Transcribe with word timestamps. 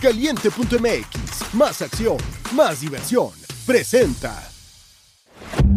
Caliente.mx, 0.00 1.54
más 1.54 1.80
acción, 1.82 2.16
más 2.52 2.80
diversión. 2.80 3.30
Presenta. 3.66 4.50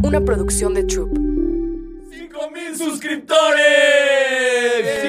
Una 0.03 0.19
producción 0.21 0.73
de 0.73 0.83
Troop. 0.83 1.09
¡5000 1.17 2.75
suscriptores! 2.77 3.63
¡Sí! 5.01 5.07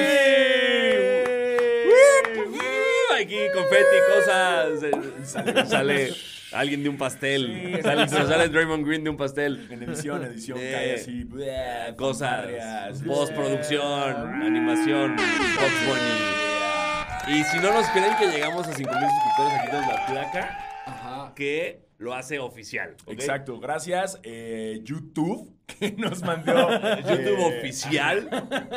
Aquí 3.21 3.37
confeti, 3.53 3.97
cosas. 4.15 4.83
eh, 4.83 4.91
Sale, 5.25 5.65
sale 5.67 6.13
alguien 6.53 6.81
de 6.83 6.89
un 6.89 6.97
pastel. 6.97 7.79
sale, 7.83 8.07
sale 8.07 8.47
Draymond 8.49 8.85
Green 8.85 9.03
de 9.03 9.09
un 9.09 9.17
pastel. 9.17 9.67
En 9.69 9.83
edición, 9.83 10.23
edición, 10.23 10.57
Eh, 10.59 10.71
cae 10.73 10.93
así. 10.95 11.23
bleh, 11.25 11.95
Cosas. 11.97 12.47
Postproducción, 13.05 14.41
animación, 14.41 15.17
Fox 15.17 15.71
Bunny. 15.85 16.50
Y 17.27 17.43
si 17.43 17.57
no 17.59 17.73
nos 17.73 17.87
creen 17.89 18.15
que 18.17 18.27
llegamos 18.27 18.67
a 18.67 18.73
5000 18.73 18.99
suscriptores, 19.09 19.53
aquí 19.59 19.67
tenemos 19.67 19.87
la 19.93 20.05
placa 20.07 20.59
Ajá. 20.85 21.33
que 21.35 21.85
lo 21.97 22.13
hace 22.13 22.39
oficial. 22.39 22.95
Exacto, 23.07 23.59
gracias 23.59 24.19
eh, 24.23 24.79
YouTube 24.83 25.53
que 25.79 25.91
nos 25.97 26.21
mandó 26.23 26.53
YouTube 27.01 27.39
eh, 27.39 27.57
oficial. 27.59 28.27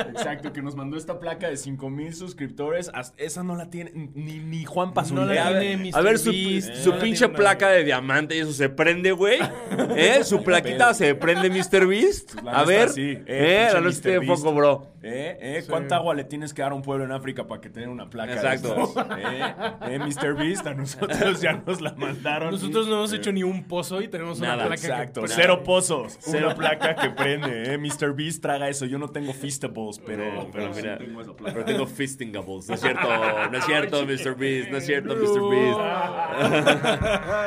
Exacto, 0.09 0.53
que 0.53 0.62
nos 0.62 0.75
mandó 0.77 0.97
esta 0.97 1.19
placa 1.19 1.48
de 1.48 1.57
5000 1.57 2.15
suscriptores. 2.15 2.91
Esa 3.17 3.43
no 3.43 3.57
la 3.57 3.70
tiene 3.70 3.93
ni, 4.15 4.39
ni 4.39 4.65
Juan 4.65 4.89
No 4.89 4.95
Pazurita. 4.95 5.27
la 5.34 5.47
A 5.47 5.51
ver, 5.51 5.61
tiene 5.62 5.91
a 5.95 6.01
ver 6.01 6.12
Mr. 6.15 6.19
su, 6.19 6.30
Beast, 6.30 6.75
su 6.77 6.91
no 6.93 6.98
pinche 6.98 7.29
placa 7.29 7.67
nadie. 7.67 7.79
de 7.79 7.84
diamante 7.84 8.37
y 8.37 8.41
eso 8.41 8.53
se 8.53 8.69
prende, 8.69 9.12
güey. 9.12 9.39
¿Eh? 9.97 10.25
Su 10.25 10.43
plaquita 10.43 10.95
se 10.95 11.15
prende, 11.15 11.51
Mr. 11.51 11.87
Beast. 11.87 12.34
La 12.43 12.53
A 12.53 12.65
ver. 12.65 12.91
sí, 12.91 13.19
eh, 13.27 13.69
¿Eh? 13.69 13.69
La 13.73 13.91
tiene 13.91 14.19
Beast. 14.20 14.42
foco, 14.42 14.55
bro. 14.55 14.95
¿Eh? 15.06 15.37
¿Eh? 15.39 15.65
¿Cuánta 15.69 15.97
agua 15.97 16.15
le 16.15 16.25
tienes 16.25 16.55
que 16.55 16.62
dar 16.62 16.73
a 16.73 16.75
un 16.75 16.81
pueblo 16.81 17.05
en 17.05 17.12
África 17.12 17.47
para 17.47 17.61
que 17.61 17.69
tenga 17.69 17.91
una 17.91 18.09
placa? 18.09 18.33
de 18.33 18.37
Exacto. 18.39 18.95
¿Eh? 19.19 19.55
¿Eh, 19.89 19.98
Mr. 19.98 20.34
Beast? 20.34 20.67
A 20.67 20.73
nosotros 20.75 21.41
ya 21.42 21.53
nos 21.67 21.81
la 21.83 21.92
mandaron. 21.95 22.51
Nosotros 22.51 22.89
no 22.89 22.95
hemos 22.95 23.12
hecho 23.12 23.31
ni 23.31 23.42
un 23.42 23.65
pozo 23.65 24.01
y 24.01 24.08
tenemos 24.08 24.39
una 24.39 24.55
placa 24.55 24.69
que 24.77 24.86
Exacto, 24.86 25.20
prende. 25.23 25.34
cero 25.36 25.62
pozos, 25.62 26.17
cero 26.20 26.55
placa 26.56 26.83
que 27.00 27.10
prende, 27.10 27.74
¿eh? 27.74 27.78
Mr. 27.78 28.14
Beast 28.14 28.42
traga 28.42 28.68
eso. 28.68 28.86
Yo 28.86 28.98
no 28.98 29.08
tengo 29.08 29.32
Feastables, 29.32 29.98
pero, 30.04 30.48
Pero 30.52 30.74
sí 30.74 30.80
mira, 30.82 30.98
tengo 30.98 31.36
pero 31.36 31.64
tengo 31.64 31.86
fistingables. 31.86 32.68
No 32.68 32.74
es 32.74 32.80
cierto, 32.80 33.08
no 33.50 33.58
es 33.58 33.64
cierto, 33.64 34.04
Mr. 34.04 34.36
Beast. 34.36 34.70
No 34.70 34.77
es 34.78 34.86
cierto, 34.86 35.14
Mr. 35.16 35.50
Beast. 35.50 35.80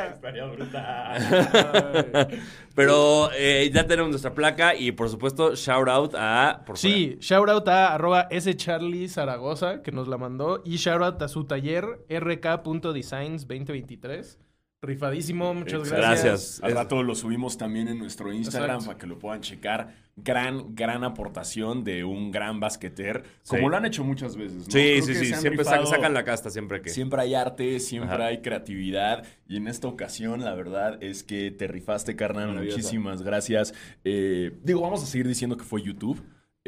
Estaría 0.14 0.44
brutal. 0.46 2.28
Pero 2.74 3.30
eh, 3.36 3.70
ya 3.72 3.86
tenemos 3.86 4.10
nuestra 4.10 4.34
placa 4.34 4.74
y 4.74 4.92
por 4.92 5.08
supuesto, 5.08 5.54
shout 5.54 5.88
out 5.88 6.14
a. 6.16 6.62
Por 6.66 6.78
Sí, 6.78 7.16
shout 7.20 7.48
out 7.48 7.68
a 7.68 7.94
arroba 7.94 8.28
Charlie 8.56 9.08
Zaragoza 9.08 9.82
que 9.82 9.92
nos 9.92 10.08
la 10.08 10.16
mandó 10.16 10.62
y 10.64 10.76
shout 10.76 11.02
out 11.02 11.22
a 11.22 11.28
su 11.28 11.44
taller 11.44 12.04
rk.designs 12.08 13.46
2023. 13.46 14.38
Rifadísimo, 14.80 15.52
muchas 15.54 15.88
gracias. 15.90 16.24
Gracias. 16.24 16.60
Al 16.62 16.72
rato 16.72 17.02
lo 17.02 17.16
subimos 17.16 17.58
también 17.58 17.88
en 17.88 17.98
nuestro 17.98 18.32
Instagram 18.32 18.76
Exacto. 18.76 18.86
para 18.86 18.98
que 18.98 19.06
lo 19.08 19.18
puedan 19.18 19.40
checar. 19.40 19.92
Gran, 20.14 20.76
gran 20.76 21.02
aportación 21.02 21.82
de 21.82 22.04
un 22.04 22.30
gran 22.30 22.60
basqueter, 22.60 23.24
como 23.48 23.68
lo 23.68 23.76
han 23.76 23.86
hecho 23.86 24.04
muchas 24.04 24.36
veces. 24.36 24.58
¿no? 24.58 24.64
Sí, 24.64 24.70
Creo 24.70 25.02
sí, 25.02 25.14
sí. 25.16 25.26
Siempre 25.34 25.64
rifado- 25.64 25.86
sacan, 25.86 26.14
la 26.14 26.24
casta, 26.24 26.50
siempre 26.50 26.80
que. 26.80 26.90
Siempre 26.90 27.20
hay 27.22 27.34
arte, 27.34 27.80
siempre 27.80 28.14
Ajá. 28.14 28.26
hay 28.26 28.40
creatividad. 28.40 29.24
Y 29.48 29.56
en 29.56 29.66
esta 29.66 29.88
ocasión, 29.88 30.44
la 30.44 30.54
verdad 30.54 31.02
es 31.02 31.24
que 31.24 31.50
te 31.50 31.66
rifaste, 31.66 32.14
carnal. 32.14 32.54
Muchísimas 32.54 33.22
gracias. 33.22 33.74
Eh, 34.04 34.56
digo, 34.62 34.80
vamos 34.80 35.02
a 35.02 35.06
seguir 35.06 35.26
diciendo 35.26 35.56
que 35.56 35.64
fue 35.64 35.82
YouTube. 35.82 36.22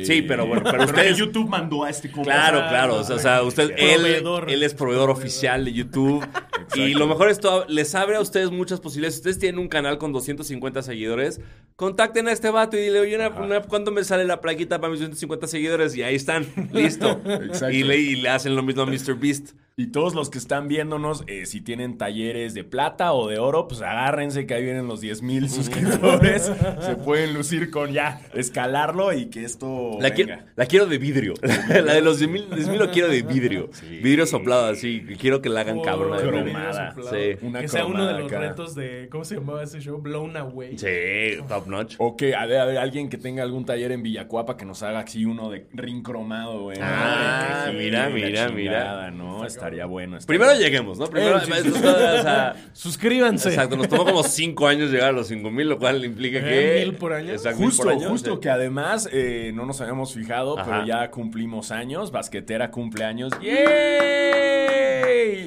Sí, 0.04 0.18
Eh, 0.18 0.24
pero 0.26 0.46
bueno, 0.46 0.62
pero 0.70 0.84
ustedes- 0.84 1.16
YouTube 1.16 1.48
mandó 1.48 1.84
a 1.84 1.90
este 1.90 2.10
compa. 2.10 2.30
Claro, 2.30 2.58
claro. 2.68 2.96
O 2.96 3.04
sea, 3.04 3.16
o 3.16 3.18
sea, 3.18 3.42
usted, 3.42 3.70
él, 3.76 4.24
él 4.48 4.62
es 4.62 4.74
proveedor 4.74 5.10
oficial 5.10 5.64
de 5.64 5.72
YouTube. 5.72 6.26
y 6.74 6.94
lo 6.94 7.06
mejor 7.06 7.30
es 7.30 7.40
todo, 7.40 7.64
les 7.68 7.94
abre 7.94 8.16
a 8.16 8.20
ustedes 8.20 8.50
muchas 8.50 8.80
posibilidades. 8.80 9.14
Si 9.14 9.20
ustedes 9.20 9.38
tienen 9.38 9.58
un 9.58 9.68
canal 9.68 9.98
con 9.98 10.12
250 10.12 10.82
seguidores, 10.82 11.40
contacten 11.76 12.28
a 12.28 12.32
este 12.32 12.50
vato 12.50 12.76
y 12.76 12.80
dile, 12.80 13.00
oye, 13.00 13.16
una, 13.16 13.28
una- 13.30 13.62
¿cuándo 13.62 13.90
me 13.90 14.04
sale 14.04 14.24
la 14.24 14.40
plaquita 14.40 14.80
para 14.80 14.90
mis 14.90 15.00
250 15.00 15.46
seguidores? 15.46 15.96
Y 15.96 16.02
ahí 16.02 16.14
están, 16.14 16.46
listo. 16.72 17.20
Exacto. 17.24 17.70
y, 17.70 17.82
le, 17.82 17.96
y 17.98 18.16
le 18.16 18.28
hacen 18.28 18.54
lo 18.54 18.62
mismo 18.62 18.82
a 18.82 18.86
Mr. 18.86 19.14
Beast. 19.18 19.50
Y 19.76 19.86
todos 19.86 20.14
los 20.14 20.28
que 20.28 20.36
están 20.36 20.68
viéndonos, 20.68 21.24
eh, 21.26 21.46
si 21.46 21.62
tienen 21.62 21.96
talleres 21.96 22.52
de 22.52 22.64
plata 22.64 23.14
o 23.14 23.28
de 23.28 23.38
oro, 23.38 23.66
pues 23.66 23.80
agárrense 23.80 24.44
que 24.44 24.52
ahí 24.52 24.62
vienen 24.62 24.86
los 24.86 25.00
10 25.00 25.22
mil 25.22 25.48
suscriptores. 25.48 26.52
Se 26.80 26.96
pueden 26.96 27.32
lucir 27.32 27.70
con 27.70 27.90
ya 27.92 28.20
escalarlo 28.34 29.12
y 29.14 29.26
que 29.30 29.42
esto 29.44 29.96
La, 29.98 30.10
qui- 30.10 30.26
venga. 30.26 30.44
la 30.54 30.66
quiero 30.66 30.84
de 30.84 30.98
vidrio. 30.98 31.32
la 31.68 31.94
de 31.94 32.02
los 32.02 32.18
10 32.18 32.30
mil 32.30 32.78
lo 32.78 32.90
quiero 32.90 33.08
de 33.08 33.22
vidrio. 33.22 33.70
Vidrio 34.02 34.26
soplado 34.26 34.66
así. 34.66 35.00
Quiero 35.18 35.40
que 35.40 35.48
la 35.48 35.60
hagan 35.60 35.78
Oh, 35.78 35.82
cabrona 35.82 36.20
de 36.20 36.28
cromada. 36.28 36.94
Sí. 37.10 37.36
Una 37.46 37.60
que 37.62 37.68
sea 37.68 37.86
uno 37.86 38.06
de 38.06 38.18
los 38.20 38.30
cara. 38.30 38.48
retos 38.48 38.74
de. 38.74 39.08
¿Cómo 39.10 39.24
se 39.24 39.36
llamaba 39.36 39.62
ese 39.62 39.80
show? 39.80 39.98
Blown 39.98 40.36
Away. 40.36 40.76
Sí, 40.76 41.42
top 41.48 41.66
notch. 41.68 41.94
O 41.98 42.16
que, 42.16 42.34
a 42.34 42.44
ver, 42.44 42.58
a 42.60 42.64
ver, 42.66 42.76
alguien 42.76 43.08
que 43.08 43.16
tenga 43.16 43.42
algún 43.44 43.64
taller 43.64 43.92
en 43.92 44.02
Villacuapa 44.02 44.58
que 44.58 44.66
nos 44.66 44.82
haga 44.82 45.00
así 45.00 45.24
uno 45.24 45.48
de 45.48 45.66
ring 45.72 46.02
cromado, 46.02 46.60
güey. 46.64 46.76
Ah, 46.82 47.68
que 47.70 47.78
mira, 47.78 48.10
mira, 48.10 48.48
chingada, 48.48 49.10
¿no? 49.10 49.46
Estaría 49.60 49.84
bueno. 49.86 50.16
estaría 50.16 50.38
Primero 50.40 50.58
lleguemos, 50.58 50.98
¿no? 50.98 51.06
Primero, 51.06 51.36
Eh, 51.36 51.40
sí, 51.44 51.52
sí, 51.52 51.58
esto 51.58 51.70
sí. 51.70 51.76
está- 51.86 52.14
o 52.18 52.22
sea, 52.22 52.56
Suscríbanse. 52.72 53.48
exacto, 53.50 53.76
nos 53.76 53.88
tomó 53.88 54.04
como 54.04 54.22
cinco 54.22 54.66
años 54.66 54.90
llegar 54.90 55.10
a 55.10 55.12
los 55.12 55.28
cinco 55.28 55.50
mil, 55.50 55.68
lo 55.68 55.78
cual 55.78 56.04
implica 56.04 56.38
Eh, 56.38 56.42
que... 56.80 56.86
mil 56.86 56.94
por 56.96 57.12
año. 57.12 57.30
Exacto, 57.32 57.58
Justo, 57.58 57.82
por 57.84 57.92
año, 57.92 58.08
justo 58.08 58.34
sí. 58.34 58.40
que 58.40 58.48
además 58.50 59.08
eh, 59.12 59.52
no 59.54 59.66
nos 59.66 59.80
habíamos 59.80 60.14
fijado, 60.14 60.58
Ajá. 60.58 60.70
pero 60.70 60.86
ya 60.86 61.10
cumplimos 61.10 61.70
años. 61.70 62.10
Basquetera 62.10 62.70
cumple 62.70 63.04
años. 63.04 63.32
¡Yay! 63.40 63.52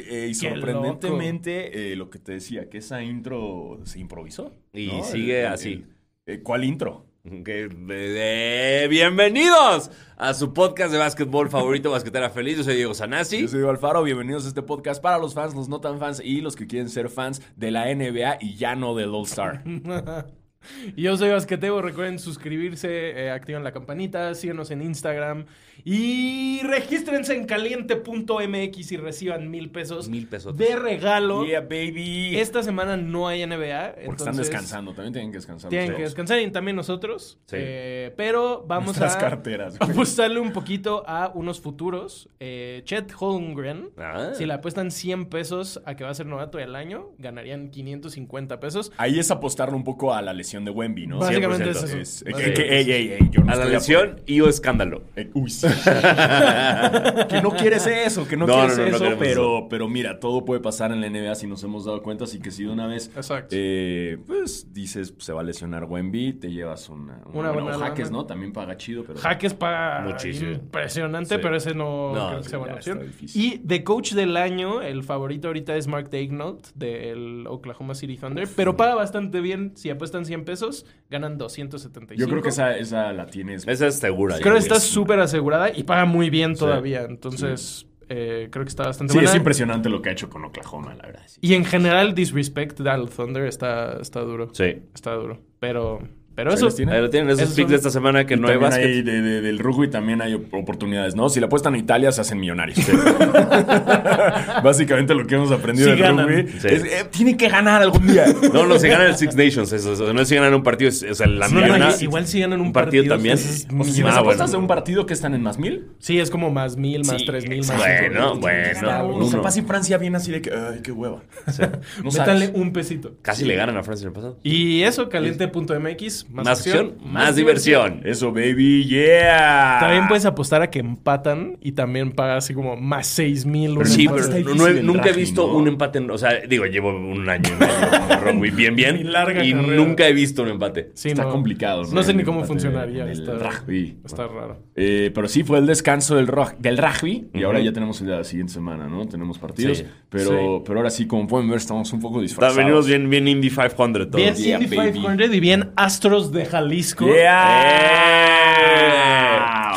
Eh, 0.09 0.27
y 0.29 0.33
sorprendentemente, 0.35 1.91
eh, 1.91 1.95
lo 1.95 2.09
que 2.09 2.19
te 2.19 2.33
decía, 2.33 2.69
que 2.69 2.77
esa 2.79 3.01
intro 3.03 3.79
se 3.83 3.99
improvisó. 3.99 4.53
Y 4.73 4.87
¿no? 4.87 5.03
sigue 5.03 5.41
El- 5.41 5.47
así. 5.47 5.85
el- 6.25 6.35
eh, 6.35 6.39
¿Cuál 6.43 6.63
intro? 6.63 7.05
Eh, 7.25 8.87
bienvenidos 8.89 9.89
a 10.17 10.33
su 10.33 10.51
podcast 10.53 10.91
de 10.91 10.97
básquetbol 10.97 11.49
favorito, 11.49 11.89
Basquetera 11.89 12.29
Feliz. 12.29 12.57
Yo 12.57 12.63
soy 12.65 12.75
Diego 12.75 12.93
Sanasi. 12.93 13.43
Yo 13.43 13.47
soy 13.47 13.59
Diego 13.59 13.69
Alfaro, 13.69 14.03
bienvenidos 14.03 14.43
a 14.43 14.49
este 14.49 14.61
podcast 14.61 15.01
para 15.01 15.17
los 15.17 15.33
fans, 15.33 15.55
los 15.55 15.69
no 15.69 15.79
tan 15.79 15.99
fans 15.99 16.21
y 16.21 16.41
los 16.41 16.57
que 16.57 16.67
quieren 16.67 16.89
ser 16.89 17.07
fans 17.07 17.41
de 17.55 17.71
la 17.71 17.85
NBA 17.85 18.39
y 18.41 18.55
ya 18.55 18.75
no 18.75 18.93
del 18.93 19.15
All 19.15 19.23
Star. 19.23 19.63
Y 20.95 21.03
yo 21.03 21.17
soy 21.17 21.29
Basquetebo. 21.29 21.81
Recuerden 21.81 22.19
suscribirse, 22.19 23.09
eh, 23.25 23.31
activen 23.31 23.63
la 23.63 23.71
campanita, 23.71 24.33
síganos 24.35 24.71
en 24.71 24.81
Instagram 24.81 25.45
y 25.85 26.61
regístrense 26.63 27.35
en 27.35 27.45
caliente.mx 27.45 28.91
y 28.91 28.97
reciban 28.97 29.49
mil 29.49 29.69
pesos 29.71 30.07
Mil 30.09 30.27
pesos. 30.27 30.55
de 30.57 30.75
regalo. 30.75 31.45
yeah, 31.45 31.61
baby. 31.61 32.37
Esta 32.39 32.61
semana 32.63 32.95
no 32.97 33.27
hay 33.27 33.45
NBA. 33.45 33.95
Porque 34.05 34.23
están 34.23 34.35
descansando, 34.37 34.93
también 34.93 35.13
tienen 35.13 35.31
que 35.31 35.37
descansar. 35.37 35.69
Tienen 35.69 35.95
que 35.95 36.03
descansar 36.03 36.39
y 36.39 36.51
también 36.51 36.75
nosotros. 36.75 37.39
Sí. 37.47 37.55
Eh, 37.59 38.13
pero 38.15 38.63
vamos 38.67 38.97
Nuestras 38.97 39.15
a 39.15 39.19
carteras, 39.19 39.77
güey. 39.79 39.91
apostarle 39.91 40.39
un 40.39 40.51
poquito 40.53 41.03
a 41.07 41.31
unos 41.33 41.59
futuros. 41.59 42.29
Eh, 42.39 42.81
Chet 42.85 43.11
Holmgren. 43.17 43.89
Ah. 43.97 44.31
Si 44.33 44.45
le 44.45 44.53
apuestan 44.53 44.91
100 44.91 45.25
pesos 45.27 45.81
a 45.85 45.95
que 45.95 46.03
va 46.03 46.11
a 46.11 46.13
ser 46.13 46.27
novato 46.27 46.57
del 46.59 46.75
año, 46.75 47.09
ganarían 47.17 47.69
550 47.71 48.59
pesos. 48.59 48.91
Ahí 48.97 49.17
es 49.19 49.31
apostarle 49.31 49.75
un 49.75 49.83
poco 49.83 50.13
a 50.13 50.21
la 50.21 50.33
lesión 50.33 50.52
de 50.65 50.71
Wemby, 50.71 51.07
¿no? 51.07 51.19
Básicamente 51.19 51.65
100%. 51.65 51.69
es 51.69 51.83
eso. 51.83 51.97
Es- 51.97 52.23
que- 52.23 52.31
Básicamente 52.31 52.63
que- 52.63 52.79
es 52.79 52.87
ey, 52.87 52.91
eso. 52.91 53.13
ey, 53.13 53.17
ey, 53.21 53.29
yo 53.31 53.43
no 53.43 53.51
A 53.51 53.55
la 53.55 53.65
lesión 53.65 54.21
y 54.25 54.41
o 54.41 54.47
escándalo. 54.49 55.03
Eh, 55.15 55.29
uy, 55.33 55.49
sí. 55.49 55.67
que 57.29 57.41
no 57.41 57.51
quieres 57.51 57.85
eso, 57.87 58.27
que 58.27 58.37
no, 58.37 58.45
No, 58.47 58.53
quieres 58.55 58.77
no, 58.77 58.85
no, 58.85 58.89
no 58.91 58.95
eso, 59.07 59.15
pero, 59.19 59.67
pero 59.69 59.87
mira, 59.89 60.19
todo 60.19 60.45
puede 60.45 60.61
pasar 60.61 60.91
en 60.91 61.01
la 61.01 61.07
NBA 61.09 61.35
si 61.35 61.47
nos 61.47 61.63
hemos 61.63 61.85
dado 61.85 62.01
cuenta, 62.03 62.23
así 62.25 62.39
que 62.39 62.51
si 62.51 62.63
de 62.63 62.69
una 62.71 62.87
vez, 62.87 63.11
eh, 63.51 64.17
pues 64.27 64.73
dices, 64.73 65.11
pues, 65.11 65.25
se 65.25 65.33
va 65.33 65.41
a 65.41 65.43
lesionar 65.43 65.85
Wemby, 65.85 66.33
te 66.33 66.51
llevas 66.51 66.89
una, 66.89 67.21
Una 67.33 67.51
buena 67.51 67.77
jaques. 67.77 68.11
¿no? 68.11 68.25
También 68.25 68.53
paga 68.53 68.77
chido, 68.77 69.03
pero... 69.05 69.19
Jaques 69.19 69.53
para 69.53 70.01
Muchísimo. 70.01 70.51
impresionante, 70.51 71.35
Sí. 71.35 71.41
pero 71.41 71.55
ese 71.55 71.73
no, 71.73 72.13
No, 72.13 72.27
creo 72.27 72.37
que 72.39 72.43
sí, 72.43 72.49
sea 72.49 72.59
buena 72.59 72.75
opción. 72.75 73.01
Y 73.33 73.57
de 73.63 73.83
coach 73.83 74.13
del 74.13 74.37
año, 74.37 74.81
el 74.81 75.03
favorito 75.03 75.47
ahorita 75.47 75.75
es 75.75 75.87
Mark 75.87 76.09
Daignault 76.09 76.67
del 76.75 77.45
Oklahoma 77.47 77.95
City 77.95 78.17
Thunder, 78.17 78.47
pero 78.55 78.75
paga 78.77 78.95
bastante 78.95 79.39
bien. 79.41 79.71
Si 79.75 79.89
apuestan 79.89 80.25
100 80.25 80.42
pesos, 80.43 80.85
ganan 81.09 81.37
275. 81.37 82.19
Yo 82.19 82.29
creo 82.29 82.41
que 82.41 82.49
esa, 82.49 82.77
esa 82.77 83.11
la 83.13 83.25
tienes. 83.27 83.67
Esa 83.67 83.87
es 83.87 83.95
segura. 83.95 84.37
Creo 84.39 84.53
que 84.53 84.59
está 84.59 84.79
súper 84.79 85.19
asegurada 85.19 85.69
y 85.75 85.83
paga 85.83 86.05
muy 86.05 86.29
bien 86.29 86.55
todavía. 86.55 87.03
Entonces, 87.03 87.85
eh, 88.09 88.49
creo 88.51 88.65
que 88.65 88.69
está 88.69 88.83
bastante 88.85 89.13
Sí, 89.13 89.17
buena. 89.17 89.29
es 89.31 89.35
impresionante 89.35 89.89
lo 89.89 90.01
que 90.01 90.09
ha 90.09 90.11
hecho 90.11 90.29
con 90.29 90.43
Oklahoma, 90.45 90.93
la 90.95 91.05
verdad. 91.07 91.23
sí. 91.25 91.39
Y 91.41 91.53
en 91.53 91.65
general, 91.65 92.13
Disrespect 92.15 92.79
al 92.81 93.09
Thunder 93.09 93.45
está, 93.45 93.97
está 94.01 94.21
duro. 94.21 94.49
Sí. 94.53 94.83
Está 94.93 95.13
duro. 95.13 95.39
Pero 95.59 95.99
Pero 96.35 96.51
eso... 96.53 96.67
Ahí 96.67 96.99
lo 97.01 97.09
tienen, 97.11 97.29
esos 97.29 97.41
Esos 97.43 97.53
picks 97.55 97.65
son- 97.65 97.69
de 97.71 97.75
esta 97.77 97.89
semana 97.91 98.25
que 98.25 98.33
Y 98.33 98.37
no 98.37 98.47
hay 98.47 98.53
también 98.53 98.69
básquet. 98.71 98.85
hay 98.87 99.01
de- 99.03 99.21
de- 99.21 99.41
del 99.41 99.59
rugby 99.59 99.89
también 99.89 100.21
hay 100.21 100.33
op- 100.33 100.51
oportunidades, 100.53 101.15
¿no? 101.15 101.29
Si 101.29 101.39
le 101.39 101.45
apuestan 101.45 101.75
a 101.75 101.77
Italia, 101.77 102.11
se 102.11 102.21
hacen 102.21 102.39
millonarios. 102.39 102.79
Básicamente 104.63 105.13
lo 105.13 105.25
que 105.27 105.35
hemos 105.35 105.51
aprendido 105.51 105.87
Sí 105.87 105.91
del 105.93 106.01
ganan. 106.01 106.27
rugby 106.27 106.47
Sí. 106.59 106.67
es 106.69 106.83
eh, 106.83 107.05
tienen 107.11 107.37
que 107.37 107.47
ganar 107.49 107.81
algún 107.81 108.07
día. 108.07 108.25
No, 108.53 108.65
no, 108.65 108.79
si 108.79 108.87
ganan 108.87 109.07
el 109.07 109.15
Six 109.15 109.35
Nations, 109.35 109.71
eso, 109.73 109.93
eso, 109.93 110.13
no 110.13 110.25
si 110.25 110.35
ganan 110.35 110.53
un 110.53 110.63
partido, 110.63 110.89
es, 110.89 111.03
es 111.03 111.19
la 111.19 111.47
No, 111.47 111.55
no, 111.59 111.61
millona- 111.61 111.95
igual 112.01 112.27
si 112.27 112.39
ganan 112.39 112.59
un, 112.61 112.67
un 112.67 112.73
partido 112.73 113.05
también. 113.07 113.35
es 113.35 113.67
O 113.77 113.83
sea, 113.83 113.93
si 113.93 114.01
las 114.03 114.15
Ah, 114.15 114.19
apuestas 114.19 114.47
bueno. 114.49 114.51
de 114.51 114.57
un 114.63 114.67
partido 114.67 115.05
que 115.05 115.13
están 115.13 115.33
en 115.33 115.41
más 115.43 115.57
mil. 115.59 115.87
Sí, 115.99 116.19
es 116.19 116.29
como 116.29 116.49
más 116.51 116.77
mil, 116.77 117.05
más 117.05 117.19
Sí, 117.21 117.25
tres 117.25 117.47
mil, 117.47 117.59
más 117.59 117.77
Bueno, 117.77 118.35
bueno. 118.39 119.05
Uno. 119.05 119.25
uno. 119.25 119.31
Capaz 119.37 119.51
si 119.51 119.61
Francia 119.61 119.97
viene 119.97 120.17
así 120.17 120.31
de 120.31 120.41
que, 120.41 120.51
ay, 120.51 120.79
qué 120.83 120.91
hueva. 120.91 121.21
No 122.03 122.11
Métanle 122.11 122.51
un 122.53 122.73
pesito. 122.73 123.13
Casi 123.21 123.45
le 123.45 123.55
ganan 123.55 123.77
a 123.77 123.83
Francia 123.83 124.05
en 124.05 124.09
el 124.09 124.13
pasado. 124.13 124.39
Y 124.43 124.83
eso, 124.83 125.09
caliente.mx, 125.09 126.22
más, 126.29 126.45
Más 126.45 126.59
acción, 126.59 126.93
más 127.05 127.35
diversión. 127.35 128.01
Eso, 128.03 128.31
baby, 128.31 128.85
yeah. 128.85 129.77
También 129.79 130.07
puedes 130.07 130.25
apostar 130.25 130.61
a 130.61 130.69
que 130.69 130.79
empatan 130.79 131.57
y 131.61 131.73
también 131.73 132.11
pagar 132.11 132.37
así 132.37 132.53
como 132.53 132.75
más 132.75 133.07
seis 133.07 133.45
mil. 133.45 133.77
un 133.77 133.85
Sí, 133.85 134.07
pero 134.07 134.27
no- 134.55 134.69
no 134.69 134.81
nunca 134.93 135.09
he 135.09 135.13
visto 135.13 135.47
¿no? 135.47 135.53
un 135.55 135.67
empate. 135.67 135.99
en- 135.99 136.09
o 136.11 136.17
sea, 136.17 136.39
digo, 136.47 136.65
llevo 136.65 136.89
un 136.89 137.27
año 137.29 137.49
y 137.49 137.59
medio 137.59 138.07
con 138.07 138.21
rugby 138.35 138.49
bien, 138.51 138.75
bien. 138.75 138.97
Y 138.99 139.03
larga 139.03 139.43
y 139.43 139.51
carrera. 139.53 139.75
nunca 139.75 140.07
he 140.07 140.13
visto 140.13 140.43
un 140.43 140.49
empate. 140.49 140.91
Sí, 140.93 141.09
Está 141.09 141.23
no. 141.23 141.29
complicado. 141.31 141.83
No 141.91 142.03
sé 142.03 142.13
ni 142.13 142.23
cómo 142.23 142.43
funcionaría. 142.45 143.09
Está, 143.11 143.33
rugby. 143.33 143.97
está 144.05 144.27
raro. 144.27 144.63
Eh, 144.75 145.11
pero 145.13 145.27
sí, 145.27 145.43
fue 145.43 145.59
el 145.59 145.65
descanso 145.65 146.15
del, 146.15 146.29
del 146.59 146.77
rugby. 146.77 147.27
Y 147.33 147.43
ahora 147.43 147.59
ya 147.59 147.71
tenemos 147.73 147.99
el 148.01 148.07
de 148.07 148.17
la 148.17 148.23
siguiente 148.23 148.53
semana, 148.53 148.87
¿no? 148.87 149.05
Tenemos 149.07 149.37
partidos. 149.39 149.79
Sí. 149.79 149.85
Pero, 150.13 150.29
Sí. 150.59 150.63
pero 150.67 150.79
ahora 150.79 150.91
sí, 150.91 151.07
como 151.07 151.25
pueden 151.27 151.49
ver, 151.49 151.57
estamos 151.57 151.91
un 151.91 151.99
poco 151.99 152.17
Está- 152.17 152.21
disfrazados. 152.21 152.57
venimos 152.57 152.87
bien, 152.87 153.09
bien 153.09 153.27
Indy 153.27 153.49
500 153.49 154.05
todos. 154.05 154.11
Bien 154.15 154.35
Yeah, 154.35 154.59
Indy 154.59 154.75
baby. 154.75 154.91
500 154.93 155.33
y 155.35 155.39
bien 155.39 155.71
Astros 155.75 156.31
de 156.31 156.45
Jalisco. 156.45 157.07
Yeah. 157.07 158.12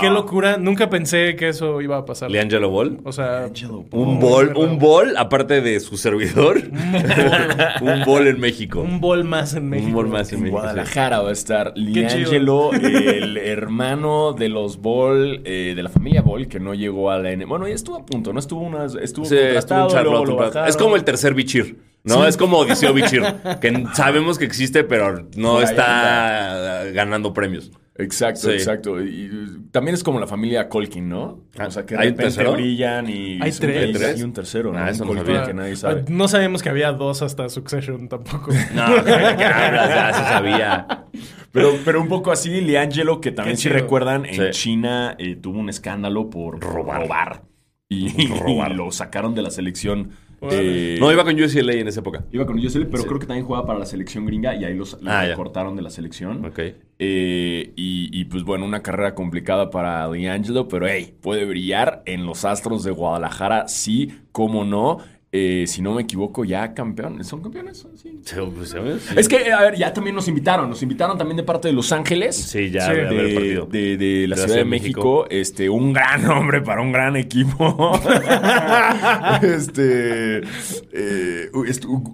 Qué 0.01 0.11
locura. 0.11 0.57
Nunca 0.59 0.91
pensé 0.91 1.37
que 1.37 1.49
eso 1.49 1.81
iba 1.81 1.97
a 1.99 2.05
pasar. 2.05 2.31
Leangelo 2.31 2.71
Ball. 2.71 2.99
O 3.05 3.13
sea, 3.13 3.49
Un 3.93 4.21
bol, 4.21 4.53
un 4.57 4.79
bol, 4.79 5.15
aparte 5.17 5.61
de 5.61 5.81
su 5.81 5.97
servidor. 5.97 6.59
un 7.81 8.05
bol 8.05 8.27
en 8.27 8.41
México. 8.41 8.81
un 8.81 9.01
bol 9.01 9.25
más 9.25 9.55
en 9.55 9.69
México. 9.69 9.89
Un 9.89 9.95
bol 9.95 10.09
más 10.09 10.31
en 10.33 10.39
En 10.39 10.45
México. 10.45 10.61
Guadalajara 10.61 11.21
va 11.21 11.31
a 11.31 11.33
estar 11.33 11.75
chido. 11.75 11.87
Liangelo, 11.87 12.73
el 12.73 13.37
hermano 13.37 14.33
de 14.33 14.49
los 14.49 14.81
Ball, 14.81 15.43
eh, 15.45 15.75
de 15.75 15.83
la 15.83 15.89
familia 15.89 16.23
Ball, 16.23 16.49
que 16.49 16.61
no 16.61 16.75
llegó 16.75 17.11
a 17.11 17.19
la 17.19 17.33
N. 17.33 17.45
Bueno, 17.45 17.67
ya 17.69 17.75
estuvo 17.75 17.97
a 17.97 18.07
punto, 18.07 18.33
¿no? 18.33 18.39
Estuvo 18.39 18.61
una. 18.63 18.87
Estuvo 18.87 19.25
Sí, 19.25 19.37
luego 19.37 20.23
un 20.23 20.37
bajaron. 20.37 20.69
Es 20.69 20.77
como 20.77 20.97
el 20.97 21.05
tercer 21.05 21.35
Bichir. 21.35 21.77
¿No? 22.07 22.27
Es 22.27 22.37
como 22.37 22.59
Odiseo 22.59 22.93
Bichir. 22.95 23.23
que 23.61 23.85
sabemos 23.95 24.39
que 24.39 24.45
existe, 24.47 24.85
pero 24.85 25.29
no 25.37 25.61
está 25.61 26.85
ganando 26.93 27.33
premios. 27.35 27.71
Exacto, 27.99 28.41
Sí. 28.49 28.51
exacto. 28.51 29.03
Y, 29.03 29.09
y 29.09 29.71
también 29.71 29.95
es 29.95 30.05
como 30.05 30.21
la 30.21 30.27
familia 30.27 30.69
Colkin, 30.69 31.09
¿no? 31.09 31.45
O 31.59 31.71
sea, 31.71 31.87
que 31.87 31.95
de 31.95 32.01
¿Hay 32.03 32.09
repente 32.11 32.25
tercero? 32.25 32.53
brillan 32.53 33.09
y... 33.09 33.39
Hay 33.41 33.51
tres. 33.53 33.85
hay- 33.85 33.93
¿Tres? 33.95 34.17
Hay 34.17 34.23
un 34.23 34.35
tercero, 34.35 34.71
¿no? 34.71 34.79
Ah, 34.79 34.91
eso 34.91 35.05
Un 35.05 35.09
no 35.09 35.15
Colkin 35.17 35.35
sabía. 35.37 35.47
que 35.49 35.55
nadie 35.55 35.77
sabe. 35.77 36.01
Ah, 36.03 36.11
No 36.11 36.29
sabíamos 36.29 36.63
que 36.63 36.69
había 36.69 36.93
dos 36.93 37.23
hasta 37.23 37.49
Succession 37.49 38.07
tampoco. 38.11 38.51
No. 38.75 38.97
Ya 39.07 40.13
se 40.15 40.23
sabía. 40.25 41.07
Pero, 41.53 41.71
pero 41.87 42.03
un 42.03 42.09
poco 42.09 42.33
así, 42.33 42.61
Liangelo, 42.61 43.23
que 43.23 43.33
también 43.33 43.57
si 43.57 43.71
recuerdan, 43.71 44.27
en 44.27 44.35
Sí. 44.35 44.43
China 44.51 45.17
eh, 45.19 45.35
tuvo 45.37 45.59
un 45.59 45.71
escándalo 45.71 46.29
por 46.29 46.61
Robar. 46.61 47.01
robar. 47.01 47.43
Y, 47.89 48.29
Robar. 48.29 48.73
y 48.73 48.75
lo 48.75 48.91
sacaron 48.91 49.35
de 49.35 49.41
la 49.43 49.51
selección. 49.51 50.11
Eh, 50.53 50.97
No, 51.01 51.13
iba 51.13 51.25
con 51.25 51.35
UCLA 51.35 51.73
en 51.75 51.89
esa 51.89 52.01
época. 52.01 52.25
iba 52.33 52.47
con 52.47 52.59
USL, 52.59 52.87
pero 52.87 53.03
Sí. 53.03 53.09
creo 53.09 53.21
que 53.21 53.27
también 53.27 53.47
jugaba 53.47 53.67
para 53.67 53.79
la 53.79 53.87
selección 53.87 54.27
gringa 54.27 54.55
y 54.55 54.65
ahí 54.65 54.75
los, 54.75 55.01
lo 55.03 55.11
Ah, 55.11 55.25
cortaron 55.35 55.77
de 55.77 55.83
la 55.83 55.91
selección. 55.91 56.45
Ok. 56.45 56.59
Eh, 56.99 57.73
y, 57.77 58.09
y, 58.19 58.25
pues 58.25 58.43
bueno, 58.45 58.65
una 58.65 58.83
carrera 58.83 59.15
complicada 59.15 59.69
para 59.71 60.09
D'Angelo, 60.09 60.67
pero 60.69 60.87
hey, 60.89 61.15
puede 61.21 61.45
brillar 61.45 62.03
en 62.07 62.25
los 62.25 62.45
Astros 62.45 62.85
de 62.85 62.91
Guadalajara, 62.91 63.69
sí, 63.69 64.13
cómo 64.33 64.65
no. 64.65 64.99
Eh, 65.39 65.67
si 65.67 65.83
no 65.83 65.93
me 65.93 66.01
equivoco, 66.03 66.47
ya 66.47 66.73
campeón. 66.73 67.23
¿Son 67.23 67.43
campeones? 67.43 67.87
Sí. 67.97 68.21
Sí, 68.25 68.37
pues, 68.55 68.71
¿sabes? 68.71 69.03
Sí. 69.03 69.15
Es 69.19 69.29
que, 69.29 69.53
a 69.53 69.61
ver, 69.61 69.77
ya 69.77 69.93
también 69.93 70.17
nos 70.17 70.29
invitaron. 70.29 70.71
Nos 70.71 70.83
invitaron 70.83 71.19
también 71.19 71.37
de 71.37 71.43
parte 71.43 71.69
de 71.69 71.75
Los 71.75 71.93
Ángeles. 71.93 72.35
Sí, 72.37 72.71
ya 72.71 72.91
De, 72.91 73.35
partido. 73.35 73.67
de- 73.67 73.99
de 73.99 74.29
la 74.29 74.37
Ciudad 74.37 74.57
de 74.57 74.65
México, 74.65 75.27
este, 75.29 75.69
un 75.69 75.93
gran 75.93 76.23
nombre 76.25 76.63
para 76.63 76.81
un 76.81 76.91
gran 76.91 77.17
equipo. 77.17 77.93
este, 79.43 80.39
eh, 80.93 81.51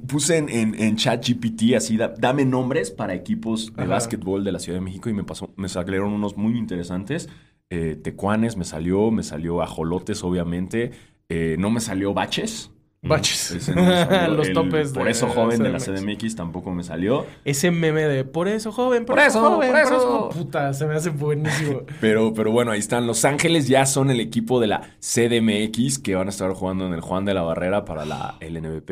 puse 0.08 0.38
en, 0.38 0.48
en, 0.48 0.74
en 0.80 0.96
ChatGPT 0.96 1.74
así, 1.76 1.96
da- 1.96 2.14
dame 2.18 2.44
nombres 2.44 2.90
para 2.90 3.14
equipos 3.14 3.72
de 3.74 3.82
Ajá. 3.82 3.92
básquetbol 3.92 4.42
de 4.44 4.52
la 4.52 4.58
Ciudad 4.58 4.78
de 4.78 4.84
México 4.84 5.08
y 5.10 5.12
me 5.12 5.24
pasó, 5.24 5.52
me 5.56 5.68
salieron 5.68 6.12
unos 6.12 6.36
muy 6.36 6.58
interesantes. 6.58 7.28
Eh, 7.70 7.96
Tecuanes 8.02 8.56
me 8.56 8.64
salió, 8.64 9.10
me 9.10 9.22
salió 9.22 9.62
Ajolotes, 9.62 10.22
obviamente. 10.24 10.90
Eh, 11.28 11.56
no 11.58 11.70
me 11.70 11.80
salió 11.80 12.12
Baches. 12.14 12.70
Baches. 13.04 13.50
Ese 13.50 13.74
no 13.74 13.84
salió. 13.84 14.28
Los 14.36 14.48
El 14.48 14.54
topes. 14.54 14.92
Por 14.92 15.04
de 15.04 15.10
eso 15.10 15.28
joven 15.28 15.62
de 15.62 15.70
la 15.70 15.78
CDMX. 15.78 16.00
CDMX 16.02 16.36
tampoco 16.36 16.70
me 16.70 16.84
salió. 16.84 17.26
Ese 17.44 17.70
meme 17.72 18.02
de 18.02 18.24
por 18.24 18.46
eso 18.48 18.70
joven, 18.72 19.04
por, 19.04 19.16
Por 19.16 19.24
eso, 19.24 19.38
eso, 19.40 19.50
joven, 19.56 19.72
por 19.72 19.82
por 19.82 19.92
eso". 19.92 20.28
Puta, 20.32 20.72
se 20.72 20.86
me 20.86 20.94
hace 20.94 21.10
buenísimo. 21.10 21.82
Pero, 22.00 22.32
pero 22.32 22.52
bueno, 22.52 22.70
ahí 22.70 22.78
están. 22.78 23.06
Los 23.06 23.24
Ángeles 23.24 23.66
ya 23.68 23.86
son 23.86 24.10
el 24.10 24.20
equipo 24.20 24.60
de 24.60 24.68
la 24.68 24.82
CDMX 25.00 25.98
que 25.98 26.14
van 26.14 26.28
a 26.28 26.30
estar 26.30 26.50
jugando 26.52 26.86
en 26.86 26.92
el 26.94 27.00
Juan 27.00 27.24
de 27.24 27.34
la 27.34 27.42
Barrera 27.42 27.84
para 27.84 28.04
la 28.04 28.36
LNBP. 28.40 28.90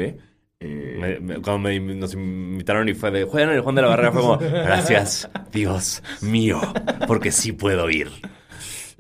Eh, 0.63 0.97
Me- 1.01 1.21
me- 1.21 1.35
cuando 1.41 1.59
me- 1.71 1.81
nos 1.81 2.13
invitaron 2.13 2.89
y 2.89 2.95
fue 2.95 3.11
de 3.11 3.25
juegan 3.25 3.51
en 3.51 3.57
el 3.57 3.63
Juan 3.63 3.75
de 3.77 3.83
la 3.83 3.89
Barrera, 3.89 4.13
fue 4.13 4.21
como, 4.21 4.37
gracias, 4.39 5.31
Dios 5.53 6.03
mío, 6.21 6.61
porque 7.07 7.33
sí 7.33 7.53
puedo 7.53 7.89
ir. 7.89 8.11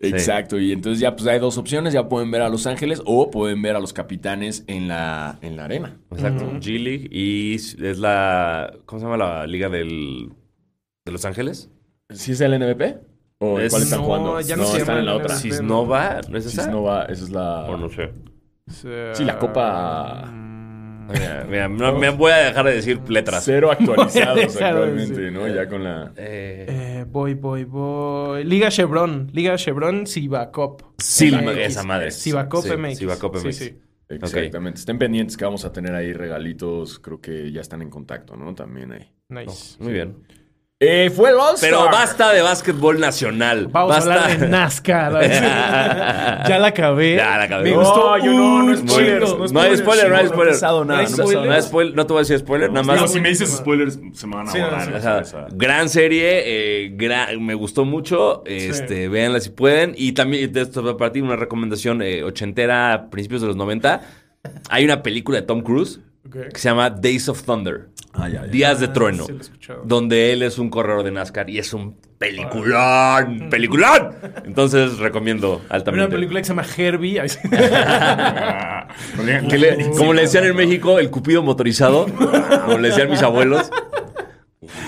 Exacto. 0.00 0.58
Y 0.58 0.73
entonces 0.73 0.99
ya 1.00 1.14
pues 1.14 1.26
hay 1.29 1.38
dos 1.38 1.58
opciones. 1.58 1.93
Ya 1.93 2.08
pueden 2.08 2.31
ver 2.31 2.43
a 2.43 2.49
Los 2.49 2.67
Ángeles 2.67 3.02
o 3.05 3.31
pueden 3.31 3.61
ver 3.62 3.76
a 3.76 3.81
los 3.81 3.93
capitanes 3.93 4.64
en 4.67 4.88
la, 4.88 5.38
en 5.43 5.56
la 5.56 5.64
arena. 5.67 5.99
Exacto, 6.11 6.44
G 6.61 6.82
League 6.82 7.08
y 7.11 7.55
es 7.56 7.76
la, 7.99 8.73
¿cómo 8.87 8.99
se 9.00 9.05
llama 9.06 9.17
la 9.17 9.47
liga 9.47 9.69
del, 9.69 10.31
de 11.05 11.12
Los 11.12 11.25
Ángeles? 11.25 11.70
¿Sí 12.11 12.32
es 12.32 12.41
el 12.41 12.58
NBP? 12.58 12.82
¿O 13.43 13.58
Es- 13.61 13.70
cuál 13.70 13.82
están 13.82 14.00
no, 14.00 14.05
jugando? 14.06 14.41
ya 14.41 14.56
no 14.56 14.64
se 14.64 14.79
están 14.79 14.99
en 14.99 15.06
la 15.06 15.14
otra. 15.17 15.37
Cisnova, 15.37 16.20
¿no 16.29 16.37
es 16.38 16.46
esa? 16.46 16.62
Cisnova, 16.64 17.05
esa 17.05 17.25
es 17.25 17.31
la... 17.31 17.64
O 17.64 17.76
no 17.76 17.88
sé. 17.88 18.11
Sí, 19.14 19.25
la 19.25 19.38
Copa- 19.38 20.31
Mira, 21.12 21.45
mira, 21.49 21.69
no, 21.69 21.99
me 21.99 22.11
voy 22.11 22.33
a 22.33 22.37
dejar 22.37 22.67
de 22.67 22.75
decir 22.75 23.01
letras. 23.09 23.43
Cero 23.45 23.71
actualizados 23.71 24.57
actualmente. 24.61 25.31
¿no? 25.31 25.49
Ya 25.49 25.69
con 25.69 25.85
la... 25.85 26.12
Eh, 26.17 26.67
Eh, 26.69 27.05
voy, 27.09 27.35
voy, 27.35 27.65
voy. 27.65 28.45
Liga 28.45 28.69
Chevron. 28.71 29.31
Liga 29.33 29.57
Chevron, 29.57 30.07
Sivacop. 30.07 30.83
sí, 30.99 31.33
esa 31.59 31.83
madre. 31.83 32.11
Sí, 32.11 32.33
MX. 32.33 32.79
MX. 32.79 33.57
sí. 33.57 33.79
Exactamente. 34.09 34.81
Estén 34.81 34.99
pendientes 34.99 35.37
que 35.37 35.45
vamos 35.45 35.65
a 35.65 35.73
tener 35.73 35.95
ahí 35.95 36.12
regalitos. 36.12 36.99
Creo 36.99 37.21
que 37.21 37.53
ya 37.53 37.61
están 37.61 37.81
en 37.83 37.91
contacto, 37.91 38.37
¿no? 38.37 38.55
También 38.55 38.93
ahí. 38.93 39.09
Nice. 39.29 39.77
Muy 39.79 39.93
bien. 39.93 40.17
Eh, 40.82 41.11
fue 41.15 41.29
el 41.29 41.37
All-Star. 41.37 41.69
Pero 41.69 41.85
basta 41.91 42.32
de 42.32 42.41
básquetbol 42.41 42.99
nacional. 42.99 43.67
Vamos 43.71 43.97
basta. 43.97 44.15
a 44.15 44.25
hablar 44.25 44.38
de 44.41 44.49
NASCAR. 44.49 45.12
ya 46.49 46.59
la 46.59 46.69
acabé. 46.69 47.17
Ya 47.17 47.37
la 47.37 47.43
acabé. 47.44 47.65
Me 47.65 47.71
No, 47.73 47.81
gustó 47.81 48.17
yo 48.17 48.32
no, 48.32 48.62
no 48.62 48.65
un 48.65 48.77
spoilers. 48.79 49.53
No 49.53 49.61
hay 49.61 49.77
spoiler, 49.77 50.09
no 50.09 50.17
hay 50.17 50.25
No 50.25 50.31
ha 50.31 50.32
spoiler. 50.32 50.55
nada, 50.62 50.85
No 50.87 50.94
hay 50.94 51.06
no 51.06 51.12
ha 51.12 51.27
pasado 51.27 51.62
spoilers. 51.62 51.94
No, 51.94 52.03
no 52.03 52.06
te 52.06 52.12
voy 52.15 52.21
a 52.21 52.23
decir 52.23 52.39
spoiler, 52.39 52.72
nada 52.72 52.82
más. 52.82 52.99
No, 52.99 53.08
si 53.08 53.20
me 53.20 53.29
dices 53.29 53.51
spoilers, 53.51 53.99
se 54.15 54.27
me 54.27 54.37
van 54.37 54.49
a 54.49 54.53
Sí, 54.53 54.58
no, 54.58 54.65
borrar. 54.70 54.94
O 55.22 55.25
sea, 55.27 55.46
gran 55.53 55.91
serie, 55.91 56.44
eh, 56.87 57.37
me 57.39 57.53
gustó 57.53 57.84
mucho. 57.84 58.43
Este, 58.46 59.08
véanla 59.10 59.41
si 59.41 59.51
pueden. 59.51 59.93
Y 59.99 60.13
también, 60.13 60.51
de 60.51 60.63
esto 60.63 60.96
para 60.96 61.13
ti, 61.13 61.20
una 61.20 61.37
recomendación 61.37 62.01
eh, 62.01 62.25
ochentera, 62.25 63.08
principios 63.10 63.43
de 63.43 63.49
los 63.49 63.56
90. 63.56 64.01
Hay 64.70 64.87
una 64.87 65.03
película 65.03 65.43
de 65.43 65.46
Tom 65.46 65.60
Cruise 65.60 66.01
Que 66.31 66.58
se 66.58 66.69
llama 66.69 66.91
Days 66.91 67.29
of 67.29 67.43
Thunder. 67.43 67.89
Ah, 68.13 68.29
ya, 68.29 68.44
ya. 68.44 68.51
Días 68.51 68.81
de 68.81 68.89
Trueno. 68.89 69.25
sí 69.27 69.32
lo 69.32 69.39
he 69.39 69.43
escuchado. 69.43 69.82
donde 69.84 70.32
él 70.32 70.43
es 70.43 70.58
un 70.58 70.69
corredor 70.69 71.05
de 71.05 71.13
NASCAR 71.13 71.49
y 71.49 71.58
es 71.58 71.72
un 71.72 71.96
peliculón. 72.19 73.46
¡Peliculón! 73.51 74.15
Entonces 74.44 74.99
recomiendo 74.99 75.60
Hay 75.69 75.77
altamente. 75.77 76.06
una 76.06 76.15
película 76.15 76.41
que 76.41 76.44
se 76.44 76.49
llama 76.51 76.65
Herbie. 76.77 77.22
Que 79.49 79.58
le- 79.58 79.91
como 79.96 80.13
le 80.13 80.22
decían 80.22 80.44
en 80.44 80.56
México, 80.56 80.99
el 80.99 81.10
cupido 81.10 81.43
motorizado. 81.43 82.06
como 82.65 82.79
le 82.79 82.89
decían 82.89 83.10
mis 83.10 83.22
abuelos. 83.22 83.70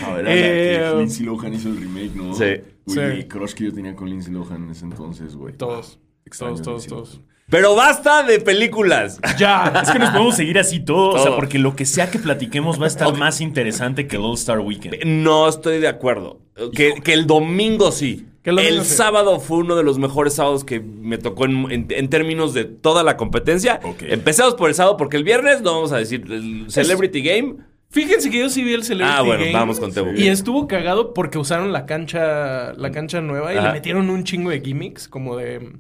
A 0.05 0.13
ver, 0.15 0.25
Eh, 0.29 0.93
Lindsay 0.97 1.25
Lohan 1.27 1.55
hizo 1.55 1.69
el 1.69 1.81
remake, 1.81 2.15
¿no? 2.15 2.35
Sí. 2.35 2.45
Güey, 2.85 2.97
Sí. 2.97 3.01
el 3.01 3.29
crush 3.29 3.53
que 3.55 3.65
yo 3.65 3.73
tenía 3.73 3.95
con 3.95 4.09
Lindsay 4.11 4.33
Lohan 4.33 4.65
en 4.65 4.71
ese 4.71 4.85
entonces, 4.85 5.35
güey. 5.37 5.55
Todos. 5.57 5.99
Extraño 6.33 6.55
Todos, 6.63 6.87
todos, 6.87 6.87
todos. 6.87 7.21
Pero 7.51 7.75
basta 7.75 8.23
de 8.23 8.41
películas. 8.41 9.21
Ya. 9.39 9.73
Es 9.83 9.91
que 9.91 9.99
nos 9.99 10.11
podemos 10.11 10.35
seguir 10.37 10.59
así 10.59 10.81
todo, 10.81 11.11
o 11.11 11.23
sea, 11.23 11.37
porque 11.37 11.59
lo 11.59 11.77
que 11.77 11.85
sea 11.85 12.11
que 12.11 12.19
platiquemos 12.19 12.81
va 12.81 12.85
a 12.85 12.89
estar 12.89 13.15
más 13.17 13.41
interesante 13.41 14.07
que 14.07 14.17
el 14.17 14.23
All 14.23 14.35
Star 14.35 14.61
Weekend. 14.61 15.05
No 15.05 15.49
estoy 15.49 15.79
de 15.79 15.89
acuerdo. 15.89 16.41
Que, 16.75 16.95
que 17.03 17.13
el 17.13 17.27
domingo 17.27 17.93
sí. 17.93 18.27
Que 18.43 18.51
el 18.51 18.57
domingo 18.57 18.83
sí. 18.85 18.95
sábado 18.95 19.39
fue 19.39 19.59
uno 19.59 19.77
de 19.77 19.83
los 19.85 19.99
mejores 19.99 20.35
sábados 20.35 20.65
que 20.65 20.81
me 20.81 21.19
tocó 21.19 21.45
en, 21.45 21.71
en- 21.71 21.87
en 21.91 22.09
términos 22.09 22.55
de 22.55 22.65
toda 22.65 23.03
la 23.03 23.17
competencia. 23.17 23.81
Ok. 23.85 24.03
Empezamos 24.03 24.55
por 24.55 24.69
el 24.69 24.75
sábado 24.75 24.97
porque 24.97 25.17
el 25.19 25.25
viernes 25.25 25.61
no 25.63 25.75
vamos 25.75 25.93
a 25.93 25.99
decir 25.99 26.25
el 26.31 26.65
Celebrity 26.71 27.23
Game. 27.23 27.57
Fíjense 27.91 28.31
que 28.31 28.39
yo 28.39 28.49
sí 28.49 28.65
vi 28.65 28.73
el 28.73 28.83
Celebrity 28.85 29.19
Ah, 29.19 29.23
bueno, 29.23 29.43
Game 29.45 29.53
vamos 29.53 29.79
con 29.79 29.93
Tebo. 29.93 30.13
Y 30.17 30.29
estuvo 30.29 30.67
cagado 30.67 31.13
porque 31.13 31.37
usaron 31.39 31.73
la 31.73 31.85
cancha, 31.85 32.73
la 32.73 32.91
cancha 32.91 33.21
nueva 33.21 33.53
y 33.53 33.59
Ajá. 33.59 33.67
le 33.69 33.73
metieron 33.75 34.09
un 34.09 34.25
chingo 34.25 34.49
de 34.51 34.61
gimmicks, 34.63 35.07
como 35.09 35.37
de... 35.37 35.73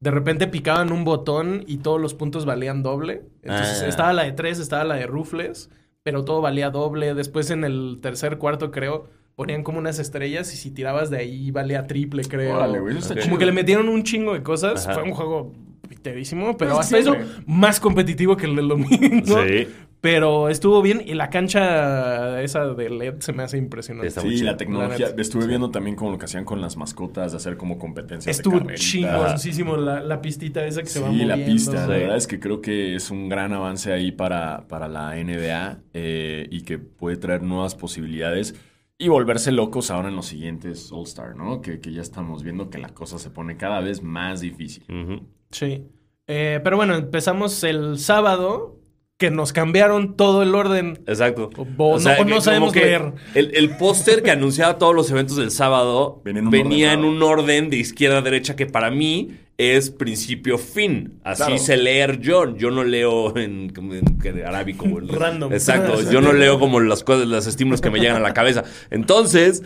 De 0.00 0.10
repente 0.10 0.46
picaban 0.46 0.92
un 0.92 1.04
botón 1.04 1.64
y 1.66 1.78
todos 1.78 2.00
los 2.00 2.14
puntos 2.14 2.44
valían 2.44 2.82
doble. 2.82 3.22
Entonces 3.42 3.82
Ah. 3.82 3.88
estaba 3.88 4.12
la 4.12 4.24
de 4.24 4.32
tres, 4.32 4.58
estaba 4.58 4.84
la 4.84 4.94
de 4.96 5.06
Rufles, 5.06 5.70
pero 6.02 6.24
todo 6.24 6.40
valía 6.42 6.70
doble. 6.70 7.14
Después 7.14 7.50
en 7.50 7.64
el 7.64 7.98
tercer 8.02 8.36
cuarto, 8.38 8.70
creo, 8.70 9.08
ponían 9.36 9.62
como 9.62 9.78
unas 9.78 9.98
estrellas 9.98 10.52
y 10.52 10.56
si 10.56 10.70
tirabas 10.70 11.08
de 11.10 11.18
ahí 11.18 11.50
valía 11.50 11.86
triple, 11.86 12.24
creo. 12.24 12.56
Órale, 12.56 12.80
güey, 12.80 12.92
eso 12.98 13.00
está 13.00 13.14
Ok. 13.14 13.20
Como 13.20 13.26
chido. 13.30 13.38
que 13.38 13.46
le 13.46 13.52
metieron 13.52 13.88
un 13.88 14.02
chingo 14.02 14.34
de 14.34 14.42
cosas. 14.42 14.86
Ajá. 14.86 14.94
Fue 14.94 15.02
un 15.04 15.12
juego 15.14 15.52
piterísimo, 15.88 16.56
pero 16.56 16.74
Pues 16.74 16.86
hasta 16.86 16.98
eso 16.98 17.16
más 17.46 17.80
competitivo 17.80 18.36
que 18.36 18.46
el 18.46 18.56
del 18.56 18.68
domingo. 18.68 19.42
Sí. 19.46 19.66
Pero 20.02 20.50
estuvo 20.50 20.82
bien 20.82 21.02
y 21.04 21.14
la 21.14 21.30
cancha 21.30 22.40
esa 22.42 22.64
de 22.74 22.90
LED 22.90 23.14
se 23.20 23.32
me 23.32 23.42
hace 23.42 23.56
impresionante. 23.58 24.10
Sí, 24.20 24.42
la 24.42 24.56
tecnología. 24.56 25.08
La. 25.16 25.20
Estuve 25.22 25.46
viendo 25.48 25.70
también 25.70 25.96
como 25.96 26.12
lo 26.12 26.18
que 26.18 26.26
hacían 26.26 26.44
con 26.44 26.60
las 26.60 26.76
mascotas, 26.76 27.32
de 27.32 27.38
hacer 27.38 27.56
como 27.56 27.78
competencias 27.78 28.36
Estuvo 28.36 28.60
chingoncísimo 28.74 29.76
la, 29.76 30.00
la 30.00 30.20
pistita 30.20 30.64
esa 30.64 30.82
que 30.82 30.88
se 30.88 31.00
va 31.00 31.06
Sí, 31.08 31.12
moviendo. 31.12 31.36
la 31.36 31.44
pista. 31.44 31.72
La 31.72 31.82
Sí. 31.86 31.88
verdad 32.02 32.16
es 32.16 32.26
que 32.26 32.38
creo 32.38 32.60
que 32.60 32.94
es 32.94 33.10
un 33.10 33.28
gran 33.28 33.52
avance 33.52 33.92
ahí 33.92 34.12
para, 34.12 34.68
para 34.68 34.86
la 34.86 35.16
NBA 35.16 35.78
eh, 35.94 36.46
y 36.50 36.60
que 36.62 36.78
puede 36.78 37.16
traer 37.16 37.42
nuevas 37.42 37.74
posibilidades 37.74 38.54
y 38.98 39.08
volverse 39.08 39.50
locos 39.50 39.90
ahora 39.90 40.08
en 40.08 40.16
los 40.16 40.26
siguientes 40.26 40.90
All-Star, 40.92 41.34
¿no? 41.36 41.60
Que, 41.62 41.80
que 41.80 41.92
ya 41.92 42.02
estamos 42.02 42.42
viendo 42.44 42.70
que 42.70 42.78
la 42.78 42.90
cosa 42.90 43.18
se 43.18 43.30
pone 43.30 43.56
cada 43.56 43.80
vez 43.80 44.02
más 44.02 44.40
difícil. 44.40 44.84
Ujú. 44.88 45.26
Sí. 45.50 45.84
Eh, 46.26 46.60
pero 46.64 46.76
bueno, 46.76 46.94
empezamos 46.96 47.62
el 47.64 47.98
sábado 47.98 48.74
que 49.18 49.30
nos 49.30 49.52
cambiaron 49.54 50.16
todo 50.16 50.42
el 50.42 50.54
orden. 50.54 51.02
Exacto. 51.06 51.48
O- 51.56 51.62
o 51.62 51.98
no- 51.98 52.36
o 52.36 52.40
sabemos 52.40 52.72
que 52.72 52.80
leer. 52.80 53.12
El, 53.34 53.54
el 53.56 53.76
póster 53.78 54.22
que 54.22 54.30
anunciaba 54.30 54.76
todos 54.76 54.94
los 54.94 55.10
eventos 55.10 55.36
del 55.36 55.50
sábado 55.50 56.20
Venía 56.24 56.40
en 56.40 56.44
un 56.46 56.50
venía 56.50 56.88
orden, 56.92 56.98
en 56.98 57.06
¿no? 57.06 57.16
un 57.16 57.22
orden 57.22 57.70
de 57.70 57.76
izquierda 57.78 58.18
a 58.18 58.22
derecha 58.22 58.56
que 58.56 58.66
para 58.66 58.90
mí 58.90 59.30
es 59.56 59.88
principio-fin. 59.88 61.18
Así 61.24 61.44
Claro. 61.44 61.58
sé 61.58 61.76
leer 61.78 62.18
yo. 62.20 62.54
Yo 62.58 62.70
no 62.70 62.84
leo 62.84 63.34
en, 63.38 63.70
como 63.70 63.94
en- 63.94 64.18
que 64.18 64.44
arábico. 64.44 64.84
en- 64.84 65.08
Random. 65.08 65.50
Exacto. 65.50 66.10
Yo 66.10 66.20
no 66.20 66.34
leo 66.34 66.58
como 66.58 66.80
las 66.80 67.02
cosas, 67.02 67.26
los 67.26 67.46
estímulos 67.46 67.80
que 67.80 67.88
me 67.90 68.00
llegan 68.00 68.16
a 68.16 68.20
la 68.20 68.34
cabeza. 68.34 68.64
Entonces, 68.90 69.62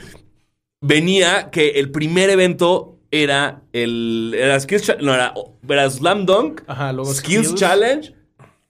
venía 0.80 1.50
que 1.50 1.70
el 1.70 1.90
primer 1.90 2.30
evento 2.30 2.99
era 3.10 3.62
el. 3.72 4.34
Era 4.36 4.58
Skills 4.60 4.96
No, 5.00 5.14
era, 5.14 5.34
era 5.68 5.90
Slam 5.90 6.26
Dunk, 6.26 6.62
Ajá, 6.66 6.92
luego 6.92 7.12
Skills, 7.12 7.46
Skills. 7.48 7.60
Challenge, 7.60 8.14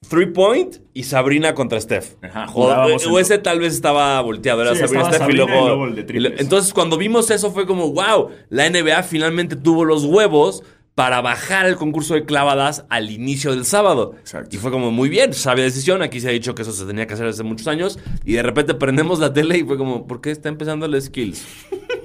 Three 0.09 0.27
Point 0.27 0.77
y 0.95 1.03
Sabrina 1.05 1.55
contra 1.55 1.81
Steph. 1.81 2.15
Ajá, 2.23 2.47
o, 2.47 2.53
jugábamos 2.53 3.07
o 3.07 3.19
en- 3.19 3.23
ese 3.25 3.39
tal 3.39 3.61
vez 3.61 3.75
estaba 3.75 4.21
volteado, 4.23 4.63
era 4.63 4.75
Sí, 4.75 4.81
Sabrina 4.81 5.03
estaba 5.03 5.17
Steph 5.17 5.35
y 5.35 5.39
Sabrina 5.39 5.45
luego. 5.47 5.65
y 5.65 5.69
luego 5.69 5.85
el 5.87 5.95
de 5.95 6.03
triples. 6.05 6.33
y 6.33 6.35
lo- 6.37 6.41
entonces, 6.41 6.73
cuando 6.73 6.97
vimos 6.97 7.31
eso, 7.31 7.51
fue 7.53 7.67
como, 7.67 7.93
wow, 7.93 8.31
la 8.49 8.67
NBA 8.69 9.03
finalmente 9.03 9.57
tuvo 9.57 9.85
los 9.85 10.05
huevos 10.05 10.63
para 10.95 11.21
bajar 11.23 11.67
el 11.67 11.77
concurso 11.77 12.15
de 12.15 12.25
clavadas 12.27 12.85
al 12.91 13.11
inicio 13.11 13.53
del 13.53 13.65
sábado. 13.65 14.15
Exacto. 14.21 14.55
Y 14.55 14.59
fue 14.59 14.71
como, 14.71 14.91
muy 14.91 15.09
bien, 15.09 15.33
sabia 15.33 15.65
decisión. 15.65 16.03
Aquí 16.03 16.21
se 16.21 16.29
ha 16.29 16.33
dicho 16.33 16.55
que 16.55 16.63
eso 16.63 16.73
se 16.73 16.85
tenía 16.85 17.07
que 17.07 17.15
hacer 17.15 17.27
hace 17.27 17.43
muchos 17.43 17.69
años. 17.69 17.99
Y 18.25 18.33
de 18.35 18.43
repente 18.43 18.75
prendemos 18.75 19.19
la 19.19 19.33
tele 19.33 19.57
y 19.59 19.63
fue 19.65 19.79
como, 19.79 20.07
¿por 20.07 20.21
qué 20.21 20.31
está 20.31 20.49
empezando 20.51 20.85
el 20.87 21.01
skills? 21.01 21.43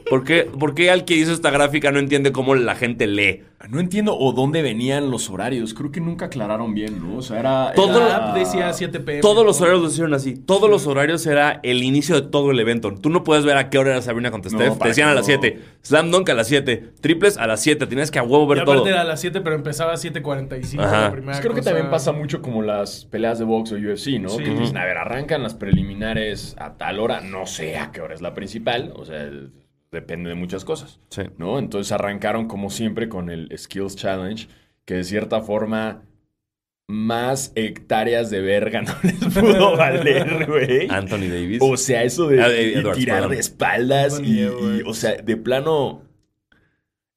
¿Por 0.09 0.23
qué, 0.23 0.43
por 0.43 0.75
qué 0.75 0.91
al 0.91 1.03
que 1.03 1.15
hizo 1.15 1.31
esta 1.33 1.49
gráfica 1.49 1.91
no 1.91 1.97
entiende 1.99 2.31
cómo 2.31 2.53
la 2.55 2.75
gente 2.75 3.07
lee? 3.07 3.43
No 3.69 3.79
entiendo 3.79 4.15
o 4.15 4.31
dónde 4.33 4.61
venían 4.61 5.09
los 5.09 5.31
horarios. 5.31 5.73
Creo 5.73 5.91
que 5.91 5.99
nunca 5.99 6.25
aclararon 6.25 6.75
bien, 6.75 7.01
¿no? 7.01 7.17
O 7.17 7.21
sea, 7.23 7.39
era. 7.39 7.73
Todo 7.75 7.97
era- 8.05 8.09
La 8.09 8.15
app 8.29 8.37
decía 8.37 8.71
7 8.71 8.99
pm. 8.99 9.21
Todos 9.21 9.43
los 9.43 9.59
horarios 9.59 9.81
lo 9.81 9.87
hicieron 9.87 10.13
así. 10.13 10.35
Todos 10.35 10.69
los 10.69 10.85
horarios 10.85 11.25
era 11.25 11.59
el 11.63 11.81
inicio 11.81 12.13
de 12.21 12.27
todo 12.27 12.51
el 12.51 12.59
evento. 12.59 12.93
Tú 12.93 13.09
no 13.09 13.23
puedes 13.23 13.43
ver 13.43 13.57
a 13.57 13.71
qué 13.71 13.79
hora 13.79 13.91
era 13.93 14.01
Sabrina 14.03 14.29
No, 14.29 14.37
Steph. 14.47 14.77
Te 14.77 14.87
decían 14.89 15.09
a 15.09 15.15
las 15.15 15.27
no. 15.27 15.39
7. 15.41 15.59
Slam 15.81 16.11
Dunk 16.11 16.29
a 16.29 16.35
las 16.35 16.47
7. 16.47 16.91
Triples 17.01 17.37
a 17.37 17.47
las 17.47 17.61
7. 17.63 17.87
Tienes 17.87 18.11
que 18.11 18.19
a 18.19 18.23
huevo 18.23 18.45
Y 18.45 18.49
ver 18.49 18.59
aparte 18.59 18.81
todo. 18.81 18.89
era 18.89 19.01
a 19.01 19.05
las 19.05 19.19
7, 19.21 19.41
pero 19.41 19.55
empezaba 19.55 19.93
a 19.93 19.97
7.45 19.97 20.83
Ajá. 20.83 21.01
la 21.01 21.11
primera 21.11 21.31
Pues 21.31 21.41
creo 21.41 21.55
que 21.55 21.61
también 21.63 21.89
pasa 21.89 22.11
mucho 22.11 22.43
como 22.43 22.61
las 22.61 23.05
peleas 23.05 23.39
de 23.39 23.45
box 23.45 23.71
o 23.71 23.75
UFC, 23.77 24.19
¿no? 24.19 24.29
Sí. 24.29 24.43
Que 24.43 24.51
dicen, 24.51 24.77
a 24.77 24.85
ver, 24.85 24.97
arrancan 24.97 25.41
las 25.41 25.55
preliminares 25.55 26.55
a 26.59 26.73
tal 26.77 26.99
hora, 26.99 27.21
no 27.21 27.47
sé 27.47 27.77
a 27.77 27.91
qué 27.91 28.01
hora 28.01 28.13
es 28.13 28.21
la 28.21 28.35
principal, 28.35 28.93
o 28.95 29.05
sea, 29.05 29.27
depende 29.95 30.29
de 30.29 30.35
muchas 30.35 30.63
cosas, 30.65 30.99
Sí. 31.09 31.23
¿no? 31.37 31.57
Entonces 31.57 31.91
arrancaron 31.91 32.47
como 32.47 32.69
siempre 32.69 33.09
con 33.09 33.29
el 33.29 33.49
Skills 33.57 33.95
Challenge, 33.95 34.47
que 34.85 34.93
de 34.95 35.03
cierta 35.03 35.41
forma 35.41 36.03
más 36.87 37.51
hectáreas 37.55 38.29
de 38.29 38.41
verga 38.41 38.81
no 38.83 38.93
les 39.01 39.15
pudo 39.33 39.75
valer, 39.77 40.45
güey. 40.45 40.87
Anthony 40.89 41.27
Davis. 41.29 41.59
O 41.61 41.77
sea, 41.77 42.03
eso 42.03 42.27
de 42.27 42.41
Ah, 42.43 42.93
tirar 42.93 43.27
de 43.29 43.39
espaldas 43.39 44.19
y, 44.23 44.43
o 44.45 44.93
sea, 44.93 45.15
de 45.15 45.37
plano... 45.37 46.03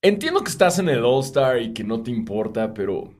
Entiendo 0.01 0.43
que 0.45 0.51
estás 0.51 0.79
en 0.79 0.89
el 0.89 1.05
All-Star 1.05 1.61
y 1.61 1.75
que 1.75 1.83
no 1.85 2.03
te 2.03 2.11
importa, 2.13 2.73
pero... 2.73 3.13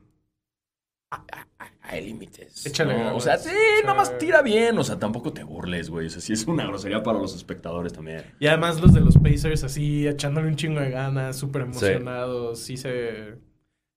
Hay 1.91 2.05
límites. 2.05 2.65
Échale 2.67 2.97
¿no? 3.03 3.15
O 3.15 3.19
sea, 3.19 3.37
sí, 3.37 3.49
Sí. 3.49 3.55
nada 3.83 3.95
más 3.95 4.15
tira 4.19 4.41
bien. 4.43 4.77
O 4.77 4.83
sea, 4.83 4.99
tampoco 4.99 5.33
te 5.33 5.43
burles, 5.43 5.89
güey. 5.89 6.05
O 6.05 6.09
sea, 6.09 6.21
sí 6.21 6.33
es 6.33 6.45
una 6.45 6.65
grosería 6.67 7.01
para 7.01 7.17
los 7.17 7.35
espectadores 7.35 7.93
también. 7.93 8.23
Y 8.39 8.45
además 8.47 8.79
los 8.79 8.93
de 8.93 9.01
los 9.01 9.17
Pacers 9.17 9.63
así 9.63 10.07
echándole 10.07 10.47
un 10.47 10.55
chingo 10.55 10.79
de 10.81 10.91
ganas, 10.91 11.35
súper 11.37 11.63
emocionados. 11.63 12.59
Sí. 12.59 12.77
se... 12.77 13.35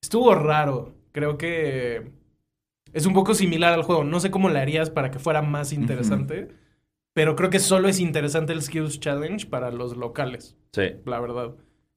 Estuvo 0.02 0.34
raro. 0.34 0.94
Creo 1.12 1.36
que 1.36 2.10
es 2.94 3.04
un 3.06 3.12
poco 3.12 3.34
similar 3.34 3.72
al 3.74 3.82
juego. 3.82 4.04
No 4.04 4.20
sé 4.20 4.30
cómo 4.30 4.48
le 4.48 4.58
harías 4.58 4.88
para 4.90 5.10
que 5.10 5.18
fuera 5.18 5.42
más 5.42 5.72
interesante. 5.74 6.48
Pero 7.14 7.36
creo 7.36 7.50
que 7.50 7.58
solo 7.58 7.88
es 7.88 8.00
interesante 8.00 8.54
el 8.54 8.62
Skills 8.62 8.98
Challenge 9.00 9.46
para 9.46 9.70
los 9.70 9.96
locales, 9.98 10.56
Sí. 10.72 10.94
la 11.04 11.20
verdad. 11.20 11.54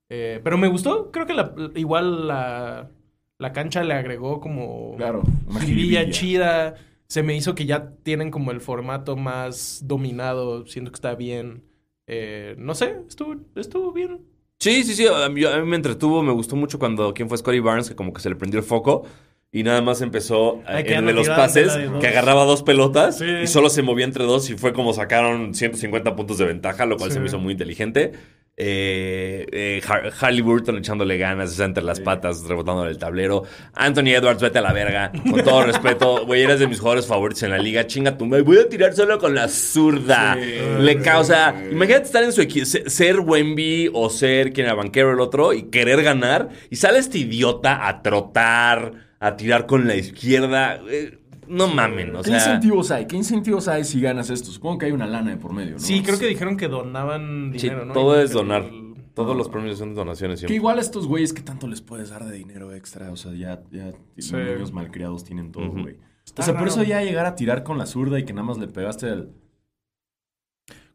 Eh, 0.10 0.42
pero 0.44 0.58
me 0.58 0.68
gustó. 0.68 1.10
Creo 1.10 1.26
que 1.26 1.34
la- 1.34 1.56
igual 1.76 2.28
la, 2.28 2.90
la 3.38 3.52
cancha 3.54 3.84
le 3.84 3.94
agregó 3.94 4.40
como 4.40 4.96
Claro. 4.98 5.24
Una 5.48 6.10
chida. 6.10 6.76
Se 7.08 7.22
me 7.22 7.36
hizo 7.36 7.54
que 7.54 7.66
ya 7.66 7.92
tienen 8.04 8.32
como 8.32 8.52
el 8.52 8.62
formato 8.62 9.16
más 9.16 9.82
dominado. 9.86 10.66
Siento 10.66 10.92
que 10.92 10.96
está 10.96 11.14
bien. 11.16 11.64
Eh, 12.08 12.56
no 12.58 12.74
sé, 12.76 12.98
estuvo, 13.08 13.36
estuvo 13.56 13.92
bien. 13.92 14.22
Sí, 14.60 14.84
sí, 14.84 14.94
sí. 14.96 15.06
A 15.08 15.30
mí, 15.30 15.44
a 15.46 15.58
mí 15.60 15.68
me 15.68 15.76
entretuvo. 15.76 16.24
Me 16.24 16.32
gustó 16.32 16.56
mucho 16.56 16.80
cuando. 16.80 17.14
¿Quién 17.14 17.30
fue 17.30 17.38
Scotty 17.38 17.60
Barnes? 17.60 17.90
Que 17.90 17.96
como 17.96 18.12
que 18.14 18.22
se 18.22 18.30
le 18.30 18.36
prendió 18.36 18.60
el 18.60 18.66
foco. 18.66 19.04
Y 19.52 19.64
nada 19.64 19.82
más 19.82 20.02
empezó 20.02 20.62
Ay, 20.66 20.84
eh, 20.86 20.96
en 20.96 21.02
no 21.02 21.08
de 21.08 21.14
los 21.14 21.28
de 21.28 21.34
pases, 21.36 21.74
de 21.76 21.90
que 22.00 22.08
agarraba 22.08 22.44
dos 22.44 22.62
pelotas 22.64 23.20
Sí. 23.20 23.26
y 23.44 23.48
solo 23.48 23.70
se 23.70 23.84
movía 23.84 24.04
entre 24.06 24.26
dos. 24.26 24.50
Y 24.50 24.58
fue 24.58 24.74
como 24.74 24.92
sacaron 24.92 25.54
150 25.54 26.16
puntos 26.16 26.40
de 26.40 26.46
ventaja, 26.46 26.86
lo 26.86 26.98
cual 26.98 27.12
Sí. 27.12 27.14
se 27.16 27.20
me 27.22 27.28
hizo 27.28 27.40
muy 27.40 27.54
inteligente. 27.54 28.12
Eh, 28.58 29.46
eh, 29.52 29.82
Har- 29.86 30.14
Harley 30.20 30.42
Burton 30.42 30.78
echándole 30.78 31.18
ganas, 31.18 31.52
o 31.52 31.54
sea, 31.56 31.66
entre 31.66 31.84
las 31.84 32.00
patas, 32.00 32.44
rebotando 32.46 32.86
el 32.88 32.98
tablero. 32.98 33.44
Anthony 33.74 34.14
Edwards, 34.16 34.42
vete 34.42 34.60
a 34.60 34.62
la 34.62 34.72
verga. 34.72 35.12
Con 35.30 35.44
todo 35.44 35.64
respeto, 35.68 36.26
güey, 36.26 36.44
eres 36.44 36.60
de 36.62 36.68
mis 36.68 36.80
jugadores 36.80 37.06
favoritos 37.06 37.44
en 37.44 37.52
la 37.52 37.58
liga. 37.58 37.86
Chinga 37.86 38.18
tu 38.18 38.26
madre. 38.26 38.44
Voy 38.44 38.58
a 38.58 38.70
tirar 38.70 38.94
solo 38.94 39.20
con 39.20 39.36
la 39.36 39.50
zurda. 39.50 40.36
Le 40.36 41.02
causa. 41.02 41.54
Imagínate 41.70 42.06
estar 42.06 42.24
en 42.24 42.32
su 42.32 42.42
equipo, 42.42 42.66
ser 42.66 43.20
Wemby 43.20 43.90
o 43.94 44.10
ser 44.10 44.54
quien 44.54 44.68
era 44.68 44.76
banquero 44.76 45.12
el 45.12 45.20
otro 45.20 45.52
y 45.52 45.64
querer 45.64 46.02
ganar. 46.02 46.50
Y 46.70 46.78
sale 46.78 47.00
este 47.00 47.18
idiota 47.20 47.88
a 47.88 48.02
trotar, 48.02 48.94
a 49.20 49.36
tirar 49.36 49.66
con 49.66 49.86
la 49.88 49.96
izquierda. 49.96 50.80
Eh, 50.90 51.18
no 51.48 51.68
mamen, 51.68 52.16
o 52.16 52.22
¿Qué 52.22 52.30
sea. 52.30 52.38
incentivos 52.38 52.92
hay? 52.92 53.06
¿Qué 53.08 53.16
incentivos 53.16 53.68
hay 53.68 53.84
si 53.84 54.00
ganas 54.02 54.30
esto? 54.30 54.52
Supongo 54.52 54.78
que 54.80 54.86
hay 54.88 54.92
una 54.92 55.08
lana 55.08 55.32
de 55.32 55.38
por 55.38 55.54
medio, 55.54 55.74
¿no? 55.74 55.80
Sí, 55.80 56.02
creo 56.04 56.18
que 56.20 56.28
dijeron 56.28 56.58
que 56.58 56.68
donaban 56.68 57.52
Sí, 57.56 57.64
dinero, 57.68 57.86
¿no? 57.86 57.94
todo 57.94 58.20
es 58.22 58.32
donar. 58.32 58.64
el- 58.64 58.86
Todos 59.14 59.38
los 59.38 59.48
premios 59.48 59.78
son 59.78 59.96
donaciones 59.96 60.44
Que 60.44 60.54
igual 60.56 60.78
a 60.78 60.82
estos 60.82 61.08
güeyes, 61.08 61.32
¿qué 61.32 61.42
tanto 61.42 61.68
les 61.68 61.80
puedes 61.80 62.10
dar 62.10 62.26
de 62.26 62.36
dinero 62.36 62.74
extra? 62.74 63.12
O 63.12 63.16
sea, 63.16 63.32
ya, 63.32 63.62
ya 63.72 63.92
Sí. 64.18 64.34
los 64.34 64.42
niños 64.56 64.72
malcriados 64.74 65.24
tienen 65.24 65.54
todo, 65.54 65.72
güey. 65.72 65.96
Está 66.26 66.42
O 66.42 66.46
sea, 66.46 66.54
por 66.56 66.64
raro. 66.68 66.74
eso 66.74 66.84
ya 66.84 67.02
llegar 67.02 67.26
a 67.26 67.36
tirar 67.36 67.64
con 67.64 67.78
la 67.78 67.86
zurda 67.86 68.20
y 68.20 68.26
que 68.26 68.34
nada 68.34 68.46
más 68.48 68.58
le 68.58 68.68
pegaste 68.68 69.08
al... 69.08 69.30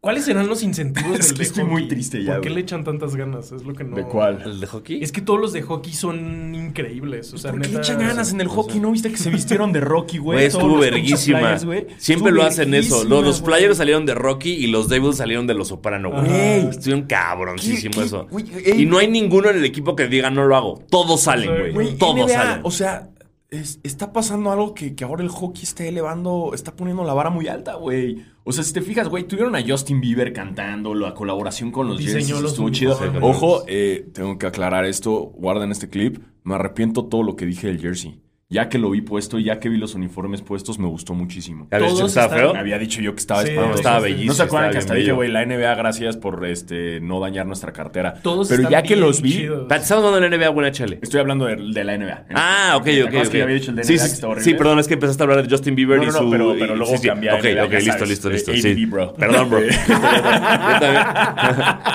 ¿Cuáles 0.03 0.25
serán 0.25 0.49
los 0.49 0.63
incentivos 0.63 1.19
Es 1.19 1.27
del 1.29 1.33
que 1.35 1.39
de 1.43 1.45
estoy 1.45 1.65
muy 1.65 1.87
triste 1.87 2.25
ya, 2.25 2.33
¿Por 2.33 2.41
qué 2.41 2.49
güey. 2.49 2.55
le 2.55 2.61
echan 2.63 2.85
tantas 2.85 3.17
ganas? 3.17 3.53
Es 3.53 3.65
lo 3.65 3.75
que 3.75 3.85
no... 3.85 3.95
¿De 3.97 4.05
cuál? 4.05 4.41
¿El 4.47 4.59
de 4.59 4.67
hockey? 4.67 5.03
Es 5.03 5.13
que 5.13 5.21
todos 5.21 5.39
los 5.39 5.53
de 5.53 5.61
hockey 5.61 5.93
son 5.93 6.55
increíbles. 6.55 7.35
O 7.35 7.39
sea, 7.39 7.51
¿Por 7.51 7.61
qué 7.61 7.69
neta- 7.69 7.81
le 7.81 7.85
echan 7.85 7.99
ganas 7.99 8.33
en 8.33 8.41
el 8.41 8.49
hockey? 8.49 8.81
¿No 8.81 8.93
viste 8.93 9.11
que 9.11 9.19
se 9.19 9.29
vistieron 9.29 9.73
de 9.73 9.81
Rocky, 9.83 10.17
güey? 10.17 10.39
Güey, 10.39 10.49
Todos 10.51 10.63
estuvo 10.65 10.81
pinches 10.81 11.27
verguísima. 11.29 11.59
Güey. 11.65 11.87
Siempre 11.99 12.31
Estuvo 12.31 12.31
lo 12.31 12.43
hacen 12.45 12.73
eso. 12.73 12.95
Los, 13.05 13.09
los 13.11 13.21
verguísima, 13.43 13.47
Flyers 13.47 13.77
salieron 13.77 14.07
de 14.07 14.15
Rocky 14.15 14.51
y 14.53 14.69
los 14.69 14.89
Devils 14.89 15.19
salieron 15.19 15.47
de 15.47 15.53
Los 15.53 15.69
Soprano, 15.69 16.11
güey. 16.11 16.25
Güey. 16.29 16.69
Estuvieron 16.71 17.05
cabroncísimo 17.07 17.93
¿Qué- 17.93 18.01
qué- 18.01 18.07
eso. 18.07 18.27
güey, 18.31 18.47
ey. 18.65 18.83
y 18.83 18.87
no 18.87 18.97
hay 18.97 19.09
ninguno 19.09 19.51
en 19.51 19.57
el 19.57 19.65
equipo 19.67 19.95
que 19.97 20.07
diga 20.09 20.31
no 20.31 20.47
lo 20.47 20.57
hago. 20.57 20.83
Todos 20.91 21.21
salen, 21.21 21.51
güey. 21.51 21.73
Güey, 21.73 21.99
Todos 21.99 22.15
NBA, 22.27 22.29
salen. 22.33 22.61
O 22.65 22.71
sea, 22.71 23.11
es- 23.51 23.81
está 23.83 24.15
pasando 24.15 24.51
algo 24.51 24.73
que, 24.73 24.95
que 24.95 25.05
ahora 25.05 25.23
el 25.23 25.29
hockey 25.29 25.65
está 25.65 25.85
elevando, 25.85 26.53
está 26.55 26.75
poniendo 26.75 27.05
la 27.05 27.13
vara 27.13 27.29
muy 27.29 27.49
alta, 27.49 27.75
güey. 27.75 28.25
O 28.51 28.53
sea, 28.53 28.65
si 28.65 28.73
te 28.73 28.83
fijas, 28.83 29.09
güey, 29.09 29.29
tuvieron 29.29 29.55
a 29.55 29.63
Justin 29.65 30.01
Bieber 30.01 30.33
cantando, 30.33 30.93
la 30.93 31.15
colaboración 31.15 31.71
con 31.71 31.87
los 31.87 31.99
Diseñó 31.99 32.41
los 32.41 32.51
estuvo 32.51 32.69
chido. 32.71 32.99
Ojo, 33.21 33.63
eh, 33.69 34.09
tengo 34.13 34.39
que 34.39 34.47
aclarar 34.49 34.85
esto, 34.87 35.13
guarden 35.37 35.71
este 35.71 35.89
clip. 35.89 36.19
Me 36.43 36.57
arrepiento 36.57 37.05
todo 37.05 37.23
lo 37.23 37.37
que 37.37 37.47
dije 37.47 37.69
del 37.69 37.81
jersey. 37.81 38.21
Ya 38.53 38.69
que 38.69 38.79
lo 38.79 38.91
vi 38.91 39.01
puesto 39.01 39.39
y 39.39 39.45
ya 39.45 39.61
que 39.61 39.69
vi 39.69 39.77
los 39.79 39.95
uniformes 39.95 40.43
puestos, 40.43 40.77
me 40.81 40.89
gustó 40.89 41.15
muchísimo. 41.15 41.69
¿Habías 41.71 41.91
dicho 41.93 41.95
que 41.95 41.99
Todos 42.01 42.11
estaba 42.11 42.27
están- 42.27 42.39
feo? 42.41 42.53
Me 42.55 42.59
había 42.59 42.79
dicho 42.79 43.01
yo 43.01 43.15
que 43.15 43.21
estaba 43.21 43.43
Sí, 43.45 43.51
espantoso. 43.51 43.77
estaba 43.79 44.01
bellísimo. 44.01 44.27
¿No 44.27 44.35
se 44.35 44.43
acuerdan 44.43 44.73
que 44.73 44.79
hasta 44.79 44.95
dije, 44.95 45.13
güey, 45.13 45.31
la 45.31 45.43
NBA, 45.47 45.73
gracias 45.77 46.17
por 46.17 46.45
este, 46.45 46.99
no 47.01 47.21
dañar 47.21 47.47
nuestra 47.47 47.73
cartera? 47.73 48.15
Todos 48.25 48.49
Pero 48.49 48.63
están 48.63 48.73
ya 48.73 48.83
que 48.83 48.97
los 48.97 49.23
vi, 49.23 49.35
chidos. 49.35 49.71
Estamos 49.71 50.05
hablando 50.05 50.15
de 50.21 50.21
la 50.31 50.37
NBA, 50.37 50.49
buena 50.51 50.73
chale. 50.73 50.99
estoy 51.01 51.21
hablando 51.21 51.45
de, 51.47 51.55
de 51.73 51.85
la 51.85 51.95
NBA. 51.97 52.25
Ah, 52.35 52.75
ok, 52.77 52.85
¿Te 52.87 53.03
ok, 53.03 53.07
acuerdas 53.07 53.29
ok. 53.29 53.33
que 53.35 53.43
había 53.45 53.55
dicho 53.55 53.71
el 53.71 53.77
de 53.77 53.85
sí, 53.85 53.93
NBA 53.95 54.03
sí, 54.03 54.09
que 54.09 54.15
está 54.15 54.27
horrible? 54.27 54.45
sí, 54.45 54.55
perdón, 54.55 54.79
es 54.81 54.89
que 54.89 54.95
empezaste 54.95 55.23
a 55.23 55.25
hablar 55.27 55.43
de 55.47 55.49
Justin 55.49 55.75
Bieber 55.77 55.99
No, 55.99 56.03
y 56.03 56.07
no, 56.09 56.13
su... 56.13 56.31
pero, 56.31 56.57
pero 56.59 56.75
y- 56.75 56.77
luego 56.79 56.93
sí, 56.97 56.99
sí. 57.03 57.07
cambié 57.07 57.31
Ok, 57.33 57.45
NBA, 57.45 57.65
ok, 57.67 57.71
ya 57.71 57.79
listo, 57.79 57.93
sabes, 57.93 58.09
listo, 58.09 58.29
eh, 58.31 58.33
listo. 58.33 58.51
ADD, 58.51 58.75
sí. 58.75 58.87
bro. 58.87 59.15
Perdón, 59.15 59.49
bro. 59.49 59.61
Yo 59.63 60.81
también. 60.81 61.05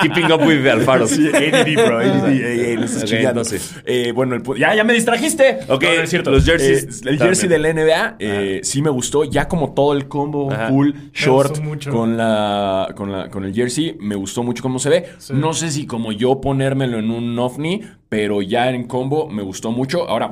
Keeping 0.00 0.32
up 0.32 0.40
with 0.40 0.62
the 0.62 0.70
Alfaro. 0.70 1.06
Sí, 1.06 1.28
ADD, 1.28 1.74
bro. 1.86 1.98
ADD, 1.98 2.28
ey, 2.30 2.60
ey, 2.60 2.76
no 2.76 3.28
entonces. 3.28 3.74
Eh, 3.84 4.12
bueno, 4.12 4.40
ya, 4.56 4.74
ya 4.74 4.84
me 4.84 4.94
distrajiste. 4.94 5.58
Ok, 5.68 5.82
No, 5.82 5.94
no 5.96 6.02
es 6.02 6.08
cierto. 6.10 6.45
Jerseys 6.46 7.02
Eh, 7.04 7.10
el 7.10 7.18
jersey 7.18 7.48
de 7.48 7.56
también. 7.56 7.86
la 7.86 8.12
NBA 8.12 8.16
eh, 8.18 8.60
sí 8.62 8.80
me 8.82 8.90
gustó. 8.90 9.24
Ya 9.24 9.48
como 9.48 9.74
todo 9.74 9.92
el 9.92 10.08
combo, 10.08 10.50
Ajá. 10.52 10.68
full, 10.68 10.90
short, 11.12 11.58
con, 11.90 12.16
la, 12.16 12.92
con, 12.96 13.12
la, 13.12 13.28
con 13.28 13.44
el 13.44 13.54
jersey, 13.54 13.96
me 14.00 14.14
gustó 14.14 14.42
mucho 14.42 14.62
cómo 14.62 14.78
se 14.78 14.88
ve. 14.88 15.04
Sí. 15.18 15.32
No 15.34 15.52
sé 15.52 15.70
si 15.70 15.86
como 15.86 16.12
yo 16.12 16.40
ponérmelo 16.40 16.98
en 16.98 17.10
un 17.10 17.38
ovni, 17.38 17.82
pero 18.08 18.40
ya 18.42 18.70
en 18.70 18.86
combo 18.86 19.28
me 19.28 19.42
gustó 19.42 19.70
mucho. 19.72 20.08
Ahora, 20.08 20.30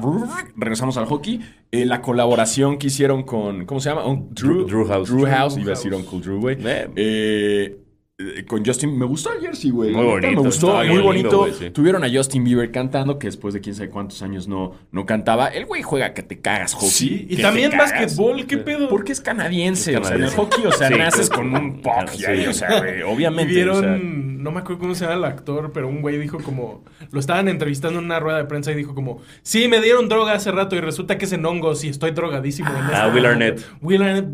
regresamos 0.57 0.97
al 0.97 1.07
hockey. 1.07 1.41
Eh, 1.73 1.85
la 1.87 2.01
colaboración 2.01 2.79
que 2.79 2.87
hicieron 2.87 3.25
con, 3.25 3.67
¿cómo 3.67 3.81
se 3.81 3.89
llama? 3.91 4.07
Un- 4.07 4.31
Drew- 4.31 4.65
Drew 4.67 4.87
House. 4.87 5.09
Drew 5.11 5.27
House, 5.27 5.55
Drew 5.55 5.65
iba 5.65 5.73
a 5.73 5.77
decir. 5.77 5.93
Uncle 5.93 6.21
Drew, 6.21 6.41
güey. 6.41 6.57
Eh. 6.97 7.79
Eh, 8.17 8.45
con 8.47 8.65
Justin, 8.65 8.97
me 8.97 9.07
gustó 9.07 9.33
el 9.33 9.41
jersey, 9.41 9.71
güey. 9.73 9.91
Muy 9.91 10.05
bonito, 10.05 10.29
Me 10.29 10.47
gustó, 10.47 10.75
muy 10.85 10.99
bonito. 11.01 11.13
lindo, 11.31 11.39
güey, 11.39 11.53
sí. 11.53 11.71
Tuvieron 11.71 12.05
a 12.05 12.09
Justin 12.09 12.45
Bieber 12.45 12.71
cantando, 12.71 13.19
que 13.19 13.27
después 13.27 13.55
de 13.55 13.61
quién 13.61 13.75
sabe 13.75 13.91
cuántos 13.91 14.23
años 14.23 14.47
no, 14.47 14.75
no 14.93 15.05
cantaba. 15.05 15.49
El 15.49 15.67
güey 15.67 15.83
juega 15.83 16.15
que 16.15 16.23
te 16.23 16.39
cagas, 16.39 16.75
hockey. 16.75 16.91
Sí, 16.91 17.27
y 17.29 17.43
también 17.43 17.73
básquetbol, 17.77 18.47
¿qué 18.47 18.59
pedo? 18.59 18.89
Porque 18.89 19.11
es 19.11 19.21
canadiense. 19.21 19.95
Es 19.95 19.99
O 20.01 20.05
sea, 20.05 20.15
en 20.15 20.23
el 20.23 20.31
canadiense. 20.31 20.37
hockey, 20.57 20.67
o 20.67 20.71
sea, 20.73 20.89
Sí, 20.93 20.95
naces 20.95 21.29
con 21.29 21.57
un 21.57 21.81
puck. 21.83 22.11
sí. 22.13 22.23
y 22.23 22.25
ahí, 22.27 22.47
o 22.47 22.53
sea, 22.55 22.79
güey, 22.79 23.03
obviamente. 23.03 23.53
vieron, 23.53 23.77
o 23.79 23.81
sea, 23.81 23.99
no 23.99 24.53
me 24.53 24.61
acuerdo 24.61 24.79
cómo 24.79 24.95
se 24.95 25.07
llama 25.07 25.17
el 25.17 25.25
actor, 25.25 25.73
pero 25.75 25.89
un 25.89 26.01
güey 26.01 26.17
dijo 26.17 26.39
como, 26.39 26.85
lo 27.11 27.19
estaban 27.19 27.49
entrevistando 27.49 27.99
en 27.99 28.05
una 28.05 28.21
rueda 28.21 28.39
de 28.39 28.45
prensa 28.45 28.71
y 28.71 28.77
dijo 28.77 28.95
como, 28.95 29.23
sí, 29.43 29.67
me 29.67 29.81
dieron 29.81 30.09
droga 30.09 30.35
hace 30.35 30.53
rato 30.53 30.77
y 30.77 30.81
resulta 30.81 31.19
que 31.19 31.25
es 31.25 31.33
en 31.33 31.45
hongos 31.45 31.83
y 31.83 31.89
estoy 31.89 32.13
drogadísimo. 32.13 32.69
en 32.71 32.77
Ah, 32.77 33.07
este 33.09 33.15
Will 33.17 33.23
momento". 33.25 33.29
Arnett. 33.29 33.67
Will 33.83 34.03
Arnett, 34.05 34.27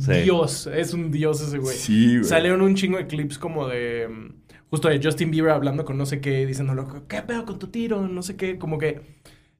Sí. 0.00 0.12
Dios, 0.22 0.66
es 0.72 0.94
un 0.94 1.10
dios 1.10 1.42
ese 1.42 1.58
güey. 1.58 1.76
Sí, 1.76 2.16
güey. 2.18 2.24
Salieron 2.24 2.62
un 2.62 2.74
chingo 2.74 2.96
de 2.96 3.06
clips 3.10 3.38
como 3.38 3.68
de, 3.68 4.08
mm, 4.08 4.34
justo 4.70 4.88
de 4.88 5.00
Justin 5.02 5.30
Bieber 5.30 5.50
hablando 5.52 5.84
con 5.84 5.98
no 5.98 6.06
sé 6.06 6.20
qué, 6.20 6.46
diciéndolo, 6.46 7.06
¿qué 7.08 7.22
pedo 7.22 7.44
con 7.44 7.58
tu 7.58 7.68
tiro? 7.68 8.08
No 8.08 8.22
sé 8.22 8.36
qué, 8.36 8.58
como 8.58 8.78
que 8.78 9.02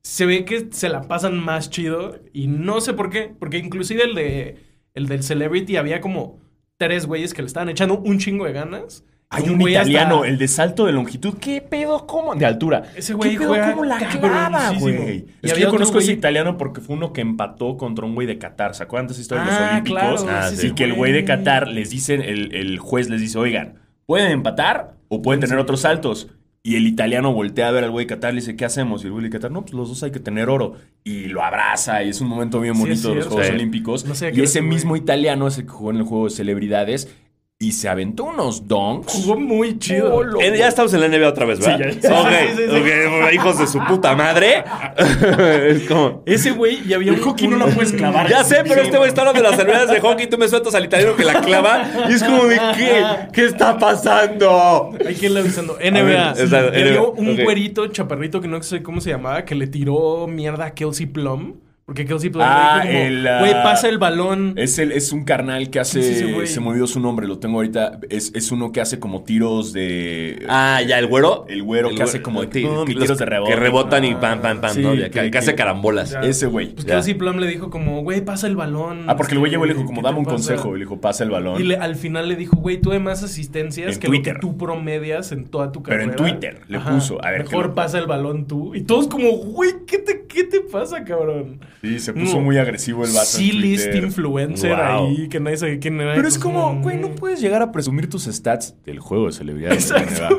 se 0.02 0.26
ve 0.26 0.44
que 0.44 0.68
se 0.72 0.88
la 0.88 1.02
pasan 1.02 1.38
más 1.38 1.70
chido 1.70 2.20
y 2.32 2.46
no 2.46 2.80
sé 2.80 2.94
por 2.94 3.10
qué, 3.10 3.34
porque 3.38 3.58
inclusive 3.58 4.04
el 4.04 4.14
de 4.14 4.58
el 4.94 5.06
del 5.06 5.22
Celebrity 5.22 5.76
había 5.76 6.00
como 6.00 6.40
tres 6.76 7.06
güeyes 7.06 7.34
que 7.34 7.42
le 7.42 7.46
estaban 7.46 7.68
echando 7.68 7.98
un 7.98 8.18
chingo 8.18 8.46
de 8.46 8.52
ganas. 8.52 9.04
Hay 9.32 9.44
un 9.48 9.58
hasta- 9.60 9.70
italiano, 9.70 10.24
el 10.24 10.38
de 10.38 10.48
salto 10.48 10.86
de 10.86 10.92
longitud. 10.92 11.34
¿Qué 11.40 11.60
pedo? 11.60 12.04
¿Cómo? 12.06 12.34
De 12.34 12.44
altura. 12.44 12.82
Ese 12.96 13.14
güey 13.14 13.30
¿Qué 13.32 13.38
pedo? 13.38 13.54
¿Cómo 13.70 13.84
la 13.84 13.98
clava, 13.98 14.72
güey? 14.78 15.26
Es 15.40 15.52
que 15.52 15.60
yo 15.60 15.70
conozco 15.70 16.00
ese 16.00 16.12
italiano 16.12 16.58
porque 16.58 16.80
fue 16.80 16.96
uno 16.96 17.12
que 17.12 17.20
empató 17.20 17.76
contra 17.76 18.04
un 18.04 18.14
güey 18.16 18.26
de 18.26 18.38
Qatar. 18.38 18.74
¿Se 18.74 18.82
acuerdan 18.82 19.06
de 19.06 19.12
esa 19.12 19.22
historia 19.22 19.44
de 19.44 19.50
los 19.52 19.60
Ah, 19.60 19.70
Olímpicos? 19.72 20.00
claro, 20.24 20.26
Ah, 20.28 20.48
sí, 20.50 20.56
sí. 20.56 20.62
Y 20.62 20.66
ese 20.66 20.74
que 20.74 20.84
el 20.84 20.94
güey 20.94 21.12
de 21.12 21.24
Qatar 21.24 21.68
les 21.68 21.90
dice, 21.90 22.14
el, 22.14 22.52
el 22.54 22.78
juez 22.80 23.08
les 23.08 23.20
dice, 23.20 23.38
oigan, 23.38 23.74
pueden 24.04 24.32
empatar 24.32 24.96
o 25.08 25.22
pueden 25.22 25.40
tener 25.40 25.58
otros 25.58 25.82
saltos. 25.82 26.28
Y 26.64 26.74
el 26.76 26.86
italiano 26.88 27.32
voltea 27.32 27.68
a 27.68 27.70
ver 27.70 27.84
al 27.84 27.90
güey 27.92 28.06
de 28.06 28.14
Qatar 28.14 28.32
y 28.32 28.34
le 28.34 28.40
dice, 28.40 28.56
¿qué 28.56 28.64
hacemos? 28.64 29.02
Y 29.04 29.06
el 29.06 29.12
güey 29.12 29.22
de 29.24 29.30
Qatar, 29.30 29.52
no, 29.52 29.62
pues 29.62 29.74
los 29.74 29.88
dos 29.88 30.02
hay 30.02 30.10
que 30.10 30.18
tener 30.20 30.48
oro. 30.50 30.74
Y 31.04 31.26
lo 31.26 31.44
abraza 31.44 32.02
y 32.02 32.08
es 32.08 32.20
un 32.20 32.26
momento 32.26 32.58
bien 32.60 32.76
bonito 32.76 33.10
de 33.10 33.14
los. 33.14 33.28
Juegos 33.28 33.46
Sí. 33.46 33.52
Olímpicos. 33.52 34.04
No 34.06 34.16
sé 34.16 34.32
y 34.34 34.40
ese 34.40 34.60
mismo 34.60 34.96
italiano 34.96 35.46
es 35.46 35.56
el 35.56 35.64
que 35.66 35.70
jugó 35.70 35.92
en 35.92 35.98
el 35.98 36.02
juego 36.02 36.24
de 36.24 36.30
celebridades 36.30 37.16
y 37.62 37.72
se 37.72 37.90
aventó 37.90 38.24
unos 38.24 38.66
donks. 38.66 39.12
Jugó 39.12 39.38
muy 39.38 39.78
chido. 39.78 40.14
Oh, 40.14 40.40
Eh, 40.40 40.54
ya 40.56 40.66
estamos 40.66 40.94
en 40.94 41.00
la 41.00 41.08
NBA 41.08 41.28
otra 41.28 41.44
vez, 41.44 41.60
¿verdad? 41.60 41.90
Sí, 41.92 41.98
ya- 42.00 42.18
Ok, 42.18 42.26
sí, 42.30 42.56
sí, 42.56 42.62
sí. 42.70 42.76
ok, 42.80 43.32
hijos 43.34 43.58
de 43.58 43.66
su 43.66 43.78
puta 43.84 44.16
madre. 44.16 44.64
es 45.68 45.82
como... 45.86 46.22
Ese 46.24 46.52
güey 46.52 46.80
y 46.88 46.94
había 46.94 47.12
El 47.12 47.18
un 47.18 47.22
hockey 47.26 47.48
no 47.48 47.56
un- 47.56 47.60
lo 47.60 47.68
puedes 47.68 47.92
clavar. 47.92 48.30
Ya 48.30 48.44
sé, 48.44 48.62
pero 48.66 48.80
este 48.80 48.96
güey 48.96 49.10
está 49.10 49.20
hablando 49.20 49.42
de 49.42 49.46
las 49.48 49.56
celebridades 49.58 49.90
de 49.90 50.00
hockey 50.00 50.24
y 50.24 50.28
tú 50.30 50.38
me 50.38 50.48
sueltas 50.48 50.74
al 50.74 50.86
italiano 50.86 51.14
que 51.16 51.24
la 51.24 51.42
clava. 51.42 51.86
Y 52.08 52.14
es 52.14 52.24
como 52.24 52.46
de, 52.46 52.58
¿qué? 52.78 53.04
¿Qué 53.30 53.44
está 53.44 53.76
pasando? 53.78 54.92
Hay 55.06 55.14
que 55.16 55.26
irle 55.26 55.40
avisando. 55.40 55.74
NBA. 55.78 56.32
ver, 56.32 56.94
NBA, 56.94 57.02
un 57.10 57.32
ok. 57.34 57.42
güerito 57.44 57.86
chaparrito 57.88 58.40
que 58.40 58.48
no 58.48 58.62
sé 58.62 58.82
cómo 58.82 59.02
se 59.02 59.10
llamaba, 59.10 59.44
que 59.44 59.54
le 59.54 59.66
tiró 59.66 60.26
mierda 60.26 60.64
a 60.64 60.70
Kelsey 60.74 61.04
Plum. 61.04 61.56
Porque 61.90 62.06
Kelsey 62.06 62.30
Plum 62.30 62.44
Ah, 62.46 62.82
le 62.84 62.88
dijo 62.88 63.02
el, 63.04 63.16
como, 63.24 63.28
ah, 63.34 63.38
güey, 63.40 63.52
pasa 63.64 63.88
el 63.88 63.98
balón. 63.98 64.52
Es, 64.56 64.78
el, 64.78 64.92
es 64.92 65.10
un 65.10 65.24
carnal 65.24 65.70
que 65.70 65.80
hace. 65.80 66.00
Sí, 66.04 66.46
se 66.46 66.60
me 66.60 66.68
olvidó 66.68 66.86
su 66.86 67.00
nombre, 67.00 67.26
lo 67.26 67.40
tengo 67.40 67.56
ahorita. 67.56 67.98
Es, 68.08 68.30
es 68.32 68.52
uno 68.52 68.70
que 68.70 68.80
hace 68.80 69.00
como 69.00 69.24
tiros 69.24 69.72
de. 69.72 70.46
Ah, 70.48 70.80
ya, 70.86 71.00
el 71.00 71.08
güero. 71.08 71.46
El 71.48 71.64
güero 71.64 71.90
que 71.92 72.04
hace 72.04 72.22
como 72.22 72.42
los 72.42 72.50
tiros 72.50 72.86
de 73.18 73.26
rebote. 73.26 73.50
Que 73.50 73.56
rebotan 73.58 74.04
y 74.04 74.14
pam, 74.14 74.40
pam, 74.40 74.60
pam, 74.60 74.72
Sí, 74.72 74.82
¿no? 74.82 74.94
Ya, 74.94 75.10
que- 75.10 75.20
que, 75.20 75.30
que 75.32 75.38
hace 75.38 75.56
carambolas. 75.56 76.12
Ya. 76.12 76.20
Ese 76.20 76.46
güey. 76.46 76.74
Pues 76.74 76.86
Ya. 76.86 76.94
Kelsey 76.94 77.14
Plum 77.14 77.38
le 77.38 77.48
dijo 77.48 77.70
como, 77.70 78.02
güey, 78.02 78.20
pasa 78.24 78.46
el 78.46 78.54
balón. 78.54 79.06
Ah, 79.08 79.16
porque 79.16 79.32
el 79.34 79.40
güey 79.40 79.50
llegó 79.50 79.64
y 79.64 79.68
le 79.70 79.74
dijo, 79.74 79.84
¿Qué 79.84 79.88
como, 79.92 80.02
dame 80.02 80.18
un 80.20 80.26
pasa? 80.26 80.36
consejo. 80.36 80.68
Y 80.76 80.78
le 80.78 80.84
dijo, 80.84 81.00
pasa 81.00 81.24
el 81.24 81.30
balón. 81.30 81.60
Y 81.60 81.64
le- 81.64 81.76
al 81.76 81.96
final 81.96 82.28
le 82.28 82.36
dijo, 82.36 82.54
güey, 82.54 82.80
tú 82.80 82.90
de 82.90 83.00
más 83.00 83.24
asistencias 83.24 83.94
En 83.94 83.98
que 84.00 84.06
Twitter. 84.06 84.34
lo 84.34 84.40
que 84.42 84.46
tú 84.46 84.56
promedias 84.56 85.32
en 85.32 85.46
toda 85.46 85.72
tu 85.72 85.82
Pero 85.82 85.96
carrera. 86.04 86.12
en 86.12 86.16
Twitter 86.16 86.60
le 86.68 86.78
puso, 86.78 87.18
a 87.24 87.32
ver, 87.32 87.42
Mejor 87.42 87.74
pasa 87.74 87.98
el 87.98 88.06
balón 88.06 88.46
tú. 88.46 88.76
Y 88.76 88.82
todos 88.82 89.08
como, 89.08 89.28
güey, 89.38 89.72
¿qué 89.88 89.98
te, 89.98 90.24
¿qué 90.28 90.44
te 90.44 90.60
pasa, 90.60 91.02
cabrón? 91.02 91.58
Sí, 91.82 91.98
se 91.98 92.12
puso 92.12 92.36
No. 92.36 92.40
muy 92.42 92.58
agresivo 92.58 93.04
el 93.04 93.10
vato. 93.12 93.20
en 93.20 93.26
Sí, 93.26 93.52
list 93.52 93.94
influencer 93.94 94.76
Wow. 94.76 95.06
ahí, 95.08 95.28
que 95.30 95.40
nadie 95.40 95.56
sabe 95.56 95.78
quién 95.78 95.98
era. 96.00 96.14
Pero 96.14 96.28
es 96.28 96.34
Pues, 96.34 96.42
como, 96.44 96.80
güey, 96.82 96.98
no 96.98 97.12
puedes 97.14 97.40
llegar 97.40 97.62
a 97.62 97.72
presumir 97.72 98.08
tus 98.10 98.24
stats 98.24 98.74
del 98.84 98.98
juego 99.00 99.26
de 99.28 99.32
celebridades. 99.32 99.90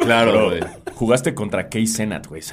Claro, 0.01 0.49
güey. 0.49 0.59
Jugaste 0.93 1.33
contra 1.33 1.67
Kay 1.67 1.87
Senat, 1.87 2.27
güey. 2.27 2.43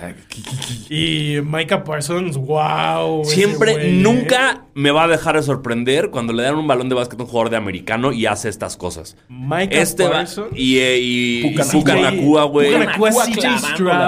Y 0.89 1.39
Micah 1.45 1.85
Parsons, 1.85 2.37
wow. 2.39 3.25
Siempre, 3.25 3.93
nunca 3.93 4.65
me 4.79 4.93
va 4.93 5.03
a 5.05 5.09
dejar 5.09 5.35
de 5.35 5.43
sorprender 5.43 6.11
cuando 6.11 6.33
le 6.33 6.45
dan 6.45 6.55
un 6.55 6.69
balón 6.69 6.89
de 6.89 6.95
básquet 6.95 7.19
a 7.19 7.25
un 7.25 7.29
jugador 7.29 7.51
de 7.51 7.57
americano 7.57 8.13
y 8.13 8.27
hace 8.27 8.49
estas 8.49 8.77
cosas. 8.77 9.17
Micah 9.29 9.65
Este 9.73 10.05
va. 10.05 10.11
Parsons. 10.11 10.51
Y, 10.55 10.79
eh, 10.79 11.01
y, 11.01 11.55
Nakua, 11.85 12.45
güey. 12.45 12.71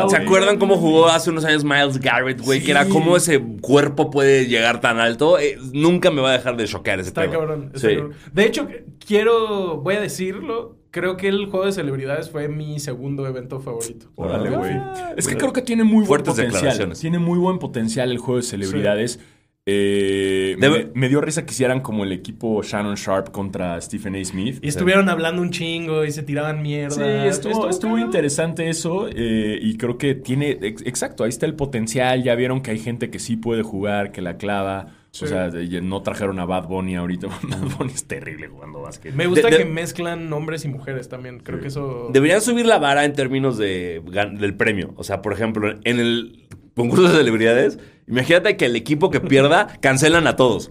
¿Se 0.09 0.17
acuerdan 0.17 0.59
cómo 0.59 0.77
jugó 0.77 1.09
hace 1.09 1.31
unos 1.31 1.45
años 1.45 1.65
Miles 1.65 1.99
Garrett, 1.99 2.41
güey? 2.41 2.63
Que 2.63 2.71
era 2.71 2.87
cómo 2.87 3.17
ese 3.17 3.41
cuerpo 3.61 4.11
puede 4.11 4.47
llegar 4.47 4.81
tan 4.81 5.01
alto. 5.01 5.41
Eh, 5.41 5.59
nunca 5.73 6.13
me 6.13 6.21
va 6.23 6.31
a 6.31 6.33
dejar 6.35 6.57
de 6.57 6.67
choquear 6.67 7.01
ese 7.01 7.09
Está 7.09 7.23
pedo. 7.23 7.33
cabrón, 7.33 7.71
está 7.75 7.89
Sí. 7.89 7.97
cabrón. 7.97 8.15
De 8.33 8.47
hecho, 8.47 8.69
quiero, 9.05 9.79
voy 9.79 9.97
a 9.97 10.01
decirlo, 10.01 10.77
creo 10.93 11.17
que 11.17 11.27
el 11.27 11.47
juego 11.47 11.67
de 11.67 11.73
celebridades 11.73 12.31
fue 12.31 12.47
mi 12.47 12.79
segundo 12.79 13.27
evento 13.27 13.59
favorito. 13.59 14.07
Órale, 14.15 14.51
Ah, 14.55 14.59
güey. 14.59 14.75
Es 15.17 15.27
que 15.27 15.37
creo 15.37 15.53
que 15.53 15.63
tiene 15.63 15.83
muy 15.83 15.97
buen 15.99 16.07
Fuertes 16.07 16.31
potencial. 16.35 16.55
declaraciones. 16.55 17.01
Tiene 17.01 17.19
muy 17.19 17.41
buen 17.41 17.59
potencial 17.59 18.11
el 18.13 18.19
juego 18.19 18.37
de 18.37 18.43
celebridades. 18.45 19.19
Eh, 19.67 20.57
Debe- 20.59 20.87
me, 20.87 21.01
me 21.03 21.09
dio 21.09 21.21
risa 21.21 21.45
que 21.45 21.53
hicieran 21.53 21.81
como 21.81 22.05
el 22.05 22.13
equipo 22.13 22.63
Shannon 22.63 22.95
Sharp 22.97 23.31
contra 23.31 23.81
Stephen 23.81 24.17
A. 24.17 24.25
Smith. 24.25 24.59
Y 24.63 24.69
estuvieron 24.69 25.09
hablando 25.09 25.43
un 25.43 25.51
chingo 25.51 26.05
y 26.05 26.11
se 26.13 26.23
tiraban 26.23 26.63
mierda. 26.63 26.95
Sí, 26.97 27.29
estuvo, 27.29 27.69
estuvo 27.69 27.99
interesante 27.99 28.69
eso 28.69 29.09
eh, 29.09 29.59
y 29.61 29.77
creo 29.77 29.99
que 29.99 30.15
tiene, 30.15 30.59
ex- 30.63 30.83
exacto, 30.87 31.25
ahí 31.25 31.29
está 31.29 31.47
el 31.47 31.55
potencial, 31.55 32.23
ya 32.23 32.35
vieron 32.35 32.63
que 32.63 32.71
hay 32.73 32.79
gente 32.79 33.11
que 33.11 33.19
sí 33.19 33.37
puede 33.37 33.63
jugar, 33.63 34.13
que 34.13 34.23
la 34.23 34.37
clava, 34.39 34.97
Sí. 35.13 35.25
o 35.25 35.29
sea, 35.29 35.51
no 35.83 36.03
trajeron 36.03 36.39
a 36.39 36.45
Bad 36.45 36.69
Bunny 36.69 36.95
ahorita, 36.95 37.27
Bad 37.43 37.77
Bunny 37.79 37.93
es 37.93 38.07
terrible 38.07 38.47
jugando 38.49 38.81
básquet. 38.81 39.13
Me 39.15 39.27
gusta 39.27 39.49
De- 39.51 39.59
de- 39.59 39.63
que 39.65 39.69
mezclan 39.69 40.33
hombres 40.33 40.65
y 40.65 40.69
mujeres 40.69 41.09
también. 41.09 41.41
Creo 41.41 41.61
que 41.61 41.67
eso. 41.69 42.11
Deberían 42.13 42.41
subir 42.41 42.65
la 42.65 42.79
vara 42.79 43.05
en 43.05 43.13
términos 43.13 43.59
de, 43.59 44.01
del 44.39 44.55
premio. 44.55 44.95
O 44.97 45.03
sea, 45.05 45.21
por 45.21 45.33
ejemplo, 45.33 45.69
en 45.85 45.99
el 46.01 46.47
concurso 46.75 47.09
de 47.09 47.17
celebridades, 47.19 47.79
imagínate 48.09 48.57
que 48.57 48.67
el 48.67 48.77
equipo 48.77 49.11
que 49.11 49.21
pierda 49.21 49.69
cancelan 49.81 50.27
a 50.27 50.37
todos. 50.37 50.71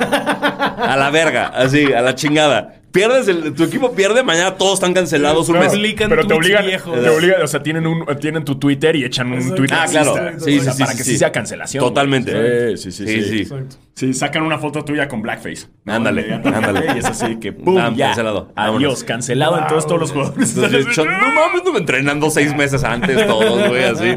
A 0.00 0.96
la 0.98 1.10
verga, 1.10 1.46
así, 1.48 1.92
a 1.92 2.00
la 2.02 2.14
chingada. 2.14 2.76
Pierdes, 2.92 3.28
el- 3.28 3.54
tu 3.54 3.62
equipo 3.62 3.92
pierde, 3.92 4.24
mañana 4.24 4.56
todos 4.56 4.74
están 4.74 4.92
cancelados 4.94 5.48
un 5.48 5.60
mes. 5.60 5.72
Pero 5.96 6.26
te 6.26 6.34
obligan, 6.34 6.66
viejos. 6.66 7.00
te 7.00 7.08
obligan, 7.08 7.40
o 7.42 7.46
sea, 7.46 7.62
tienen, 7.62 7.86
un, 7.86 8.04
tienen 8.18 8.44
tu 8.44 8.56
Twitter 8.58 8.96
y 8.96 9.04
echan 9.04 9.30
un 9.32 9.54
tweet 9.54 9.68
Ah, 9.70 9.86
claro. 9.88 10.12
Sí, 10.38 10.58
O 10.58 10.62
sea, 10.62 10.72
sí, 10.72 10.78
sí, 10.78 10.82
para 10.82 10.96
que 10.96 11.04
sí. 11.04 11.12
sí 11.12 11.18
sea 11.18 11.30
cancelación. 11.30 11.84
Totalmente. 11.84 12.76
Sí, 12.76 12.90
sí, 12.90 13.06
sí. 13.06 13.06
Sí, 13.06 13.22
sí. 13.22 13.28
sí. 13.30 13.40
Exacto. 13.42 13.76
Sí, 13.94 14.12
sacan 14.14 14.42
una 14.42 14.58
foto 14.58 14.84
tuya 14.84 15.06
con 15.06 15.22
blackface. 15.22 15.68
Ándale, 15.86 16.34
ándale. 16.34 16.86
Y 16.96 16.98
es 16.98 17.04
así 17.04 17.36
que 17.36 17.52
¡pum! 17.52 17.78
Ah, 17.78 17.92
ya. 17.94 18.06
cancelado. 18.06 18.52
Adiós, 18.56 18.72
Vámonos. 18.74 19.04
cancelado 19.04 19.58
entonces 19.58 19.86
todos 19.86 20.00
los 20.00 20.10
jugadores. 20.10 20.56
Entonces, 20.56 20.86
yo, 20.96 21.04
no 21.04 21.12
mames, 21.12 21.62
no 21.64 21.72
me 21.72 21.78
entrenando 21.78 22.28
seis 22.30 22.56
meses 22.56 22.82
antes 22.82 23.24
todos, 23.24 23.68
güey, 23.68 23.84
así. 23.84 24.16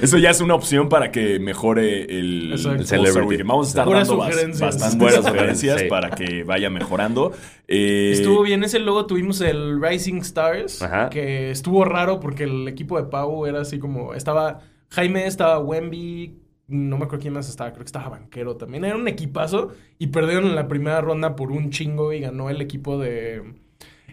Eso 0.00 0.18
ya 0.18 0.30
es 0.30 0.40
una 0.40 0.54
opción 0.54 0.88
para 0.88 1.10
que 1.10 1.38
mejore 1.38 2.04
el, 2.04 2.58
celebrity. 2.84 3.42
Vamos 3.42 3.66
a 3.66 3.70
estar 3.70 3.84
Puras 3.84 4.08
dando 4.08 4.24
sugerencias. 4.24 4.60
bastantes 4.60 4.98
Buenas 4.98 5.24
sugerencias 5.24 5.80
sí. 5.80 5.86
para 5.88 6.10
que 6.10 6.44
vaya 6.44 6.70
mejorando. 6.70 7.32
Eh, 7.68 8.12
Estuvo 8.12 8.42
bien 8.42 8.62
ese 8.64 8.78
luego 8.78 9.06
tuvimos 9.06 9.40
el 9.40 9.80
Rising 9.82 10.18
Stars, 10.18 10.82
Ajá. 10.82 11.10
que 11.10 11.50
estuvo 11.50 11.84
raro 11.84 12.20
porque 12.20 12.44
el 12.44 12.68
equipo 12.68 13.00
de 13.00 13.08
Pau 13.08 13.46
era 13.46 13.60
así 13.60 13.78
como 13.78 14.14
estaba 14.14 14.60
Jaime, 14.90 15.26
estaba 15.26 15.58
Wemby, 15.60 16.34
no 16.66 16.98
me 16.98 17.04
acuerdo 17.04 17.22
quién 17.22 17.34
más 17.34 17.48
estaba, 17.48 17.70
creo 17.70 17.84
que 17.84 17.88
estaba 17.88 18.08
Banquero 18.10 18.56
también. 18.56 18.84
Era 18.84 18.96
un 18.96 19.08
equipazo 19.08 19.72
y 19.98 20.08
perdieron 20.08 20.46
en 20.46 20.54
la 20.54 20.68
primera 20.68 21.00
ronda 21.00 21.36
por 21.36 21.50
un 21.50 21.70
chingo 21.70 22.12
y 22.12 22.20
ganó 22.20 22.50
el 22.50 22.60
equipo 22.60 22.98
de... 22.98 23.54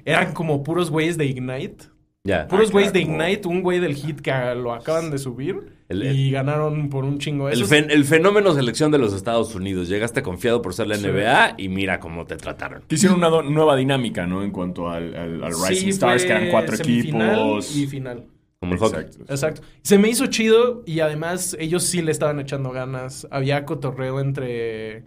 Eran 0.06 0.34
como 0.34 0.64
puros 0.64 0.90
güeyes 0.90 1.18
de 1.18 1.26
Ignite. 1.26 1.86
Ya. 2.28 2.48
Puros 2.48 2.70
Ah, 2.70 2.72
güeyes 2.74 2.94
de. 2.94 3.00
Ignite, 3.02 3.48
un 3.48 3.62
güey 3.64 3.80
del 3.80 3.96
hit 3.96 4.20
que 4.20 4.32
lo 4.56 4.74
acaban 4.74 5.10
de 5.12 5.18
subir 5.18 5.72
El- 5.88 6.04
y 6.16 6.30
ganaron 6.32 6.90
por 6.90 7.06
un 7.06 7.20
chingo. 7.20 7.48
El, 7.48 7.64
fen- 7.66 7.88
el 7.90 8.04
fenómeno 8.04 8.54
selección 8.54 8.92
de 8.92 8.98
los 8.98 9.14
Estados 9.14 9.56
Unidos. 9.56 9.88
Llegaste 9.88 10.22
confiado 10.22 10.62
por 10.62 10.74
ser 10.74 10.88
la 10.88 10.96
Sí. 10.96 11.08
NBA 11.08 11.56
y 11.58 11.70
mira 11.70 12.00
cómo 12.02 12.26
te 12.26 12.36
trataron. 12.36 12.82
Que 12.88 12.96
hicieron 12.96 13.18
una 13.20 13.30
do- 13.30 13.44
nueva 13.44 13.76
dinámica, 13.78 14.28
¿no? 14.28 14.44
En 14.44 14.52
cuanto 14.52 14.90
al, 14.90 15.16
al- 15.16 15.44
al 15.44 15.52
Rising 15.54 15.84
Sí, 15.86 15.90
Stars, 15.92 16.26
que 16.26 16.32
eran 16.32 16.50
cuatro 16.52 16.76
equipos. 16.76 17.76
Y 17.76 17.88
final. 17.88 18.26
Como 18.60 18.74
el 18.74 18.80
hockey. 18.80 19.02
Exacto. 19.04 19.34
Exacto. 19.34 19.62
Se 19.84 19.98
me 19.98 20.10
hizo 20.10 20.26
chido 20.28 20.84
y 20.86 21.00
además 21.00 21.56
ellos 21.60 21.84
sí 21.84 22.02
le 22.02 22.12
estaban 22.12 22.40
echando 22.40 22.72
ganas. 22.72 23.26
Había 23.32 23.64
cotorreo 23.66 24.20
entre. 24.20 25.04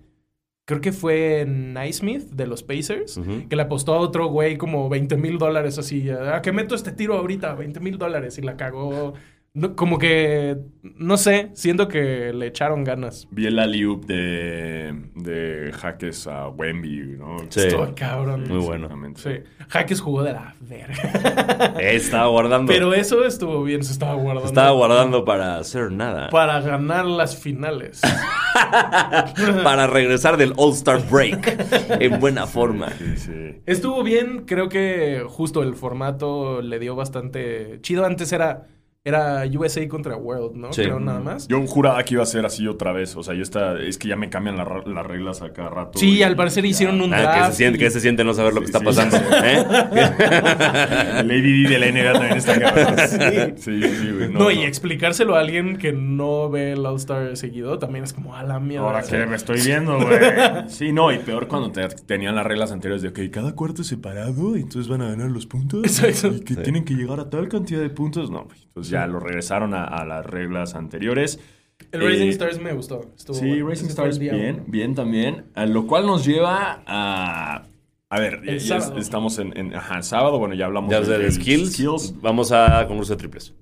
Creo 0.71 0.81
que 0.81 0.93
fue 0.93 1.45
Naismith 1.49 2.31
de 2.31 2.47
los 2.47 2.63
Pacers. 2.63 3.21
Que 3.49 3.57
le 3.57 3.63
apostó 3.63 3.93
a 3.93 3.99
otro 3.99 4.29
güey 4.29 4.57
como 4.57 4.89
20 4.89 5.17
mil 5.17 5.37
dólares 5.37 5.79
así. 5.79 6.09
¿A 6.11 6.41
que 6.43 6.53
meto 6.53 6.77
este 6.77 6.93
tiro 6.93 7.15
ahorita? 7.17 7.55
20 7.55 7.81
mil 7.81 7.99
dólares. 7.99 8.39
Y 8.39 8.43
la 8.43 8.57
cagó. 8.57 9.15
No, 9.53 9.75
como 9.75 9.99
que. 9.99 10.57
No 10.83 11.17
sé. 11.17 11.51
Siento 11.55 11.89
que 11.89 12.33
le 12.33 12.47
echaron 12.47 12.85
ganas. 12.85 13.27
Vi 13.33 13.47
el 13.47 13.59
alley-oop 13.59 14.05
de, 14.07 14.95
de 15.17 15.73
Jaques 15.73 16.29
a 16.29 16.49
Wemby, 16.49 17.17
¿no? 17.19 17.37
Sí. 17.49 17.61
Estuvo 17.63 17.93
cabrón. 17.97 18.45
Muy 18.49 18.59
bueno. 18.59 18.89
Sí. 19.17 19.31
Jaques 19.69 20.01
jugó 20.01 20.23
de 20.23 20.35
la 20.35 20.55
verga. 20.61 21.75
Eh, 21.81 21.97
estaba 21.97 22.27
guardando. 22.27 22.73
Pero 22.73 22.95
eso 22.95 23.25
estuvo 23.25 23.63
bien. 23.65 23.83
Se 23.83 23.93
estaba 23.93 24.15
guardando. 24.15 24.49
estaba 24.49 24.71
guardando 24.71 25.25
para 25.25 25.57
hacer 25.57 25.91
nada. 25.91 26.29
Para 26.31 26.61
ganar 26.61 27.07
las 27.07 27.37
finales. 27.37 28.01
para 29.65 29.87
regresar 29.87 30.37
del 30.37 30.53
All-Star 30.57 31.03
Break 31.11 31.99
en 32.01 32.21
buena 32.21 32.47
forma. 32.47 32.91
Sí, 32.91 33.17
sí. 33.17 33.61
Estuvo 33.67 34.03
bien, 34.03 34.45
creo 34.47 34.69
que 34.69 35.25
justo 35.27 35.63
el 35.63 35.75
formato 35.75 36.63
le 36.63 36.79
dio 36.79 36.95
bastante 36.97 37.79
chido. 37.83 38.05
Antes 38.05 38.33
era, 38.33 38.67
era 39.03 39.45
USA 39.47 39.89
contra 39.89 40.15
World, 40.17 40.57
¿no? 40.57 40.73
Sí. 40.75 40.83
Creo 40.83 41.01
nada 41.01 41.21
más. 41.21 41.49
Yo 41.49 41.67
juraba 41.67 42.03
que 42.05 42.15
iba 42.15 42.23
a 42.23 42.27
ser 42.27 42.45
así 42.45 42.67
otra 42.69 42.93
vez. 42.93 43.17
O 43.17 43.23
sea, 43.23 43.35
yo 43.35 43.43
está, 43.43 43.81
es 43.81 43.97
que 43.97 44.09
ya 44.09 44.17
me 44.17 44.29
cambian 44.29 44.59
la 44.59 44.83
las 44.85 45.07
reglas 45.07 45.41
a 45.41 45.53
cada 45.55 45.71
rato. 45.71 45.99
Sí, 45.99 46.19
Y- 46.19 46.23
al 46.23 46.37
parecer 46.37 46.67
hicieron 46.67 47.01
un 47.01 47.15
Ah, 47.15 47.41
que 47.47 47.51
se 47.51 47.57
siente, 47.57 47.79
y- 47.79 47.81
que 47.81 47.91
se 47.91 48.01
siente 48.01 48.25
no 48.25 48.35
saber 48.35 48.53
lo 48.53 48.61
que 48.61 48.67
Sí, 48.67 48.73
está 48.77 48.79
sí, 48.81 48.85
pasando. 48.85 49.17
¿eh? 49.43 49.65
El 51.21 51.31
ADD 51.31 51.69
de 51.71 51.79
la 51.79 51.87
NBA 51.87 52.13
también 52.13 52.37
está 52.37 52.61
cabrón. 52.61 52.97
Sí, 53.57 53.81
sí, 53.81 53.83
sí, 53.83 54.11
güey. 54.13 54.29
No, 54.33 54.51
y 54.51 54.65
explicárselo 54.65 55.35
a 55.35 55.41
alguien 55.41 55.79
que 55.79 55.93
no 55.95 56.51
ve 56.51 56.73
el 56.73 56.85
All-Star 56.85 57.37
seguido 57.39 57.79
también 57.79 58.05
es 58.05 58.13
como 58.13 58.37
a 58.37 58.43
la 58.43 58.61
mierda. 58.61 58.87
Ahora 58.87 59.03
que 59.03 59.25
me 59.27 59.37
estoy 59.37 59.61
viendo, 59.63 59.99
güey. 59.99 60.19
Sí, 60.69 60.93
no, 60.93 61.11
y 61.11 61.19
peor 61.19 61.49
cuando 61.49 61.71
te- 61.73 61.89
tenían 61.89 62.35
las 62.37 62.45
reglas 62.47 62.71
anteriores 62.71 63.01
de, 63.03 63.09
ok, 63.09 63.19
cada 63.33 63.55
cuarto 63.55 63.81
es 63.83 63.89
separado, 63.89 64.57
y 64.57 64.61
entonces 64.61 64.89
van 64.89 65.01
a 65.03 65.09
ganar 65.09 65.31
los 65.31 65.47
puntos. 65.47 65.85
Exacto. 66.03 66.37
Y 66.37 66.41
que 66.45 66.57
tienen 66.57 66.85
que 66.85 66.93
llegar 66.95 67.19
a 67.19 67.31
tal 67.31 67.49
cantidad 67.49 67.81
de 67.81 67.89
puntos. 67.91 68.31
No, 68.31 68.47
entonces 68.67 68.90
ya 68.91 69.07
lo 69.07 69.21
regresaron 69.21 69.73
a, 69.75 69.85
a 69.85 70.05
las 70.05 70.27
reglas 70.27 70.75
anteriores. 70.75 71.39
El 71.93 72.03
Racing 72.03 72.27
Eh, 72.27 72.31
Stars 72.31 72.61
me 72.61 72.73
gustó. 72.75 73.01
Estuvo 73.17 73.37
Sí, 73.37 73.49
bueno. 73.49 73.69
Racing 73.71 73.87
Stars 73.87 74.19
bien, 74.19 74.57
uno. 74.57 74.65
bien 74.67 74.95
también. 74.95 75.45
A 75.55 75.65
lo 75.67 75.87
cual 75.87 76.07
nos 76.07 76.25
lleva 76.27 76.83
a... 76.87 77.63
A 78.13 78.19
ver, 78.21 78.41
El 78.45 78.59
ya 78.59 78.79
estamos 78.99 79.39
en, 79.39 79.57
en- 79.57 79.75
Ajá, 79.75 80.03
sábado, 80.03 80.39
bueno, 80.39 80.55
ya 80.55 80.67
hablamos 80.67 80.91
Ya 80.91 81.01
de- 81.01 81.07
de 81.17 81.19
del 81.19 81.33
skills, 81.33 82.21
vamos 82.21 82.51
a 82.53 82.85
concurso 82.89 83.13
de 83.13 83.19
triples. 83.19 83.55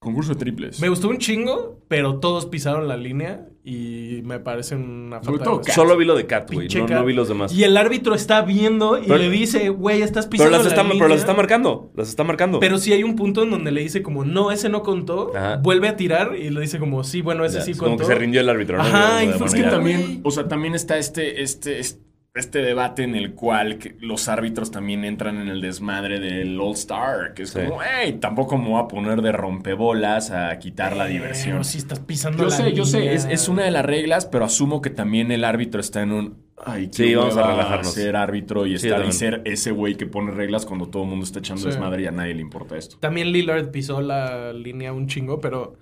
Concurso 0.00 0.32
de 0.32 0.40
triples. 0.40 0.80
Me 0.80 0.88
gustó 0.88 1.08
un 1.08 1.18
chingo, 1.18 1.78
pero 1.88 2.18
todos 2.18 2.46
pisaron 2.46 2.88
la 2.88 2.96
línea 2.96 3.46
y 3.64 4.22
me 4.24 4.40
parece 4.40 4.74
una 4.74 5.20
falta 5.22 5.44
todo 5.44 5.58
de 5.58 5.64
Cat. 5.66 5.74
Solo 5.76 5.96
vi 5.96 6.04
lo 6.04 6.16
de 6.16 6.26
Cat, 6.26 6.50
güey. 6.52 6.66
No, 6.68 7.04
vi 7.04 7.12
los 7.12 7.28
demás. 7.28 7.52
Y 7.52 7.62
el 7.62 7.76
árbitro 7.76 8.14
está 8.14 8.42
viendo 8.42 8.98
y 8.98 9.02
Pero- 9.06 9.18
le 9.18 9.30
dice, 9.30 9.68
güey, 9.68 10.02
estás 10.02 10.26
Pero 10.26 10.30
pisando 10.30 10.50
las, 10.56 10.64
la 10.64 10.68
está, 10.70 10.82
línea. 10.82 10.98
pero 10.98 11.08
las 11.08 11.20
está 11.20 11.34
marcando. 11.34 11.90
Las 11.94 12.08
está 12.08 12.24
marcando. 12.24 12.58
Pero 12.58 12.78
sí 12.78 12.92
hay 12.92 13.04
un 13.04 13.14
punto 13.14 13.44
en 13.44 13.50
donde 13.50 13.70
le 13.70 13.80
dice 13.82 14.02
como, 14.02 14.24
no, 14.24 14.50
ese 14.50 14.68
no 14.68 14.82
contó. 14.82 15.30
Ajá. 15.36 15.56
Vuelve 15.58 15.86
a 15.88 15.96
tirar 15.96 16.34
y 16.36 16.50
le 16.50 16.60
dice 16.60 16.78
como, 16.80 17.04
sí, 17.04 17.22
bueno, 17.22 17.44
ese 17.44 17.58
Ya, 17.58 17.64
sí 17.64 17.70
es 17.70 17.78
como 17.78 17.92
contó. 17.92 18.02
que 18.08 18.12
se 18.12 18.18
rindió 18.18 18.40
el 18.40 18.48
árbitro, 18.48 18.78
¿no? 18.78 18.82
Ajá, 18.82 19.22
y 19.24 19.28
fue- 19.32 19.52
que 19.52 19.62
también, 19.62 20.20
o 20.24 20.30
sea, 20.32 20.48
también 20.48 20.74
está 20.74 20.98
este, 20.98 21.42
este, 21.42 21.78
este, 21.78 22.00
este 22.34 22.60
debate 22.60 23.02
en 23.02 23.14
el 23.14 23.34
cual 23.34 23.76
que 23.78 23.94
los 24.00 24.26
árbitros 24.28 24.70
también 24.70 25.04
entran 25.04 25.36
en 25.38 25.48
el 25.48 25.60
desmadre 25.60 26.18
del 26.18 26.58
All 26.60 26.72
Star, 26.72 27.34
que 27.34 27.42
es 27.42 27.50
Sí. 27.50 27.60
como, 27.60 27.80
hey, 27.82 28.16
tampoco 28.20 28.56
me 28.56 28.68
voy 28.70 28.82
a 28.82 28.88
poner 28.88 29.20
de 29.20 29.32
rompebolas 29.32 30.30
a 30.30 30.58
quitar 30.58 30.96
la 30.96 31.04
diversión. 31.06 31.52
Pero 31.56 31.64
si 31.64 31.76
estás 31.78 32.00
pisando 32.00 32.38
Yo 32.38 32.44
la 32.48 32.56
sé, 32.56 32.72
yo 32.72 32.84
sé, 32.86 33.12
es, 33.12 33.26
es 33.26 33.48
una 33.48 33.64
de 33.64 33.70
las 33.70 33.84
reglas, 33.84 34.24
pero 34.24 34.46
asumo 34.46 34.80
que 34.80 34.88
también 34.88 35.30
el 35.30 35.44
árbitro 35.44 35.80
está 35.80 36.00
en 36.02 36.12
un. 36.12 36.42
Ay, 36.64 36.86
qué 36.86 37.08
Sí, 37.08 37.14
vamos 37.14 37.36
a 37.36 37.46
relajarnos. 37.46 37.92
Ser 37.92 38.16
árbitro 38.16 38.66
y 38.66 38.78
Sí, 38.78 38.86
estar 38.88 39.04
y 39.04 39.12
ser 39.12 39.42
ese 39.44 39.72
güey 39.72 39.96
que 39.96 40.06
pone 40.06 40.30
reglas 40.30 40.64
cuando 40.64 40.88
todo 40.88 41.02
el 41.02 41.10
mundo 41.10 41.24
está 41.24 41.40
echando 41.40 41.62
Sí. 41.62 41.68
desmadre 41.68 42.02
y 42.02 42.06
a 42.06 42.12
nadie 42.12 42.34
le 42.34 42.40
importa 42.40 42.78
esto. 42.78 42.96
También 42.98 43.30
Lillard 43.32 43.70
pisó 43.72 44.00
la 44.00 44.52
línea 44.54 44.92
un 44.92 45.06
chingo, 45.06 45.38
pero 45.40 45.74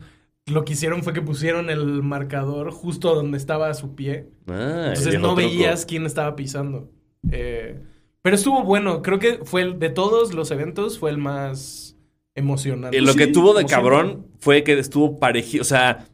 lo 0.51 0.65
que 0.65 0.75
hicieron 0.75 1.03
fue 1.03 1.13
que 1.13 1.23
pusieron 1.23 1.71
el 1.71 2.03
marcador 2.03 2.71
justo 2.71 3.15
donde 3.15 3.39
estaba 3.39 3.73
su 3.75 3.95
pie. 3.95 4.29
Ah, 4.49 4.87
Entonces 4.89 5.15
no 5.15 5.35
truco. 5.35 5.37
veías 5.37 5.87
quién 5.87 6.07
estaba 6.07 6.37
pisando. 6.37 6.91
Eh, 7.31 7.81
pero 8.23 8.37
estuvo 8.37 8.63
bueno. 8.65 9.03
Creo 9.03 9.19
que 9.19 9.41
fue 9.45 9.63
el, 9.63 9.79
de 9.79 9.91
todos 9.91 10.35
los 10.35 10.51
eventos, 10.51 10.99
fue 10.99 11.11
el 11.11 11.19
más 11.19 11.97
emocionante. 12.35 12.97
Y 12.97 13.01
lo 13.01 13.13
Sí, 13.13 13.19
que 13.19 13.27
tuvo 13.29 13.55
de 13.55 13.65
cabrón 13.67 14.27
fue 14.39 14.63
que 14.65 14.79
estuvo 14.79 15.19
parejido. 15.19 15.63
O 15.63 15.65
sea, 15.65 16.07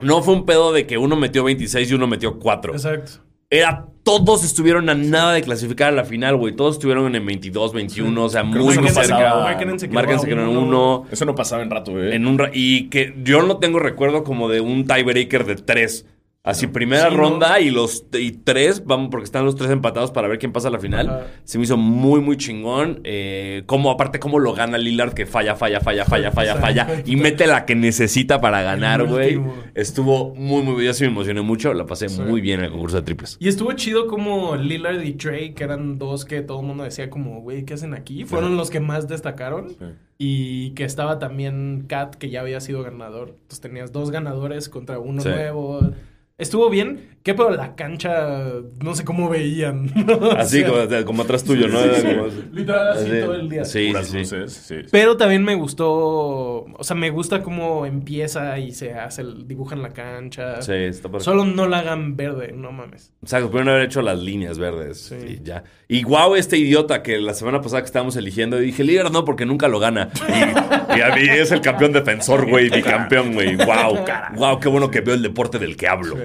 no 0.00 0.22
fue 0.22 0.34
un 0.34 0.46
pedo 0.46 0.72
de 0.72 0.86
que 0.86 0.98
uno 0.98 1.16
metió 1.16 1.44
26 1.44 1.90
y 1.90 1.94
uno 1.94 2.06
metió 2.06 2.38
4. 2.38 2.72
Exacto. 2.72 3.12
Era, 3.50 3.88
todos 4.08 4.42
estuvieron 4.44 4.88
a 4.88 4.94
nada 4.94 5.32
de 5.34 5.42
clasificar 5.42 5.88
a 5.88 5.92
la 5.92 6.04
final, 6.04 6.36
güey. 6.36 6.54
Todos 6.56 6.76
estuvieron 6.76 7.14
en 7.14 7.24
22, 7.26 7.72
21, 7.72 8.24
o 8.24 8.28
sea, 8.28 8.40
Creo 8.42 8.52
que 8.54 8.58
muy 8.60 8.76
no 8.76 8.88
cerca. 8.88 9.00
pasaba. 9.16 9.42
Markkanen 9.44 9.78
se 9.78 9.86
quedó 9.88 9.94
Markkanen 9.94 10.18
a 10.18 10.22
se 10.22 10.28
quedó 10.28 10.40
en 10.42 10.56
uno. 10.56 11.04
Eso 11.10 11.24
no 11.24 11.34
pasaba 11.34 11.62
en 11.62 11.70
rato, 11.70 12.02
¿eh? 12.02 12.14
En 12.14 12.26
un 12.26 12.38
ra- 12.38 12.50
y 12.52 12.88
que 12.88 13.14
yo 13.22 13.42
no 13.42 13.58
tengo 13.58 13.78
recuerdo 13.78 14.24
como 14.24 14.48
de 14.48 14.60
un 14.60 14.86
tiebreaker 14.86 15.44
de 15.44 15.56
tres. 15.56 16.06
Así, 16.44 16.66
primera 16.68 17.10
Sí, 17.10 17.16
¿no? 17.16 17.20
ronda 17.22 17.60
y 17.60 17.68
los 17.70 18.06
y 18.12 18.30
tres, 18.30 18.84
vamos, 18.86 19.08
porque 19.10 19.24
están 19.24 19.44
los 19.44 19.54
tres 19.56 19.70
empatados 19.70 20.12
para 20.12 20.28
ver 20.28 20.38
quién 20.38 20.50
pasa 20.52 20.68
a 20.68 20.70
la 20.70 20.78
final. 20.78 21.08
Ajá. 21.10 21.26
Se 21.44 21.58
me 21.58 21.64
hizo 21.64 21.76
muy, 21.76 22.20
muy 22.20 22.36
chingón. 22.38 23.00
Eh, 23.04 23.64
como, 23.66 23.90
aparte, 23.90 24.18
cómo 24.18 24.38
lo 24.38 24.54
gana 24.54 24.78
Lillard, 24.78 25.12
que 25.12 25.26
falla, 25.26 25.56
falla, 25.56 25.80
falla, 25.80 26.04
falla, 26.06 26.30
falla, 26.30 26.54
falla. 26.56 27.02
Y 27.04 27.16
mete 27.16 27.46
la 27.46 27.66
que 27.66 27.74
necesita 27.74 28.40
para 28.40 28.62
ganar, 28.62 29.04
güey. 29.04 29.38
Estuvo 29.74 30.34
muy, 30.36 30.62
muy 30.62 30.74
bien. 30.74 30.86
Yo 30.86 30.94
sí 30.94 31.04
me 31.04 31.10
emocioné 31.10 31.42
mucho. 31.42 31.74
La 31.74 31.84
pasé 31.84 32.08
Sí. 32.08 32.20
muy 32.22 32.40
bien 32.40 32.60
en 32.60 32.66
el 32.66 32.70
concurso 32.72 32.96
de 32.96 33.02
triples. 33.02 33.36
Y 33.40 33.48
estuvo 33.48 33.72
chido 33.72 34.06
como 34.06 34.56
Lillard 34.56 35.02
y 35.02 35.12
Trey, 35.14 35.52
que 35.52 35.64
eran 35.64 35.98
dos 35.98 36.24
que 36.24 36.40
todo 36.40 36.60
el 36.60 36.66
mundo 36.66 36.84
decía 36.84 37.10
como, 37.10 37.42
güey, 37.42 37.64
¿qué 37.64 37.74
hacen 37.74 37.92
aquí? 37.92 38.24
Fueron 38.24 38.56
los 38.56 38.70
que 38.70 38.80
más 38.80 39.06
destacaron. 39.06 39.76
Y 40.16 40.70
que 40.70 40.84
estaba 40.84 41.18
también 41.18 41.84
Kat, 41.88 42.14
que 42.14 42.30
ya 42.30 42.40
había 42.40 42.60
sido 42.60 42.82
ganador. 42.82 43.30
Entonces 43.30 43.60
tenías 43.60 43.92
dos 43.92 44.10
ganadores 44.10 44.68
contra 44.70 44.98
uno 44.98 45.22
nuevo. 45.22 45.90
Estuvo 46.38 46.70
bien. 46.70 47.18
¿Qué 47.24 47.34
pero 47.34 47.50
la 47.50 47.74
cancha? 47.74 48.38
No 48.80 48.94
sé 48.94 49.04
cómo 49.04 49.28
veían. 49.28 49.92
Así, 50.38 50.62
O 50.62 50.86
sea, 50.88 50.88
como, 50.88 51.04
como 51.06 51.22
atrás 51.24 51.42
tuyo, 51.44 51.66
¿no? 51.68 51.78
sí, 51.82 51.88
Era 51.88 51.96
sí. 52.00 52.06
como- 52.06 52.28
Literal 52.52 52.88
así 52.96 53.10
así. 53.10 53.20
todo 53.20 53.34
el 53.34 53.48
día. 53.50 53.64
Sí, 53.64 53.88
Puras 53.88 54.06
sí, 54.06 54.12
sí. 54.24 54.36
luces, 54.36 54.52
sí. 54.52 54.74
Pero 54.90 55.16
también 55.16 55.42
me 55.44 55.54
gustó, 55.56 55.88
o 55.90 56.78
sea, 56.84 56.96
me 56.96 57.10
gusta 57.10 57.42
cómo 57.42 57.84
empieza 57.86 58.58
y 58.58 58.72
se 58.72 58.94
hace, 58.94 59.22
el, 59.22 59.46
dibuja 59.48 59.74
en 59.74 59.82
la 59.82 59.90
cancha. 59.90 60.62
Sí, 60.62 60.72
está 60.72 61.08
padre. 61.10 61.24
Solo 61.24 61.44
no 61.44 61.66
la 61.66 61.80
hagan 61.80 62.16
verde, 62.16 62.52
no 62.56 62.70
mames. 62.72 63.12
O 63.22 63.26
sea, 63.26 63.40
pudieron 63.40 63.68
haber 63.70 63.82
hecho 63.82 64.00
las 64.00 64.18
líneas 64.20 64.58
verdes. 64.58 64.98
Sí. 65.08 65.16
Y 65.40 65.42
ya. 65.44 65.64
Y 65.88 66.02
guau, 66.04 66.34
este 66.36 66.56
idiota 66.56 67.02
que 67.02 67.18
la 67.18 67.34
semana 67.34 67.60
pasada 67.60 67.82
que 67.82 67.86
estábamos 67.86 68.16
eligiendo, 68.16 68.62
y 68.62 68.66
dije, 68.66 68.84
líder 68.84 69.10
no, 69.10 69.24
porque 69.24 69.44
nunca 69.44 69.68
lo 69.68 69.80
gana. 69.80 70.08
Y, 70.28 70.32
y 70.98 71.02
a 71.02 71.14
mí 71.14 71.22
es 71.28 71.50
el 71.50 71.60
campeón 71.60 71.92
defensor, 71.92 72.48
güey, 72.48 72.70
bicampeón, 72.70 73.34
güey. 73.34 73.56
Guau, 73.56 73.98
guau, 74.36 74.60
qué 74.60 74.68
bueno 74.68 74.90
que 74.90 75.00
veo 75.00 75.14
el 75.14 75.22
deporte 75.22 75.58
del 75.58 75.76
que 75.76 75.88
hablo. 75.88 76.16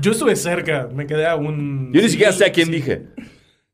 Yo 0.00 0.12
estuve 0.12 0.36
cerca, 0.36 0.88
me 0.94 1.06
quedé 1.06 1.26
a 1.26 1.36
un... 1.36 1.90
Yo 1.92 2.02
ni 2.02 2.08
siquiera 2.08 2.32
sé 2.32 2.44
a 2.44 2.52
quién 2.52 2.66
sí. 2.66 2.72
dije. 2.72 3.06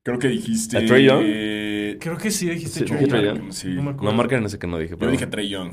Creo 0.02 0.18
que 0.18 0.28
dijiste. 0.28 0.78
¿A 0.78 0.86
Trae 0.86 1.04
Young? 1.04 1.22
eh, 1.24 1.96
Creo 2.00 2.16
que 2.16 2.30
sí 2.30 2.48
dijiste 2.48 2.80
Sí, 2.80 2.84
Trae 2.84 3.06
Young. 3.24 3.38
Young. 3.38 3.52
Sí. 3.52 3.68
No 3.68 3.82
me 3.82 3.90
acuerdo. 3.92 4.40
No 4.40 4.46
ese 4.46 4.58
que 4.58 4.66
no 4.66 4.78
dije. 4.78 4.92
Yo 4.92 4.98
Pero... 4.98 5.10
dije 5.12 5.26
Trey 5.26 5.48
Young. 5.48 5.72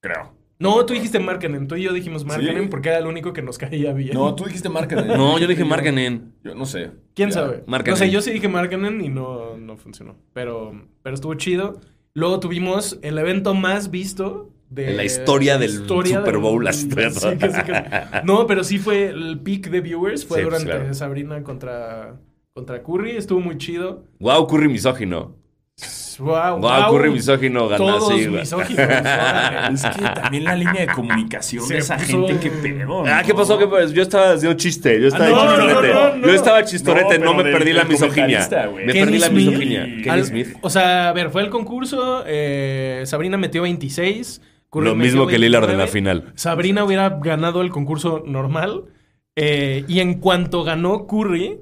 Creo. 0.00 0.32
No, 0.58 0.86
tú 0.86 0.94
dijiste 0.94 1.18
Markkanen, 1.18 1.66
tú 1.66 1.74
y 1.74 1.82
yo 1.82 1.92
dijimos 1.92 2.24
Markkanen 2.24 2.62
Sí. 2.64 2.68
porque 2.70 2.88
era 2.88 2.98
el 2.98 3.06
único 3.06 3.32
que 3.32 3.42
nos 3.42 3.58
caía 3.58 3.92
bien. 3.92 4.14
No, 4.14 4.34
tú 4.34 4.44
dijiste 4.44 4.68
Markkanen. 4.68 5.08
No, 5.08 5.38
yo 5.38 5.46
dije 5.48 5.64
Markkanen. 5.64 6.32
Yo 6.44 6.54
no 6.54 6.64
sé. 6.64 6.92
¿Quién 7.14 7.30
Ya. 7.30 7.34
sabe? 7.34 7.64
Markkanen. 7.66 7.98
No 7.98 8.06
sé, 8.06 8.10
yo 8.10 8.22
sí 8.22 8.30
dije 8.32 8.48
Markkanen 8.48 9.00
y 9.04 9.08
no, 9.08 9.56
no 9.56 9.76
funcionó. 9.76 10.16
Pero, 10.32 10.72
pero 11.02 11.14
estuvo 11.14 11.34
chido. 11.34 11.80
Luego 12.14 12.38
tuvimos 12.38 12.98
el 13.02 13.18
evento 13.18 13.54
más 13.54 13.90
visto 13.90 14.52
de 14.70 14.90
En 14.90 14.96
la 14.96 15.04
historia 15.04 15.58
del 15.58 15.70
Super 15.86 16.38
Bowl, 16.38 16.64
la 16.64 16.72
Sí, 16.72 16.88
casi, 16.88 17.36
casi. 17.38 18.26
No, 18.26 18.46
pero 18.46 18.64
sí 18.64 18.78
fue 18.78 19.06
el 19.08 19.38
peak 19.40 19.68
de 19.70 19.80
viewers. 19.80 20.24
Fue 20.24 20.38
Sí, 20.40 20.44
pues, 20.46 20.60
durante 20.62 20.78
claro. 20.80 20.94
Sabrina 20.94 21.42
contra, 21.42 22.16
contra 22.52 22.82
Curry. 22.82 23.16
Estuvo 23.16 23.40
muy 23.40 23.56
chido. 23.58 24.04
Guau, 24.18 24.46
Curry 24.46 24.68
misógino. 24.68 25.36
Wow, 26.20 26.60
Wow, 26.60 26.92
Curry 26.92 27.10
misógino 27.10 27.66
gana 27.66 27.76
Todos 27.84 28.12
así, 28.12 28.26
güey. 28.26 28.40
misóginos. 28.42 28.78
Es 29.74 29.96
que 29.96 30.02
también 30.14 30.44
la 30.44 30.54
línea 30.54 30.82
de 30.82 30.86
comunicación 30.86 31.66
Se 31.66 31.74
de 31.74 31.80
esa 31.80 31.96
puso- 31.96 32.28
gente, 32.28 32.38
qué 32.38 32.50
pedo. 32.50 33.02
Ah. 33.04 33.22
¿qué 33.26 33.34
pasó? 33.34 33.58
¿Qué 33.58 33.66
pasó? 33.66 33.88
Yo 33.92 34.02
estaba 34.02 34.32
haciendo 34.34 34.56
chiste. 34.56 35.00
Yo 35.00 35.08
estaba 35.08 35.26
Ah, 35.26 35.56
no, 35.58 35.64
chistorete. 35.64 35.94
no, 35.94 36.08
no, 36.10 36.16
no. 36.18 36.26
Yo 36.28 36.34
estaba 36.34 36.64
chistorete. 36.64 37.18
No, 37.18 37.34
me 37.34 37.42
del- 37.42 37.52
perdí 37.52 37.72
la 37.72 37.80
del 37.80 37.88
misoginia. 37.88 38.48
Me 38.48 38.92
Kenny 38.92 39.00
perdí 39.00 39.18
la 39.18 39.30
misoginia. 39.30 39.84
Kenny 39.86 40.08
Al- 40.08 40.24
Smith. 40.24 40.56
O 40.60 40.70
sea, 40.70 41.08
a 41.08 41.12
ver, 41.12 41.30
fue 41.30 41.42
el 41.42 41.50
concurso. 41.50 42.22
eh, 42.28 43.02
Sabrina 43.06 43.36
metió 43.36 43.62
26. 43.62 44.40
Curry 44.74 44.86
Lo 44.86 44.96
mismo 44.96 45.26
que 45.28 45.38
Lillard 45.38 45.70
en 45.70 45.78
la 45.78 45.84
29. 45.86 45.92
final. 45.92 46.32
Sabrina 46.34 46.84
hubiera 46.84 47.08
ganado 47.22 47.62
el 47.62 47.70
concurso 47.70 48.24
normal. 48.26 48.86
eh, 49.36 49.84
y 49.88 50.00
en 50.00 50.14
cuanto 50.20 50.64
ganó 50.64 51.06
Curry, 51.06 51.60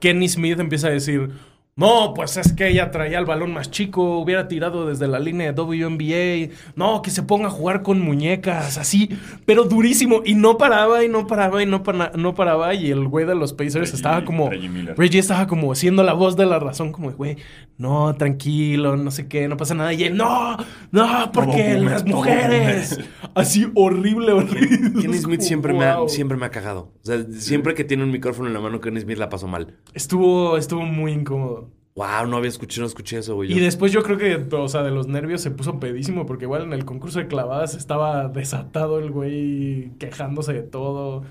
Kenny 0.00 0.28
Smith 0.28 0.58
empieza 0.58 0.88
a 0.88 0.90
decir: 0.90 1.30
No, 1.76 2.12
pues 2.14 2.36
es 2.36 2.52
que 2.52 2.68
ella 2.68 2.90
traía 2.90 3.18
el 3.18 3.24
balón 3.24 3.54
más 3.54 3.70
chico, 3.70 4.18
hubiera 4.18 4.48
tirado 4.48 4.86
desde 4.86 5.08
la 5.08 5.18
línea 5.18 5.50
de 5.50 5.62
WNBA. 5.62 6.54
No, 6.76 7.00
que 7.00 7.10
se 7.10 7.22
ponga 7.22 7.46
a 7.46 7.50
jugar 7.50 7.80
con 7.82 8.00
muñecas, 8.00 8.76
así, 8.76 9.08
pero 9.46 9.64
durísimo. 9.64 10.20
Y 10.24 10.34
no 10.34 10.58
paraba, 10.58 11.02
y 11.04 11.08
no 11.08 11.26
paraba, 11.26 11.62
y 11.62 11.66
no, 11.66 11.82
para- 11.82 12.12
no 12.16 12.34
paraba. 12.34 12.74
Y 12.74 12.90
el 12.90 13.06
güey 13.08 13.24
de 13.24 13.34
los 13.34 13.54
Pacers 13.54 13.92
Reggie- 13.92 13.94
estaba 13.94 14.24
como. 14.26 14.50
Reggie 14.50 14.68
Miller. 14.68 14.94
Reggie 14.98 15.20
estaba 15.20 15.46
como 15.46 15.74
siendo 15.74 16.02
la 16.02 16.12
voz 16.12 16.36
de 16.36 16.44
la 16.44 16.58
razón, 16.58 16.92
como, 16.92 17.12
güey, 17.12 17.36
no, 17.78 18.14
tranquilo, 18.14 18.98
no 18.98 19.10
sé 19.10 19.26
qué, 19.26 19.48
no 19.48 19.56
pasa 19.56 19.74
nada. 19.74 19.94
Y 19.94 20.04
él, 20.04 20.16
no, 20.18 20.58
no, 20.90 21.30
porque 21.32 21.76
boomer, 21.76 21.82
las 21.92 22.04
mujeres. 22.04 23.00
Así 23.34 23.70
horrible, 23.74 24.32
horrible. 24.32 25.00
Kenny 25.00 25.16
Smith 25.16 25.40
siempre 25.40 25.72
me, 25.72 25.86
ha, 25.86 26.06
siempre 26.08 26.36
me 26.36 26.44
ha 26.44 26.50
cagado. 26.50 26.92
O 27.02 27.06
sea, 27.06 27.24
siempre 27.30 27.74
que 27.74 27.84
tiene 27.84 28.02
un 28.04 28.10
micrófono 28.10 28.48
en 28.48 28.54
la 28.54 28.60
mano, 28.60 28.80
Kenny 28.82 29.00
Smith 29.00 29.16
la 29.16 29.30
pasó 29.30 29.46
mal. 29.46 29.76
Estuvo, 29.94 30.58
estuvo 30.58 30.82
muy 30.82 31.12
incómodo. 31.12 31.69
Wow, 32.00 32.26
no 32.28 32.38
había 32.38 32.48
escuchado, 32.48 32.80
no 32.80 32.86
escuché 32.86 33.18
eso, 33.18 33.34
güey. 33.34 33.52
Y 33.52 33.60
después 33.60 33.92
yo 33.92 34.02
creo 34.02 34.16
que, 34.16 34.56
o 34.56 34.68
sea, 34.68 34.82
de 34.82 34.90
los 34.90 35.06
nervios 35.06 35.42
se 35.42 35.50
puso 35.50 35.78
pedísimo 35.78 36.24
porque 36.24 36.46
igual 36.46 36.62
en 36.62 36.72
el 36.72 36.86
concurso 36.86 37.18
de 37.18 37.26
clavadas 37.26 37.74
estaba 37.74 38.28
desatado 38.28 38.98
el 38.98 39.10
güey 39.10 39.90
quejándose 39.98 40.54
de 40.54 40.62
todo. 40.62 41.24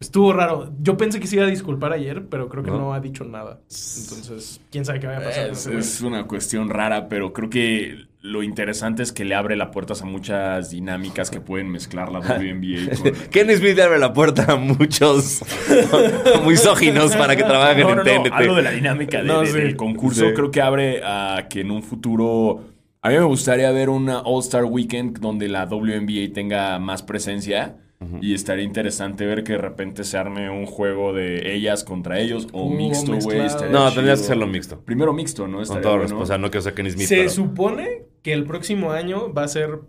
Estuvo 0.00 0.32
raro. 0.32 0.72
Yo 0.80 0.96
pensé 0.96 1.20
que 1.20 1.28
se 1.28 1.36
iba 1.36 1.44
a 1.44 1.48
disculpar 1.48 1.92
ayer, 1.92 2.26
pero 2.28 2.48
creo 2.48 2.64
que 2.64 2.70
no, 2.72 2.78
¿No? 2.78 2.94
ha 2.94 2.98
dicho 2.98 3.22
nada. 3.22 3.60
Entonces, 3.70 4.60
quién 4.72 4.84
sabe 4.84 4.98
qué 4.98 5.06
va 5.06 5.18
a 5.18 5.22
pasar. 5.22 5.50
Es, 5.50 5.68
es 5.68 6.00
una 6.00 6.26
cuestión 6.26 6.68
rara, 6.68 7.08
pero 7.08 7.32
creo 7.32 7.48
que 7.48 8.07
lo 8.20 8.42
interesante 8.42 9.02
es 9.04 9.12
que 9.12 9.24
le 9.24 9.34
abre 9.36 9.54
las 9.56 9.68
puertas 9.68 10.02
a 10.02 10.04
muchas 10.04 10.70
dinámicas 10.70 11.30
que 11.30 11.40
pueden 11.40 11.70
mezclar 11.70 12.10
la 12.10 12.18
WNBA 12.20 12.96
con... 13.00 13.12
Kenny 13.30 13.54
Smith 13.54 13.76
le 13.76 13.82
abre 13.82 13.98
la 13.98 14.12
puerta 14.12 14.52
a 14.52 14.56
muchos 14.56 15.40
misóginos 16.46 17.14
para 17.16 17.36
que 17.36 17.44
trabajen 17.44 17.82
No, 17.86 17.94
no, 17.96 18.02
en 18.06 18.16
no, 18.16 18.22
TNT. 18.24 18.32
hablo 18.34 18.54
de 18.56 18.62
la 18.62 18.70
dinámica 18.72 19.18
de- 19.18 19.24
No, 19.24 19.40
de- 19.40 19.46
sí. 19.46 19.52
del 19.58 19.76
concurso. 19.76 20.26
Sí. 20.28 20.34
Creo 20.34 20.50
que 20.50 20.60
abre 20.60 21.00
a 21.04 21.46
que 21.48 21.60
en 21.60 21.70
un 21.70 21.82
futuro... 21.82 22.64
A 23.00 23.10
mí 23.10 23.14
me 23.16 23.24
gustaría 23.24 23.70
ver 23.70 23.88
una 23.90 24.20
All-Star 24.20 24.64
Weekend 24.64 25.20
donde 25.20 25.48
la 25.48 25.64
WNBA 25.66 26.32
tenga 26.34 26.78
más 26.78 27.02
presencia. 27.02 27.76
Y 28.20 28.32
estaría 28.32 28.62
interesante 28.64 29.26
ver 29.26 29.42
que 29.42 29.54
de 29.54 29.58
repente 29.58 30.04
se 30.04 30.16
arme 30.16 30.48
un 30.50 30.66
juego 30.66 31.12
de 31.12 31.52
ellas 31.56 31.82
contra 31.82 32.20
ellos 32.20 32.46
o 32.52 32.66
Uh, 32.66 32.70
mixto, 32.72 33.12
güey. 33.18 33.40
No, 33.72 33.92
tendrías 33.92 34.20
que 34.20 34.24
hacerlo 34.26 34.46
mixto. 34.46 34.80
Primero 34.84 35.12
mixto, 35.12 35.48
¿no? 35.48 35.54
Con 35.54 35.62
Estaría 35.64 35.82
todo 35.82 35.92
bueno. 35.94 36.02
respeto. 36.04 36.22
O 36.22 36.26
sea, 36.26 36.38
no 36.38 36.48
quiero 36.48 36.62
ser 36.62 36.74
Kenny 36.74 36.90
Smith, 36.92 37.08
Se 37.08 37.16
pero 37.16 37.30
supone 37.30 38.02
que 38.28 38.34
el 38.34 38.44
próximo 38.44 38.92
año 38.92 39.32
va 39.32 39.44
a 39.44 39.48
ser 39.48 39.80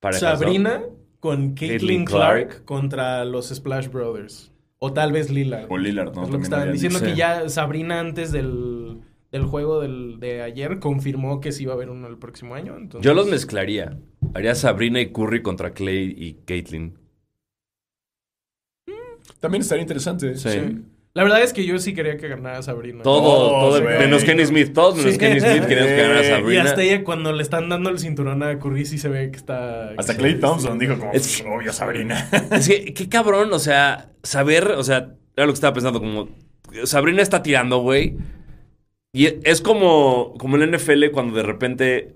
parejas, 0.00 0.22
¿no? 0.22 0.28
Sabrina 0.46 0.82
con 1.20 1.54
Caitlin 1.54 1.68
Caitlin 1.78 2.04
Clark, 2.04 2.48
Clark. 2.48 2.64
contra 2.64 3.24
los 3.24 3.50
Splash 3.50 3.86
Brothers. 3.88 4.50
O 4.78 4.92
tal 4.92 5.12
vez 5.12 5.30
Lillard. 5.30 5.70
O 5.70 5.78
Lillard, 5.78 6.12
¿no? 6.12 6.24
Es 6.24 6.30
lo 6.30 6.38
que 6.38 6.42
estaban 6.42 6.72
diciendo 6.72 7.00
que 7.00 7.14
ya 7.14 7.48
Sabrina 7.48 8.00
antes 8.00 8.32
del, 8.32 8.98
del 9.30 9.44
juego 9.44 9.80
del- 9.80 10.18
de 10.18 10.42
ayer 10.42 10.80
confirmó 10.80 11.40
que 11.40 11.52
sí 11.52 11.62
iba 11.62 11.72
a 11.72 11.76
haber 11.76 11.88
uno 11.90 12.08
el 12.08 12.18
próximo 12.18 12.56
año. 12.56 12.76
entonces- 12.76 13.06
Yo 13.08 13.14
los 13.14 13.28
mezclaría. 13.28 13.96
Haría 14.34 14.56
Sabrina 14.56 15.00
y 15.00 15.12
Curry 15.12 15.40
contra 15.42 15.72
Clay 15.72 16.12
y 16.18 16.34
Caitlyn. 16.44 16.98
También 19.38 19.62
estaría 19.62 19.82
interesante. 19.82 20.34
Sí. 20.36 20.50
Sí. 20.50 20.82
La 21.14 21.24
verdad 21.24 21.42
es 21.42 21.52
que 21.52 21.66
yo 21.66 21.78
sí 21.78 21.92
quería 21.92 22.16
que 22.16 22.26
ganara 22.28 22.62
Sabrina. 22.62 23.02
Todos, 23.02 23.22
Todos, 23.22 23.50
todo- 23.74 23.82
güey. 23.82 23.98
menos 23.98 24.24
Kenny 24.24 24.46
Smith. 24.46 24.72
Todos 24.72 24.96
menos 24.96 25.12
Sí. 25.12 25.18
Kenny 25.18 25.40
Smith 25.40 25.66
queríamos 25.66 25.92
que 25.92 25.96
ganara 26.02 26.22
Y 26.22 26.28
Sabrina. 26.30 26.62
hasta 26.64 26.82
ella 26.82 27.04
cuando 27.04 27.32
le 27.32 27.42
están 27.42 27.68
dando 27.68 27.90
el 27.90 27.98
cinturón 27.98 28.42
a 28.42 28.58
Curry 28.58 28.86
sí 28.86 28.96
se 28.96 29.08
ve 29.10 29.30
que 29.30 29.36
está... 29.36 29.90
Hasta 29.98 30.16
Clay 30.16 30.40
Thompson 30.40 30.78
dijo 30.78 30.98
como, 30.98 31.12
Es- 31.12 31.44
obvio, 31.46 31.72
Sabrina. 31.72 32.28
Es 32.52 32.66
que, 32.66 32.94
qué 32.94 33.08
cabrón, 33.10 33.52
o 33.52 33.58
sea, 33.58 34.10
saber, 34.22 34.68
o 34.68 34.82
sea, 34.84 35.10
era 35.36 35.46
lo 35.46 35.52
que 35.52 35.56
estaba 35.56 35.74
pensando, 35.74 36.00
como 36.00 36.28
Sabrina 36.84 37.20
está 37.20 37.42
tirando, 37.42 37.78
güey. 37.80 38.16
Y 39.12 39.26
es 39.46 39.60
como, 39.60 40.32
como 40.38 40.56
en 40.56 40.70
la 40.70 40.78
NFL 40.78 41.10
cuando 41.12 41.36
de 41.36 41.42
repente 41.42 42.12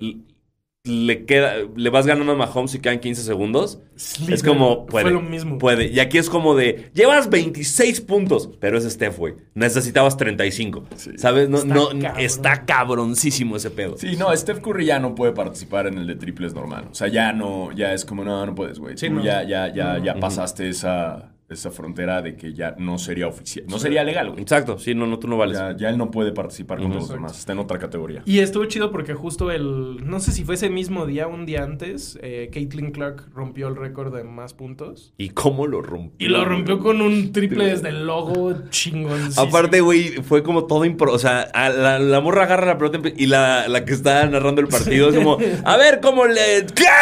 le 0.86 1.24
queda, 1.24 1.54
le 1.74 1.90
vas 1.90 2.06
ganando 2.06 2.32
a 2.32 2.36
Mahomes 2.36 2.74
y 2.74 2.78
quedan 2.78 3.00
15 3.00 3.22
segundos. 3.22 3.80
Es 4.28 4.42
como, 4.42 4.86
puede. 4.86 5.04
Fue 5.04 5.12
lo 5.12 5.20
mismo. 5.20 5.58
Puede. 5.58 5.86
Y 5.88 6.00
aquí 6.00 6.18
es 6.18 6.30
como 6.30 6.54
de, 6.54 6.90
llevas 6.94 7.28
26 7.28 8.00
puntos, 8.02 8.50
pero 8.60 8.78
es 8.78 8.84
Steph, 8.84 9.18
güey. 9.18 9.34
Necesitabas 9.54 10.16
35. 10.16 10.84
¿Sabes? 11.16 11.48
No, 11.48 11.58
Está 11.58 11.74
no, 11.74 11.88
cabrón. 11.88 12.12
está 12.18 12.64
cabroncísimo 12.64 13.56
ese 13.56 13.70
pedo. 13.70 13.96
Sí, 13.96 14.16
no, 14.16 14.34
Steph 14.36 14.60
Curry 14.60 14.86
ya 14.86 14.98
no 14.98 15.14
puede 15.14 15.32
participar 15.32 15.86
en 15.86 15.98
el 15.98 16.06
de 16.06 16.14
triples 16.16 16.54
normal. 16.54 16.88
O 16.90 16.94
sea, 16.94 17.08
ya 17.08 17.32
no, 17.32 17.72
ya 17.72 17.92
es 17.92 18.04
como, 18.04 18.24
no, 18.24 18.44
no 18.46 18.54
puedes, 18.54 18.78
güey. 18.78 18.96
Sí, 18.96 19.08
no. 19.10 19.22
ya, 19.22 19.42
ya, 19.42 19.72
ya, 19.72 19.98
ya 19.98 20.14
pasaste 20.20 20.68
esa, 20.68 21.32
esa 21.48 21.70
frontera 21.70 22.22
de 22.22 22.36
que 22.36 22.52
ya 22.52 22.74
no 22.78 22.98
sería 22.98 23.28
oficial. 23.28 23.66
No 23.68 23.78
sería 23.78 24.02
legal, 24.02 24.30
güey. 24.30 24.42
Exacto, 24.42 24.78
sí, 24.78 24.94
no, 24.94 25.06
no, 25.06 25.18
tú 25.18 25.28
no 25.28 25.36
vales. 25.36 25.56
Ya, 25.56 25.76
ya 25.76 25.88
él 25.90 25.98
no 25.98 26.10
puede 26.10 26.32
participar 26.32 26.80
con 26.80 26.92
los 26.92 27.08
demás. 27.08 27.38
Está 27.38 27.52
en 27.52 27.60
otra 27.60 27.78
categoría. 27.78 28.22
Y 28.24 28.40
estuvo 28.40 28.64
chido 28.64 28.90
porque 28.90 29.14
justo 29.14 29.50
el... 29.50 30.04
No 30.04 30.18
sé 30.18 30.32
si 30.32 30.44
fue 30.44 30.56
ese 30.56 30.70
mismo 30.70 31.06
día, 31.06 31.28
un 31.28 31.46
día 31.46 31.62
antes, 31.62 32.18
eh, 32.20 32.50
Caitlin 32.52 32.90
Clark 32.90 33.28
rompió 33.32 33.68
el 33.68 33.76
récord 33.76 34.14
de 34.14 34.24
más 34.24 34.54
puntos. 34.54 35.14
¿Y 35.18 35.30
cómo 35.30 35.66
lo 35.66 35.82
rompió? 35.82 36.26
Y 36.26 36.30
lo 36.30 36.44
rompió 36.44 36.80
con 36.80 37.00
un 37.00 37.32
triple 37.32 37.66
desde 37.66 37.90
el 37.90 38.06
logo 38.06 38.68
chingón. 38.70 39.30
Aparte, 39.36 39.80
güey, 39.80 40.14
fue 40.22 40.42
como 40.42 40.64
todo 40.66 40.84
impro. 40.84 41.12
O 41.12 41.18
sea, 41.18 41.42
a 41.42 41.68
la, 41.68 41.98
la 42.00 42.20
morra 42.20 42.44
agarra 42.44 42.66
la 42.66 42.78
pelota 42.78 43.00
y 43.16 43.26
la, 43.26 43.68
la 43.68 43.84
que 43.84 43.92
está 43.92 44.26
narrando 44.26 44.60
el 44.60 44.68
partido 44.68 45.10
es 45.10 45.16
como, 45.16 45.38
a 45.64 45.76
ver 45.76 46.00
cómo 46.00 46.26
le. 46.26 46.66
¡Clan! 46.74 46.96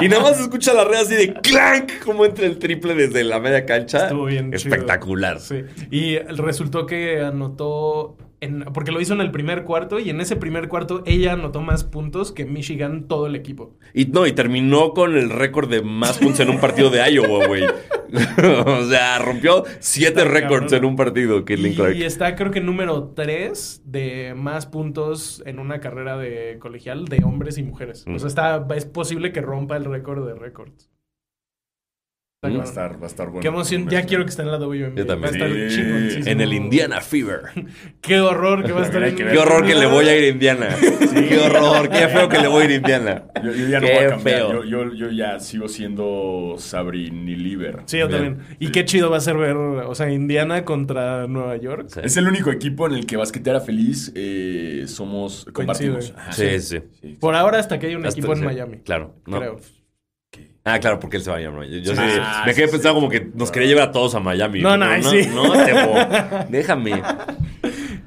y 0.02 0.08
nada 0.08 0.22
más 0.22 0.40
escucha 0.40 0.74
la 0.74 0.84
red 0.84 0.98
así 0.98 1.14
de 1.14 1.34
clank, 1.34 2.00
como 2.04 2.24
entra 2.24 2.46
el 2.46 2.58
triple 2.58 2.79
desde 2.80 3.24
la 3.24 3.40
media 3.40 3.66
cancha. 3.66 4.04
Estuvo 4.04 4.26
bien 4.26 4.52
chido. 4.52 4.56
Espectacular. 4.56 5.40
Sí. 5.40 5.62
Y 5.90 6.18
resultó 6.18 6.86
que 6.86 7.20
anotó. 7.20 8.16
En, 8.42 8.60
porque 8.72 8.90
lo 8.90 9.02
hizo 9.02 9.12
en 9.12 9.20
el 9.20 9.30
primer 9.30 9.64
cuarto 9.64 9.98
y 9.98 10.08
en 10.08 10.18
ese 10.22 10.34
primer 10.34 10.68
cuarto 10.68 11.02
ella 11.04 11.34
anotó 11.34 11.60
más 11.60 11.84
puntos 11.84 12.32
que 12.32 12.46
Michigan 12.46 13.06
todo 13.06 13.26
el 13.26 13.36
equipo. 13.36 13.76
Y 13.92 14.06
no, 14.06 14.26
y 14.26 14.32
terminó 14.32 14.94
con 14.94 15.14
el 15.14 15.28
récord 15.28 15.68
de 15.68 15.82
más 15.82 16.16
puntos 16.16 16.40
en 16.40 16.48
un 16.48 16.58
partido 16.58 16.88
de 16.88 17.06
Iowa, 17.12 17.46
güey. 17.46 17.64
o 18.66 18.84
sea, 18.84 19.18
rompió 19.18 19.64
siete 19.78 20.24
récords 20.24 20.72
en 20.72 20.84
un 20.84 20.96
partido, 20.96 21.44
Caitlin 21.44 21.74
Clark. 21.74 21.96
Y 21.96 22.04
está 22.04 22.34
creo 22.34 22.50
que 22.50 22.60
número 22.60 23.12
3 23.14 23.82
de 23.84 24.34
más 24.36 24.66
puntos 24.66 25.42
en 25.46 25.58
una 25.58 25.80
carrera 25.80 26.16
de 26.16 26.58
colegial 26.58 27.06
de 27.06 27.22
hombres 27.24 27.58
y 27.58 27.62
mujeres. 27.62 28.04
Mm. 28.06 28.14
O 28.14 28.18
sea, 28.18 28.28
está, 28.28 28.66
es 28.74 28.86
posible 28.86 29.32
que 29.32 29.40
rompa 29.40 29.76
el 29.76 29.84
récord 29.84 30.26
de 30.26 30.34
récords. 30.34 30.89
Mm. 32.42 32.46
Va 32.46 32.48
a 32.48 32.52
cabrón. 32.52 32.68
estar, 32.70 33.02
va 33.02 33.04
a 33.04 33.06
estar 33.06 33.26
bueno. 33.26 33.40
Qué 33.42 33.48
emoción. 33.48 33.88
Ya 33.90 34.06
quiero 34.06 34.24
que 34.24 34.30
esté 34.30 34.40
en 34.40 34.50
la 34.50 34.56
WNBA. 34.56 34.96
Yo 34.96 35.04
también. 35.06 35.22
Va 35.22 35.26
a 35.26 35.30
estar 35.30 35.50
Sí. 35.50 35.76
chingoncísimo. 35.76 36.26
En 36.26 36.40
el 36.40 36.52
Indiana 36.54 37.00
Fever. 37.02 37.40
Qué 38.00 38.20
horror 38.20 38.64
que 38.64 38.72
va 38.72 38.80
a 38.80 38.84
estar 38.86 39.02
en. 39.02 39.14
Qué 39.14 39.36
horror 39.38 39.66
que 39.66 39.74
le 39.74 39.84
voy 39.84 40.06
a 40.08 40.16
ir 40.16 40.24
a 40.24 40.28
Indiana. 40.28 40.68
Qué 41.28 41.38
horror, 41.38 41.88
qué 41.90 42.08
feo 42.08 42.28
que 42.30 42.38
le 42.38 42.48
voy 42.48 42.62
a 42.62 42.64
ir 42.64 42.70
a 42.70 42.74
Indiana. 42.76 43.24
Yo, 43.44 43.52
yo 43.52 43.66
ya 43.68 43.80
no 43.80 43.86
Qué 43.86 43.92
voy 43.94 44.04
a 44.04 44.08
cambiar. 44.10 44.38
feo. 44.38 44.64
Yo, 44.64 44.84
yo, 44.86 44.94
yo 44.94 45.10
ya 45.10 45.38
sigo 45.38 45.68
siendo 45.68 46.54
Sabrini 46.58 47.36
Liber. 47.36 47.82
Sí, 47.84 47.98
yo 47.98 48.08
también. 48.08 48.38
Y 48.58 48.68
qué 48.70 48.86
chido 48.86 49.10
va 49.10 49.18
a 49.18 49.20
ser 49.20 49.36
ver, 49.36 49.56
o 49.56 49.94
sea, 49.94 50.10
Indiana 50.10 50.64
contra 50.64 51.26
Nueva 51.26 51.56
York. 51.58 51.88
Sí. 51.92 52.00
Es 52.02 52.16
el 52.16 52.26
único 52.26 52.50
equipo 52.50 52.86
en 52.86 52.94
el 52.94 53.04
que 53.04 53.18
Basquetera 53.18 53.60
Feliz 53.60 54.12
eh, 54.14 54.84
somos, 54.86 55.44
compartimos. 55.52 56.14
Ajá. 56.16 56.32
Sí, 56.32 56.58
sí. 56.60 56.78
Sí. 57.02 57.16
Por 57.20 57.34
ahora 57.34 57.58
hasta 57.58 57.78
que 57.78 57.88
hay 57.88 57.96
un 57.96 58.06
Hasta- 58.06 58.18
equipo 58.18 58.32
en 58.32 58.44
Miami. 58.44 58.78
Claro. 58.78 59.14
no. 59.26 59.38
Creo. 59.38 59.60
Ah, 60.64 60.78
claro, 60.78 61.00
porque 61.00 61.16
él 61.16 61.22
se 61.22 61.30
va 61.30 61.36
a 61.36 61.40
Miami. 61.40 61.68
Yo, 61.70 61.78
yo 61.78 61.94
Sí. 61.96 62.02
sí- 62.12 62.18
Ah, 62.20 62.42
me 62.46 62.54
quedé 62.54 62.66
sí, 62.66 62.72
pensando 62.72 62.90
sí. 63.00 63.00
como 63.00 63.08
que 63.08 63.28
nos 63.34 63.50
quería 63.50 63.68
llevar 63.68 63.88
a 63.88 63.92
todos 63.92 64.14
a 64.14 64.20
Miami. 64.20 64.60
No, 64.60 64.76
no, 64.76 64.86
Pero 64.88 65.10
sí. 65.10 65.26
No, 65.34 65.52
Tebo. 65.64 65.94
Déjame. 66.50 67.02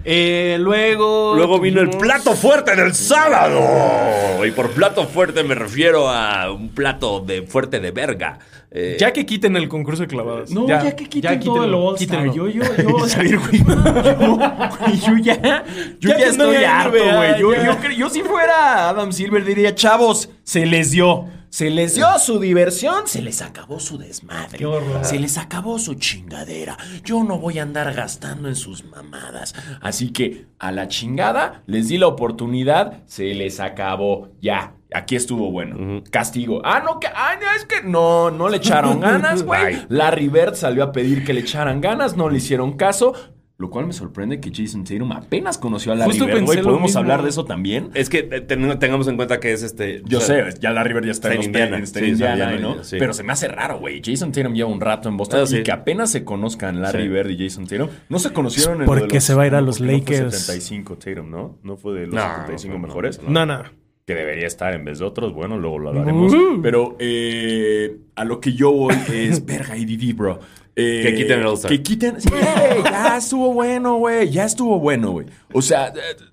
Eh, 0.06 0.58
luego. 0.60 1.34
Luego 1.36 1.60
vino 1.60 1.80
el 1.82 1.89
tuvimos- 1.89 2.02
plato 2.04 2.34
fuerte 2.34 2.76
del 2.76 2.94
sábado. 2.94 4.46
Y 4.46 4.52
por 4.52 4.70
plato 4.72 5.06
fuerte 5.08 5.44
me 5.44 5.56
refiero 5.56 6.10
a 6.10 6.52
un 6.52 6.70
plato 6.70 7.22
de 7.22 7.44
fuerte 7.44 7.80
de 7.80 7.92
verga. 7.92 8.39
Eh, 8.70 8.98
Ya 9.00 9.13
que 9.13 9.26
quiten 9.26 9.56
el 9.56 9.70
concurso 9.70 10.02
de 10.02 10.08
clavadas. 10.08 10.50
No, 10.52 10.68
ya, 10.68 10.96
que 10.96 11.06
quiten 11.08 11.39
todo 11.39 11.63
el 11.63 11.74
All-Star. 11.74 12.24
quítenlo. 12.26 12.50
Yo, 12.50 12.50
yo, 12.50 12.63
yo, 12.84 13.39
güey, 13.39 13.63
yo, 14.20 14.36
güey, 14.36 15.00
yo 15.00 15.18
ya, 15.22 15.63
yo 16.00 16.10
Ya 16.10 16.18
ya, 16.18 16.26
no 16.26 16.32
estoy 16.32 16.56
harto, 16.63 16.92
güey. 16.92 17.39
Yo, 17.39 17.54
yo, 17.56 17.78
cre- 17.80 17.96
yo 17.96 18.10
si 18.10 18.22
fuera 18.24 18.89
Adam 18.89 19.12
Silver 19.13 19.46
diría, 19.46 19.74
chavos, 19.76 20.30
se 20.44 20.66
les 20.66 20.92
dio. 20.92 21.26
Se 21.54 21.70
les 21.70 21.94
dio 21.94 22.08
su 22.18 22.39
diversión, 22.39 23.06
se 23.06 23.22
les 23.22 23.44
acabó 23.44 23.80
su 23.80 24.00
desmadre. 24.00 24.58
Qué 24.58 24.66
horror. 24.66 25.06
Se 25.06 25.20
les 25.20 25.38
acabó 25.38 25.78
su 25.78 25.94
chingadera. 25.94 26.76
Yo 27.06 27.24
no 27.24 27.38
voy 27.38 27.60
a 27.60 27.62
andar 27.62 27.94
gastando 27.94 28.48
en 28.48 28.56
sus 28.56 28.84
mamadas. 28.86 29.54
Así 29.80 30.12
que 30.12 30.48
a 30.58 30.72
la 30.72 30.88
chingada 30.88 31.62
les 31.68 31.89
di 31.89 32.00
la 32.00 32.08
oportunidad, 32.08 33.04
se 33.06 33.36
les 33.36 33.60
acabó. 33.60 34.30
Ya. 34.42 34.74
Aquí 34.96 35.16
estuvo 35.16 35.52
bueno. 35.52 36.02
Castigo. 36.10 36.60
Ah, 36.66 36.82
no, 36.84 37.00
que. 37.00 37.06
Ah, 37.06 37.36
no, 37.39 37.46
es 37.56 37.66
que 37.66 37.88
no, 37.88 38.32
no 38.32 38.50
le 38.50 38.58
echaron 38.58 39.00
ganas, 39.00 39.44
güey. 39.44 39.78
Larry 39.89 40.30
Bird 40.30 40.56
salió 40.56 40.84
a 40.84 40.92
pedir 40.92 41.24
que 41.24 41.36
le 41.36 41.42
echaran 41.42 41.82
ganas, 41.82 42.18
no 42.18 42.32
le 42.32 42.38
hicieron 42.38 42.78
caso. 42.78 43.13
Lo 43.60 43.70
cual 43.70 43.86
me 43.86 43.94
sorprende 43.94 44.39
que 44.39 44.52
Jason 44.54 44.84
Tatum 44.84 45.12
apenas 45.12 45.60
conoció 45.60 45.92
a 45.92 45.96
Larry 45.96 46.10
Justo 46.12 46.26
Bird, 46.26 46.36
pensé 46.38 46.46
güey. 46.54 46.63
¿Podemos 46.63 46.82
mismo. 46.89 47.00
hablar 47.00 47.22
de 47.22 47.30
eso 47.30 47.46
también? 47.46 47.92
Es 47.94 48.10
que 48.10 48.28
eh, 48.32 48.42
ten- 48.42 48.80
tengamos 48.80 49.08
en 49.08 49.16
cuenta 49.16 49.39
que 49.39 49.54
es 49.54 49.62
este. 49.62 50.02
Yo 50.06 50.18
o 50.18 50.22
sea, 50.22 50.52
sé, 50.52 50.58
ya 50.60 50.72
Larry 50.72 50.94
Bird 50.96 51.06
ya 51.06 51.12
está, 51.12 51.32
está 51.32 51.36
en, 51.36 51.36
en 51.36 51.38
los 51.39 51.46
Indiana. 51.46 51.66
Indiana, 51.78 51.84
está 51.84 52.00
Sí, 52.00 52.06
en 52.06 52.13
está 52.13 52.26
en 52.26 52.32
Indiana, 52.34 52.54
Indiana, 52.56 52.76
¿no? 52.78 52.84
sí. 52.84 52.96
Pero 53.00 53.13
se 53.13 53.22
me 53.24 53.32
hace 53.32 53.48
raro, 53.48 53.78
güey. 53.80 54.02
Jason 54.04 54.32
Tatum 54.32 54.54
lleva 54.54 54.70
un 54.70 54.82
rato 54.82 55.08
en 55.08 55.18
Boston 55.18 55.42
Ah, 55.44 55.46
sí. 55.46 55.58
y 55.58 55.63
que 55.63 55.72
apenas 55.72 56.12
se 56.12 56.24
conozcan 56.26 56.82
Larry 56.82 57.04
Sí. 57.04 57.10
Bird 57.10 57.30
y 57.30 57.38
Jason 57.48 57.68
Tatum. 57.68 57.89
No 58.10 58.20
se 58.20 58.34
conocieron 58.34 58.82
en 58.82 58.86
Porque 58.88 59.16
los- 59.16 59.24
se 59.24 59.36
va 59.36 59.44
a 59.44 59.48
ir 59.48 59.54
a 59.56 59.60
no, 59.62 59.68
los 59.68 59.80
no 59.80 59.86
fue 59.88 59.98
Lakers. 60.00 60.36
75 60.36 60.98
Tatum, 60.98 61.30
¿no? 61.30 61.60
No 61.62 61.78
fue 61.78 61.94
de 61.94 62.08
los 62.08 62.16
No, 62.16 62.22
75 62.22 62.74
no, 62.74 62.80
no, 62.82 62.88
mejores. 62.88 63.22
No, 63.22 63.46
no. 63.46 63.63
Que 64.06 64.16
debería 64.16 64.48
estar 64.48 64.74
en 64.74 64.84
vez 64.84 65.00
de 65.00 65.06
otros. 65.06 65.32
Bueno, 65.32 65.58
luego 65.58 65.80
lo 65.80 65.89
hablaremos. 65.89 66.34
Uh. 66.34 66.60
Pero 66.62 66.98
eh, 67.00 68.00
a 68.16 68.26
lo 68.26 68.42
que 68.42 68.52
yo 68.54 68.72
voy 68.72 68.96
es, 69.13 69.46
verga, 69.46 69.78
IDD, 69.78 70.13
bro. 70.16 70.39
Eh, 70.76 71.02
Que 71.04 71.16
quiten 71.16 71.40
el 71.40 71.46
All-Star. 71.48 71.72
Que 71.72 71.84
quiten. 71.84 72.20
Sí, 72.22 72.30
güey, 72.30 72.84
ya 72.84 73.18
estuvo 73.18 73.54
bueno, 73.54 73.98
güey. 73.98 74.30
Ya 74.30 74.46
estuvo 74.46 74.80
bueno, 74.80 75.12
güey. 75.12 75.28
O 75.54 75.62
sea, 75.62 75.88
eh, 75.90 76.24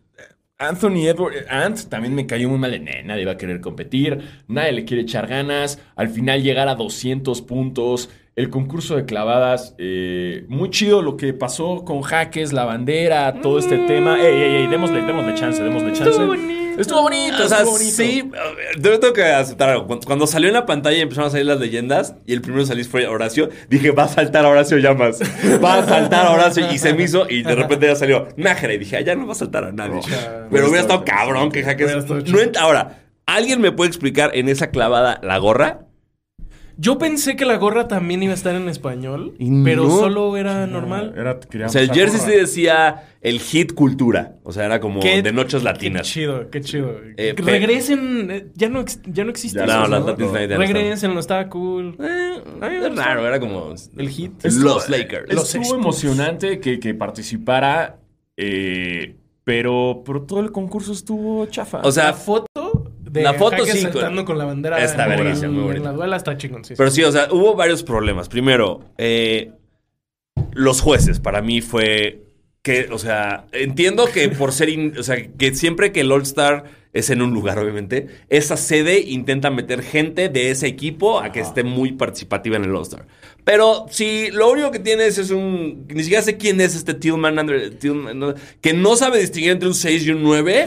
Anthony 0.58 1.06
Edward, 1.08 1.34
Ant 1.48 1.88
también 1.88 2.14
me 2.14 2.26
cayó 2.26 2.48
muy 2.48 2.58
mal. 2.58 2.70
de, 2.70 2.80
"Nah, 2.80 3.02
nadie 3.04 3.24
va 3.24 3.32
a 3.32 3.36
querer 3.36 3.60
competir, 3.60 4.18
nadie 4.48 4.72
le 4.72 4.84
quiere 4.84 5.02
echar 5.02 5.26
ganas. 5.26 5.78
Al 5.96 6.08
final 6.08 6.42
llegar 6.42 6.68
a 6.68 6.74
200 6.74 7.40
puntos. 7.42 8.10
El 8.36 8.48
concurso 8.48 8.96
de 8.96 9.04
clavadas, 9.04 9.74
eh, 9.78 10.44
muy 10.48 10.70
chido 10.70 11.02
lo 11.02 11.16
que 11.16 11.34
pasó 11.34 11.84
con 11.84 12.00
Jaques, 12.00 12.52
la 12.54 12.64
bandera, 12.64 13.40
todo 13.42 13.58
este 13.58 13.76
tema. 13.86 14.18
Ey, 14.20 14.34
ey, 14.34 14.54
ey, 14.62 14.66
démosle, 14.68 15.02
démosle 15.02 15.34
chance, 15.34 15.62
démosle 15.62 15.92
chance. 15.92 16.59
Estuvo 16.80 17.02
bonito. 17.02 17.42
Estuvo 17.42 17.42
bonito, 17.42 17.44
O 17.44 17.48
sea, 17.48 17.58
estuvo 17.58 17.72
bonito. 17.72 17.96
sí, 17.96 18.30
yo 18.80 19.00
tengo 19.00 19.12
que 19.12 19.24
aceptar 19.24 19.70
algo. 19.70 19.86
Cuando- 19.86 20.06
Cuando 20.06 20.26
salió 20.26 20.48
en 20.48 20.54
la 20.54 20.66
pantalla 20.66 20.96
y 20.96 21.00
empezaron 21.00 21.28
a 21.28 21.30
salir 21.30 21.46
las 21.46 21.60
leyendas 21.60 22.14
y 22.26 22.32
el 22.32 22.40
primero 22.42 22.64
salir 22.66 22.84
fue 22.86 23.06
Horacio, 23.06 23.48
dije, 23.68 23.90
va 23.90 24.04
a 24.04 24.08
saltar 24.08 24.44
Horacio 24.46 24.78
Llamas. 24.78 25.20
Va 25.62 25.78
a 25.78 25.86
saltar 25.86 26.26
Horacio 26.28 26.72
y 26.72 26.78
se 26.78 26.94
me 26.94 27.04
hizo 27.04 27.26
y 27.28 27.42
de 27.42 27.54
repente 27.54 27.86
ya 27.86 27.94
salió 27.96 28.28
Nájera 28.36 28.72
y 28.74 28.78
dije, 28.78 28.96
"Ah, 28.96 29.00
ya 29.02 29.14
no 29.14 29.26
va 29.26 29.32
a 29.32 29.36
saltar 29.36 29.64
a 29.64 29.72
nadie. 29.72 30.00
Pero 30.50 30.64
hubiera 30.68 30.80
estado 30.80 31.04
cabrón 31.04 31.50
que 31.52 31.62
Jaques... 31.62 32.06
No 32.08 32.38
Ahora, 32.60 33.02
¿alguien 33.26 33.60
me 33.60 33.72
puede 33.72 33.88
explicar 33.88 34.30
en 34.34 34.48
esa 34.48 34.70
clavada 34.70 35.20
la 35.22 35.38
gorra? 35.38 35.80
Yo 36.82 36.96
pensé 36.96 37.36
que 37.36 37.44
la 37.44 37.58
gorra 37.58 37.88
también 37.88 38.22
iba 38.22 38.32
a 38.32 38.34
estar 38.34 38.54
en 38.54 38.66
español, 38.70 39.34
Y 39.38 39.62
pero 39.64 39.84
no. 39.84 39.90
solo 39.98 40.36
era 40.38 40.66
normal. 40.66 41.12
Era, 41.14 41.38
O 41.66 41.68
sea, 41.68 41.82
el 41.82 41.90
jersey 41.90 42.20
sí 42.20 42.30
decía 42.30 43.06
el 43.20 43.38
hit 43.38 43.74
cultura. 43.74 44.36
O 44.44 44.52
sea, 44.52 44.64
era 44.64 44.80
como 44.80 45.00
Qué- 45.00 45.20
de 45.20 45.30
noches 45.30 45.60
Qué 45.60 45.64
latinas. 45.66 46.06
chido, 46.06 46.48
qué 46.48 46.62
chido. 46.62 46.96
Eh, 47.18 47.34
Regresen, 47.36 48.30
eh, 48.30 48.46
ya 48.54 48.70
no, 48.70 48.80
ex- 48.80 49.00
ya 49.04 49.24
no 49.24 49.30
existe 49.30 49.58
Ya 49.58 49.66
eso, 49.66 49.74
No, 49.74 49.80
no, 49.82 49.88
las 49.88 50.00
no, 50.00 50.06
latinas 50.06 50.32
no 50.32 50.38
están. 50.38 50.58
Regresen, 50.58 51.12
no 51.14 51.20
estaba 51.20 51.48
cool. 51.50 51.96
Eh, 52.00 52.42
A 52.62 52.68
mí 52.70 52.76
me 52.76 52.78
es 52.78 52.86
gustó. 52.88 53.02
raro, 53.02 53.26
era 53.26 53.38
como 53.40 53.74
El 53.98 54.08
hit. 54.08 54.42
los 54.44 54.88
Lakers. 54.88 55.34
Los 55.34 55.54
Estuvo 55.54 55.74
emocionante 55.76 56.60
que, 56.60 56.80
que 56.80 56.94
participara, 56.94 57.98
eh, 58.38 59.16
pero, 59.44 60.02
pero 60.06 60.22
todo 60.22 60.40
el 60.40 60.52
concurso 60.52 60.92
estuvo 60.92 61.44
chafa. 61.46 61.80
O 61.82 61.92
sea, 61.92 62.04
la 62.06 62.12
foto 62.14 62.46
de 63.12 63.22
la 63.22 63.34
foto 63.34 63.64
sí, 63.66 63.80
saltando 63.80 64.24
con 64.24 64.38
la 64.38 64.44
bandera 64.44 64.82
Está 64.82 65.04
en, 65.04 65.10
verguísima, 65.10 65.52
muy 65.52 65.62
bonita. 65.64 65.84
la 65.86 65.92
duela 65.92 66.16
está 66.16 66.36
chingón, 66.36 66.64
sí. 66.64 66.74
Pero 66.76 66.90
sí, 66.90 67.02
o 67.02 67.10
sea, 67.12 67.28
hubo 67.30 67.54
varios 67.54 67.82
problemas. 67.82 68.28
Primero, 68.28 68.84
eh, 68.98 69.52
los 70.52 70.80
jueces, 70.80 71.20
para 71.20 71.42
mí 71.42 71.60
fue 71.60 72.22
que, 72.62 72.88
o 72.92 72.98
sea, 72.98 73.46
entiendo 73.52 74.06
que 74.06 74.28
por 74.28 74.52
ser, 74.52 74.68
in- 74.68 74.94
o 74.98 75.02
sea, 75.02 75.16
que 75.32 75.54
siempre 75.54 75.92
que 75.92 76.00
el 76.00 76.12
All 76.12 76.22
Star 76.22 76.64
es 76.92 77.08
en 77.10 77.22
un 77.22 77.32
lugar, 77.32 77.58
obviamente, 77.58 78.08
esa 78.28 78.56
sede 78.56 79.00
intenta 79.00 79.50
meter 79.50 79.82
gente 79.82 80.28
de 80.28 80.50
ese 80.50 80.66
equipo 80.66 81.20
a 81.20 81.30
que 81.30 81.38
esté 81.40 81.62
muy 81.62 81.92
participativa 81.92 82.56
en 82.56 82.64
el 82.64 82.74
All 82.74 82.82
Star. 82.82 83.06
Pero 83.44 83.86
si 83.90 84.30
lo 84.32 84.50
único 84.50 84.70
que 84.70 84.80
tienes 84.80 85.16
es 85.16 85.30
un. 85.30 85.86
Ni 85.88 86.02
siquiera 86.02 86.22
sé 86.22 86.36
quién 86.36 86.60
es 86.60 86.74
este 86.74 86.94
Tillman, 86.94 87.38
Andre- 87.38 87.70
Tillman, 87.70 88.18
no, 88.18 88.34
que 88.60 88.72
no 88.72 88.96
sabe 88.96 89.20
distinguir 89.20 89.52
entre 89.52 89.68
un 89.68 89.74
6 89.74 90.06
y 90.06 90.10
un 90.10 90.22
9, 90.22 90.66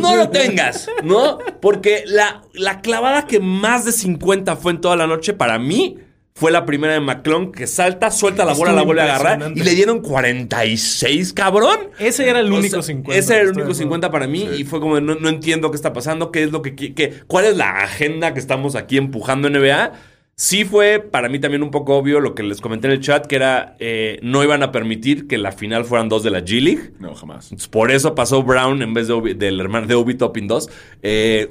no 0.00 0.16
lo 0.16 0.28
tengas, 0.30 0.88
¿no? 1.04 1.38
Porque 1.60 2.04
la, 2.06 2.42
la 2.54 2.80
clavada 2.80 3.26
que 3.26 3.38
más 3.38 3.84
de 3.84 3.92
50 3.92 4.56
fue 4.56 4.72
en 4.72 4.80
toda 4.80 4.96
la 4.96 5.06
noche, 5.06 5.34
para 5.34 5.58
mí, 5.58 5.98
fue 6.40 6.50
la 6.50 6.64
primera 6.64 6.94
de 6.94 7.00
McClung, 7.00 7.52
que 7.52 7.66
salta, 7.66 8.10
suelta 8.10 8.46
la 8.46 8.54
bola, 8.54 8.70
Estuvo 8.70 8.76
la 8.76 8.82
vuelve 8.86 9.02
a 9.02 9.14
agarrar 9.16 9.52
y 9.54 9.60
le 9.60 9.74
dieron 9.74 10.00
46, 10.00 11.34
cabrón. 11.34 11.78
Ese 11.98 12.28
era 12.28 12.40
el 12.40 12.50
O 12.50 12.56
único 12.56 12.76
sea, 12.76 12.82
50. 12.82 13.18
Ese 13.18 13.32
era 13.34 13.42
el 13.42 13.48
único 13.48 13.58
de 13.58 13.62
acuerdo. 13.64 13.78
50 13.78 14.10
para 14.10 14.26
mí 14.26 14.48
y 14.58 14.64
fue 14.64 14.80
como, 14.80 14.98
no, 15.00 15.14
no 15.16 15.28
entiendo 15.28 15.70
qué 15.70 15.76
está 15.76 15.92
pasando, 15.92 16.32
qué 16.32 16.42
es 16.42 16.50
lo 16.50 16.62
que, 16.62 16.74
qué- 16.74 17.12
cuál 17.26 17.44
es 17.44 17.56
la 17.58 17.80
agenda 17.80 18.32
que 18.32 18.40
estamos 18.40 18.74
aquí 18.74 18.96
empujando 18.96 19.48
en 19.48 19.54
NBA. 19.54 19.92
Sí 20.34 20.64
fue 20.64 21.00
para 21.00 21.28
mí 21.28 21.38
también 21.38 21.62
un 21.62 21.70
poco 21.70 21.96
obvio 21.98 22.18
lo 22.20 22.34
que 22.34 22.42
les 22.42 22.62
comenté 22.62 22.86
en 22.86 22.94
el 22.94 23.00
chat, 23.00 23.26
que 23.26 23.36
era, 23.36 23.76
eh, 23.78 24.18
no 24.22 24.42
iban 24.42 24.62
a 24.62 24.72
permitir 24.72 25.26
que 25.26 25.36
la 25.36 25.52
final 25.52 25.84
fueran 25.84 26.08
dos 26.08 26.22
de 26.22 26.30
la 26.30 26.40
G 26.40 26.62
League. 26.62 26.92
no, 26.98 27.14
jamás. 27.14 27.44
Entonces, 27.52 27.68
por 27.68 27.90
eso 27.90 28.14
pasó 28.14 28.42
Brown 28.42 28.80
en 28.80 28.94
vez 28.94 29.08
de 29.08 29.12
Obi- 29.14 29.34
del 29.34 29.60
hermano 29.60 29.86
de 29.86 29.94
Obi 29.94 30.14
Toppin 30.14 30.48
2. 30.48 30.70
eh, 31.02 31.50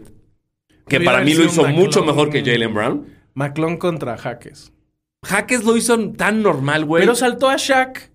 que 0.88 0.98
Hubiera 0.98 1.12
para 1.12 1.24
mí 1.24 1.36
lo 1.36 1.44
hizo 1.44 1.64
mucho 1.68 2.04
mejor 2.04 2.32
que 2.32 2.44
Jalen 2.44 2.74
Brown. 2.74 3.06
McClung 3.36 3.78
contra 3.78 4.18
Jaques. 4.18 4.74
Jaques 5.24 5.64
lo 5.64 5.76
hizo 5.76 5.98
tan 6.12 6.42
normal, 6.42 6.86
güey. 6.86 7.02
Pero 7.02 7.14
Pero, 7.14 7.16
saltó 7.16 7.50
a 7.50 7.58
Shaq. 7.58 8.10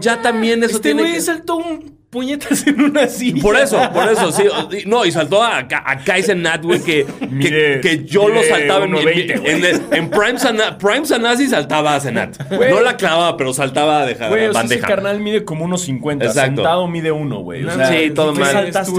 ya 0.00 0.22
también 0.22 0.62
eso 0.62 0.76
este 0.76 0.88
tiene 0.90 1.02
güey 1.02 1.14
que... 1.14 1.20
saltó 1.20 1.56
un 1.56 1.96
puñetas 2.08 2.66
en 2.66 2.80
una 2.80 3.08
silla. 3.08 3.42
Por 3.42 3.56
eso, 3.56 3.78
por 3.92 4.08
eso, 4.10 4.30
sí. 4.32 4.44
No, 4.86 5.04
y 5.04 5.10
saltó 5.12 5.42
a, 5.42 5.58
a 5.58 5.98
Kaizen 6.04 6.40
Nat, 6.40 6.62
güey, 6.62 6.80
que, 6.80 7.04
que, 7.42 7.80
que 7.82 8.04
yo 8.06 8.28
lo 8.28 8.42
saltaba 8.44 8.84
en, 8.86 8.92
1.20, 8.92 9.40
en, 9.44 9.64
en, 9.64 9.82
en 9.92 10.08
Prime, 10.10 10.38
Sana- 10.38 10.78
Prime 10.78 11.04
Sanasi 11.04 11.48
saltaba 11.48 11.96
a 11.96 12.00
Senat. 12.00 12.38
No 12.50 12.80
la 12.80 12.96
clavaba, 12.96 13.36
pero 13.36 13.52
saltaba 13.52 14.02
a 14.02 14.06
dejar 14.06 14.30
Güey, 14.30 14.46
o 14.46 14.52
sea, 14.52 14.62
ese 14.62 14.68
bandeja. 14.76 14.86
carnal 14.86 15.20
mide 15.20 15.44
como 15.44 15.64
unos 15.64 15.82
50. 15.82 16.24
Exacto. 16.24 16.54
Sentado 16.62 16.86
mide 16.86 17.10
uno, 17.10 17.40
güey. 17.40 17.64
O 17.64 17.66
No, 17.66 17.74
sea, 17.74 17.88
sí, 17.88 18.10
todo 18.14 18.32
¿qué 18.32 18.40
mal. 18.40 18.52
saltaste, 18.52 18.92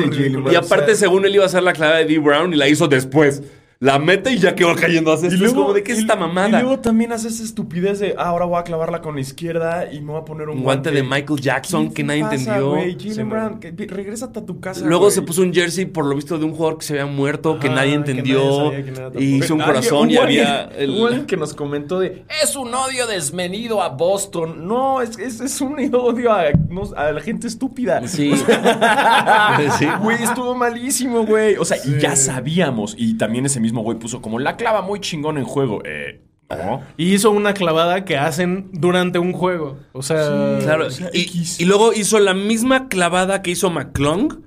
y 0.51 0.55
aparte, 0.55 0.95
según 0.95 1.25
él 1.25 1.33
iba 1.35 1.43
a 1.45 1.47
hacer 1.47 1.63
la 1.63 1.73
clavada 1.73 1.99
de 1.99 2.05
D. 2.05 2.19
Brown 2.19 2.53
y 2.53 2.57
la 2.57 2.67
hizo 2.67 2.87
después. 2.89 3.41
La 3.79 3.99
mete 3.99 4.31
y 4.33 4.39
ya 4.39 4.55
quedó 4.55 4.75
cayendo. 4.75 5.11
Hace 5.11 5.27
esto. 5.27 5.45
es 5.45 5.53
como, 5.53 5.71
¿de 5.71 5.83
qué 5.83 5.91
es 5.91 5.99
y- 5.99 6.01
esta 6.01 6.15
Y 6.15 6.19
mamada? 6.19 6.61
luego 6.61 6.79
también 6.79 7.11
haces 7.11 7.35
esa 7.35 7.43
estupidez 7.43 7.99
de, 7.99 8.15
ah, 8.17 8.29
ahora 8.29 8.45
voy 8.45 8.59
a 8.59 8.63
clavarla 8.63 9.01
con 9.01 9.13
la 9.15 9.21
izquierda 9.21 9.91
y 9.93 10.01
me 10.01 10.13
voy 10.13 10.21
a 10.21 10.25
poner 10.25 10.49
un 10.49 10.57
Un 10.57 10.63
guante 10.63 10.89
de 10.89 11.03
Michael 11.03 11.39
Jackson 11.39 11.89
¿Qué 11.89 11.93
que 11.93 12.03
nadie 12.03 12.21
pasa, 12.23 12.35
entendió. 12.57 12.75
Sí, 12.81 13.75
que- 13.75 13.85
regrésate 13.87 14.39
a 14.39 14.45
tu 14.45 14.59
casa, 14.59 14.83
Luego 14.83 15.11
se 15.11 15.21
puso 15.21 15.43
un 15.43 15.53
jersey, 15.53 15.85
por 15.85 16.05
lo 16.05 16.15
visto, 16.15 16.39
de 16.39 16.45
un 16.45 16.53
jugador 16.53 16.79
que 16.79 16.85
se 16.85 16.93
había 16.99 17.05
muerto, 17.11 17.59
que 17.59 17.69
nadie 17.69 17.91
que 17.91 17.95
entendió. 17.97 18.39
nadie 18.71 18.83
sabía 18.83 18.93
tampoco. 18.95 19.19
y 19.23 19.35
hizo 19.35 19.53
un 19.53 19.61
corazón 19.61 20.09
y 20.09 20.17
había. 20.17 20.63
el- 20.75 21.25
que 21.27 21.37
nos 21.37 21.53
comentó 21.53 21.99
de 21.99 22.23
es 22.43 22.55
un 22.55 22.73
odio 22.73 23.05
desmedido 23.05 23.83
a 23.83 23.89
Boston. 23.89 24.67
No, 24.67 25.01
es, 25.01 25.19
es, 25.19 25.39
es 25.39 25.61
un 25.61 25.75
odio 25.93 26.31
a, 26.33 26.45
no, 26.69 26.81
a 26.95 27.11
la 27.11 27.21
gente 27.21 27.45
estúpida. 27.47 28.07
Sí. 28.07 28.31
Sí. 29.77 29.85
Güey, 30.01 30.23
estuvo 30.23 30.55
malísimo, 30.55 31.25
güey. 31.25 31.55
O 31.57 31.65
sea, 31.65 31.77
y 31.83 31.99
ya 31.99 32.15
sabíamos. 32.15 32.95
Y 32.97 33.17
también 33.17 33.45
ese 33.45 33.59
mismo 33.59 33.66
güey 33.71 33.97
puso 33.97 34.21
como 34.21 34.39
la 34.39 34.55
clava 34.55 34.81
muy 34.81 34.99
chingón 34.99 35.37
en 35.37 35.45
juego. 35.45 35.81
Eh, 35.85 36.21
no. 36.49 36.81
Y 36.95 37.13
hizo 37.13 37.31
una 37.31 37.53
clavada 37.53 38.05
que 38.05 38.17
hacen 38.17 38.69
durante 38.71 39.19
un 39.19 39.33
juego. 39.33 39.79
O 39.91 40.01
sea, 40.01 40.59
Claro, 40.61 40.87
O 40.87 40.91
sea, 40.91 41.09
y, 41.13 41.65
luego 41.65 41.93
hizo 41.93 42.19
la 42.19 42.33
misma 42.33 42.87
clavada 42.87 43.41
que 43.41 43.51
hizo 43.51 43.69
McClung, 43.69 44.41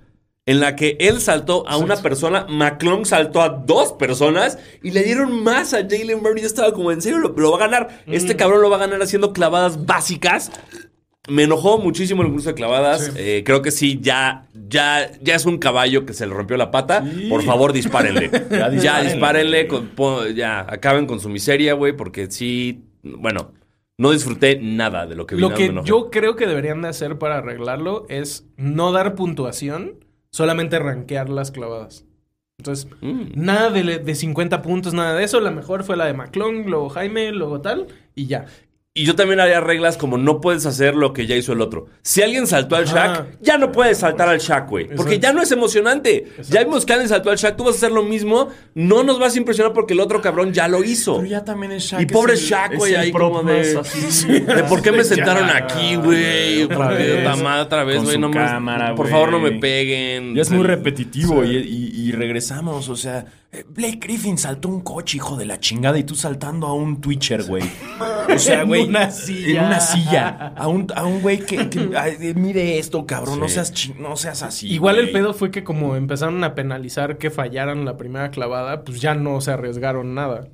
en 0.46 0.60
la 0.60 0.74
que 0.74 0.96
él 0.98 1.20
saltó 1.20 1.68
a 1.68 1.76
una 1.76 1.96
persona, 1.96 2.46
McClung 2.48 3.04
saltó 3.04 3.42
a 3.42 3.50
dos 3.50 3.92
personas 3.92 4.58
y 4.82 4.90
le 4.90 5.02
dieron 5.02 5.44
más 5.44 5.74
a 5.74 5.82
Jalen 5.88 6.22
Brown 6.22 6.38
y 6.38 6.40
yo 6.40 6.46
estaba 6.46 6.72
como, 6.72 6.90
en 6.90 7.02
serio, 7.02 7.18
lo, 7.18 7.28
lo 7.36 7.50
va 7.52 7.58
a 7.58 7.60
ganar. 7.60 8.02
Mm. 8.06 8.14
Este 8.14 8.34
cabrón 8.36 8.62
lo 8.62 8.70
va 8.70 8.76
a 8.76 8.80
ganar 8.80 9.02
haciendo 9.02 9.32
clavadas 9.32 9.84
básicas. 9.84 10.50
Me 11.30 11.44
enojó 11.44 11.78
muchísimo 11.78 12.22
el 12.22 12.28
concurso 12.28 12.50
de 12.50 12.54
clavadas. 12.54 13.12
Eh, 13.16 13.42
creo 13.44 13.62
que 13.62 13.70
sí, 13.70 13.98
ya, 14.02 14.46
ya, 14.68 15.10
ya 15.22 15.34
es 15.34 15.46
un 15.46 15.58
caballo 15.58 16.04
que 16.04 16.12
se 16.12 16.26
le 16.26 16.34
rompió 16.34 16.56
la 16.56 16.70
pata. 16.70 17.04
Sí. 17.04 17.28
Por 17.28 17.42
favor, 17.42 17.72
dispárenle. 17.72 18.30
Ya 18.50 18.70
ya 18.70 19.02
dispárenle, 19.02 19.66
con- 19.68 19.90
ya, 20.34 20.60
acaben 20.68 21.06
con 21.06 21.20
su 21.20 21.28
miseria, 21.28 21.74
güey, 21.74 21.92
porque 21.96 22.30
sí, 22.30 22.84
bueno, 23.02 23.52
no 23.98 24.10
disfruté 24.12 24.58
nada 24.60 25.06
de 25.06 25.14
lo 25.14 25.26
que 25.26 25.34
vi. 25.36 25.40
lo 25.40 25.54
que 25.54 25.72
yo 25.84 26.10
creo 26.10 26.36
que 26.36 26.46
deberían 26.46 26.82
de 26.82 26.88
hacer 26.88 27.18
para 27.18 27.38
arreglarlo 27.38 28.06
es 28.08 28.46
no 28.56 28.92
dar 28.92 29.14
puntuación, 29.14 30.04
solamente 30.30 30.78
rankear 30.78 31.28
las 31.28 31.50
clavadas. 31.50 32.04
Entonces, 32.58 32.88
Mm. 33.00 33.22
nada 33.36 33.70
de, 33.70 33.98
de 34.00 34.14
50 34.14 34.60
puntos, 34.62 34.92
nada 34.92 35.14
de 35.14 35.24
eso. 35.24 35.40
La 35.40 35.50
mejor 35.50 35.82
fue 35.82 35.96
la 35.96 36.04
de 36.06 36.12
McClung, 36.14 36.66
luego 36.66 36.88
Jaime, 36.90 37.32
luego 37.32 37.60
tal, 37.62 37.86
y 38.14 38.26
ya. 38.26 38.46
Y 38.92 39.04
yo 39.04 39.14
también 39.14 39.38
haría 39.38 39.60
reglas 39.60 39.96
como 39.96 40.18
no 40.18 40.40
puedes 40.40 40.66
hacer 40.66 40.96
lo 40.96 41.12
que 41.12 41.24
ya 41.28 41.36
hizo 41.36 41.52
el 41.52 41.60
otro. 41.60 41.86
Si 42.02 42.22
alguien 42.22 42.48
saltó 42.48 42.74
al 42.74 42.88
Ajá. 42.88 42.94
Shaq, 43.14 43.38
ya 43.40 43.56
no 43.56 43.70
puedes 43.70 43.98
saltar 43.98 44.28
al 44.28 44.40
Shaq, 44.40 44.68
güey. 44.68 44.86
Porque 44.88 45.14
Exacto. 45.14 45.20
ya 45.28 45.32
no 45.32 45.42
es 45.42 45.52
emocionante. 45.52 46.26
Ya 46.48 46.64
vimos 46.64 46.84
que 46.84 46.94
alguien 46.94 47.08
saltó 47.08 47.30
al 47.30 47.36
Shaq, 47.36 47.56
tú 47.56 47.62
vas 47.62 47.74
a 47.74 47.76
hacer 47.76 47.92
lo 47.92 48.02
mismo. 48.02 48.48
No 48.74 49.04
nos 49.04 49.20
vas 49.20 49.36
a 49.36 49.38
impresionar 49.38 49.72
porque 49.74 49.94
el 49.94 50.00
otro 50.00 50.20
cabrón 50.20 50.52
ya 50.52 50.66
lo 50.66 50.82
hizo. 50.82 51.18
Pero 51.18 51.28
ya 51.28 51.44
también 51.44 51.70
es 51.70 51.84
Shaq. 51.84 52.00
Y 52.00 52.06
pobre 52.06 52.34
es 52.34 52.40
el- 52.42 52.48
Shaq, 52.48 52.74
güey, 52.78 52.96
ahí 52.96 53.12
como 53.12 53.44
de- 53.44 53.74
más 53.76 53.86
así. 53.94 54.26
De 54.40 54.64
por 54.64 54.82
qué 54.82 54.90
me 54.90 54.98
Ya. 54.98 55.04
sentaron 55.04 55.48
aquí, 55.50 55.94
güey. 55.94 56.64
Otra 56.64 56.88
vez. 56.88 57.28
otra 57.62 57.84
vez, 57.84 58.02
güey. 58.02 58.18
No 58.18 58.32
cámara, 58.32 58.96
Por 58.96 59.08
favor, 59.08 59.30
no 59.30 59.38
me 59.38 59.52
peguen. 59.52 60.34
Ya 60.34 60.42
es 60.42 60.50
muy 60.50 60.62
Sí. 60.62 60.66
repetitivo 60.66 61.44
y, 61.44 61.56
y- 61.58 62.08
y 62.08 62.10
regresamos, 62.10 62.88
o 62.88 62.96
sea, 62.96 63.24
Blake 63.68 63.98
Griffin 64.00 64.38
saltó 64.38 64.68
un 64.68 64.80
coche, 64.80 65.16
hijo 65.16 65.36
de 65.36 65.44
la 65.44 65.58
chingada, 65.58 65.98
y 65.98 66.04
tú 66.04 66.14
saltando 66.14 66.68
a 66.68 66.72
un 66.74 67.00
Twitcher, 67.00 67.42
güey. 67.44 67.64
O 68.32 68.38
sea, 68.38 68.62
En 68.62 68.68
güey. 68.68 68.88
una 68.88 69.10
silla. 69.10 69.60
En 69.60 69.66
una 69.66 69.80
silla. 69.80 70.54
A 70.56 70.68
un, 70.68 70.86
a 70.94 71.04
un 71.04 71.20
güey 71.20 71.40
que, 71.40 71.68
que, 71.68 71.90
ay, 71.96 72.16
eh, 72.20 72.34
mide 72.34 72.78
esto, 72.78 73.04
cabrón. 73.06 73.40
No, 73.40 73.48
seas 73.48 73.72
chi- 73.72 73.94
no 73.98 74.14
seas 74.16 74.44
así. 74.44 74.68
Igual 74.68 74.98
el 74.98 75.10
pedo 75.10 75.34
fue 75.34 75.50
que 75.50 75.64
como 75.64 75.96
empezaron 75.96 76.42
a 76.44 76.54
penalizar 76.54 77.18
que 77.18 77.30
fallaran 77.30 77.84
la 77.84 77.96
primera 77.96 78.30
clavada, 78.30 78.84
pues 78.84 79.00
ya 79.00 79.14
no 79.14 79.40
se 79.40 79.50
arriesgaron 79.50 80.14
nada. 80.14 80.46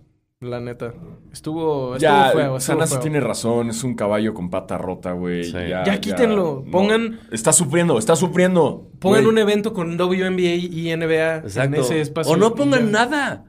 La 0.47 0.61
neta. 0.61 0.95
Estuvo, 1.33 1.97
estuvo 1.97 1.99
Ya, 1.99 2.31
feo. 2.33 3.01
tiene 3.01 3.21
razón, 3.21 3.69
es 3.69 3.85
un 3.85 3.95
caballo 3.95 4.33
con 4.33 4.49
pata 4.49 4.79
rota, 4.79 5.13
güey. 5.13 5.45
Sí. 5.45 5.53
Ya 5.85 6.01
quítenlo, 6.01 6.65
pongan- 6.71 7.19
Está 7.31 7.53
sufriendo, 7.53 7.99
está 7.99 8.17
sufriendo. 8.17 8.89
Pongan 9.01 9.27
un 9.27 9.39
evento 9.39 9.73
con 9.75 9.97
WNBA 9.99 10.55
y 10.55 10.91
NBA 10.91 11.37
Exacto. 11.39 11.77
en 11.77 11.83
ese 11.83 12.01
espacio. 12.01 12.33
o 12.33 12.37
no 12.37 12.55
pongan 12.55 12.91
nada. 12.91 13.45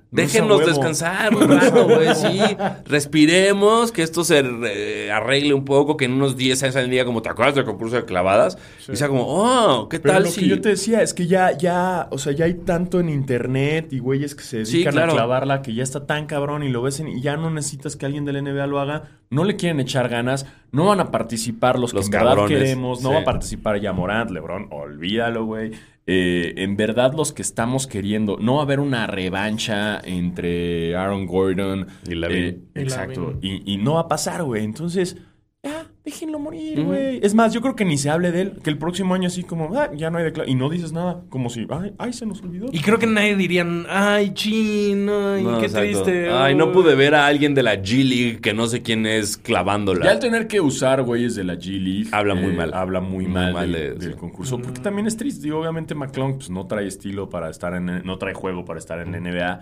Huevo. 0.58 0.66
descansar 0.70 1.36
un 1.36 1.48
rato, 1.50 1.86
güey. 1.86 2.16
Sí. 2.16 2.40
Respiremos, 2.86 3.92
que 3.92 4.02
esto 4.04 4.24
se 4.24 4.40
eh, 4.42 5.12
arregle 5.12 5.54
un 5.54 5.66
poco, 5.66 5.98
que 5.98 6.06
en 6.06 6.14
unos 6.14 6.38
10 6.38 6.64
años 6.64 6.76
alguien 6.76 6.92
diga 6.92 7.06
como, 7.06 7.22
¿te 7.22 7.30
acuerdas 7.30 7.56
del 7.56 7.66
concurso 7.66 7.96
de 7.98 8.06
clavadas? 8.06 8.58
Y 8.92 8.96
sea 8.96 9.08
como, 9.10 9.26
oh, 9.28 9.90
¿qué 9.90 10.00
Pero 10.00 10.14
tal 10.16 10.24
lo 10.24 10.30
si...? 10.30 10.42
que 10.42 10.48
yo 10.48 10.62
te 10.62 10.70
decía 10.70 11.02
es 11.02 11.14
que 11.14 11.28
ya, 11.28 11.58
ya, 11.58 12.08
o 12.12 12.18
sea, 12.18 12.32
ya 12.34 12.46
hay 12.46 12.54
tanto 12.54 13.00
en 13.00 13.10
internet 13.10 13.92
y 13.92 14.00
güeyes 14.00 14.34
que 14.36 14.44
se 14.44 14.66
Sí, 14.66 14.74
dedican 14.78 14.94
claro. 14.94 15.12
a 15.12 15.16
clavarla 15.16 15.62
que 15.62 15.74
ya 15.74 15.84
está 15.84 16.06
tan 16.06 16.26
cabrón 16.26 16.64
y 16.64 16.70
lo 16.70 16.82
ves 16.82 17.00
en- 17.00 17.10
y 17.10 17.22
ya 17.22 17.36
no 17.38 17.50
necesitas 17.52 17.96
que 17.96 18.06
alguien 18.06 18.26
del 18.26 18.38
NBA 18.44 18.66
lo 18.68 18.80
haga. 18.80 19.04
No 19.30 19.44
le 19.44 19.58
quieren 19.58 19.80
echar 19.82 20.08
ganas, 20.08 20.46
no 20.72 20.86
van 20.86 21.02
a 21.02 21.12
participar 21.12 21.78
los, 21.78 21.94
Los 21.94 22.10
que 22.10 22.16
en 22.18 22.24
verdad 22.24 22.46
queremos, 22.48 23.02
no 23.02 23.10
sí. 23.10 23.16
va 23.16 23.22
a 23.22 23.26
participar 23.26 23.80
ya 23.82 23.92
Morant, 23.92 24.32
LeBron, 24.32 24.68
olvídalo, 24.72 25.44
güey. 25.46 25.72
Eh, 26.10 26.54
en 26.64 26.78
verdad 26.78 27.14
los 27.14 27.34
que 27.34 27.42
estamos 27.42 27.86
queriendo, 27.86 28.38
no 28.40 28.56
va 28.56 28.60
a 28.62 28.64
haber 28.64 28.80
una 28.80 29.08
revancha 29.08 30.00
entre 30.00 30.96
Aaron 30.96 31.26
Gordon 31.26 31.88
Y 32.08 32.16
Lavin. 32.16 32.38
eh, 32.38 32.62
exacto. 32.76 33.38
Y, 33.42 33.74
y 33.74 33.78
no 33.78 33.96
va 33.96 34.02
a 34.02 34.08
pasar, 34.08 34.44
güey. 34.44 34.64
Entonces, 34.64 35.18
déjenlo 36.08 36.40
morir, 36.40 36.82
güey. 36.84 37.20
Es 37.22 37.36
más, 37.36 37.54
yo 37.54 37.60
creo 37.62 37.76
que 37.76 37.84
ni 37.84 37.98
se 37.98 38.10
hable 38.10 38.32
de 38.32 38.42
él. 38.42 38.54
Que 38.64 38.70
el 38.70 38.78
próximo 38.78 39.14
año 39.14 39.28
así 39.28 39.44
como, 39.44 39.78
ah, 39.78 39.92
ya 39.94 40.10
no 40.10 40.18
hay 40.18 40.24
declaración. 40.24 40.58
Y 40.58 40.60
no 40.60 40.70
dices 40.70 40.94
nada. 40.94 41.22
Como 41.30 41.50
si, 41.50 41.68
ay, 41.70 41.92
ay, 41.98 42.14
se 42.14 42.26
nos 42.26 42.42
olvidó. 42.42 42.68
Y 42.72 42.80
creo 42.80 42.98
que 42.98 43.08
nadie 43.08 43.36
dirían, 43.36 43.86
ay, 43.90 44.34
chin, 44.34 45.10
ay, 45.10 45.44
No, 45.44 45.60
qué 45.60 45.66
exacto. 45.66 46.04
triste. 46.04 46.32
Ay, 46.32 46.56
no 46.56 46.66
ay". 46.68 46.72
pude 46.72 46.96
ver 46.96 47.14
a 47.14 47.28
alguien 47.28 47.54
de 47.54 47.62
la 47.64 47.76
G 47.76 48.04
League 48.04 48.40
que 48.42 48.54
no 48.54 48.68
sé 48.68 48.82
quién 48.82 49.06
es 49.06 49.38
clavándola. 49.38 50.06
Ya 50.06 50.12
al 50.12 50.20
tener 50.20 50.48
que 50.48 50.62
usar 50.62 51.04
güeyes 51.04 51.36
de 51.36 51.44
la 51.44 51.56
G 51.56 51.78
League. 51.80 52.08
Habla 52.14 52.36
muy 52.36 52.54
mal. 52.54 52.74
Habla 52.74 53.02
muy, 53.02 53.26
Muy 53.26 53.34
mal, 53.34 53.54
mal 53.54 53.72
del, 53.72 53.82
de- 54.00 54.06
del 54.06 54.14
sí. 54.14 54.18
concurso. 54.20 54.58
Porque 54.60 54.80
también 54.80 55.08
es 55.08 55.18
triste. 55.18 55.48
Y 55.48 55.52
obviamente 55.52 55.94
McClung 55.94 56.36
pues, 56.36 56.50
no 56.50 56.66
trae 56.68 56.88
estilo 56.88 57.30
para 57.30 57.50
estar 57.50 57.74
en. 57.74 57.86
No 58.06 58.18
trae 58.18 58.34
juego 58.34 58.64
para 58.64 58.80
estar 58.80 59.00
en 59.00 59.12
la 59.12 59.20
NBA. 59.20 59.62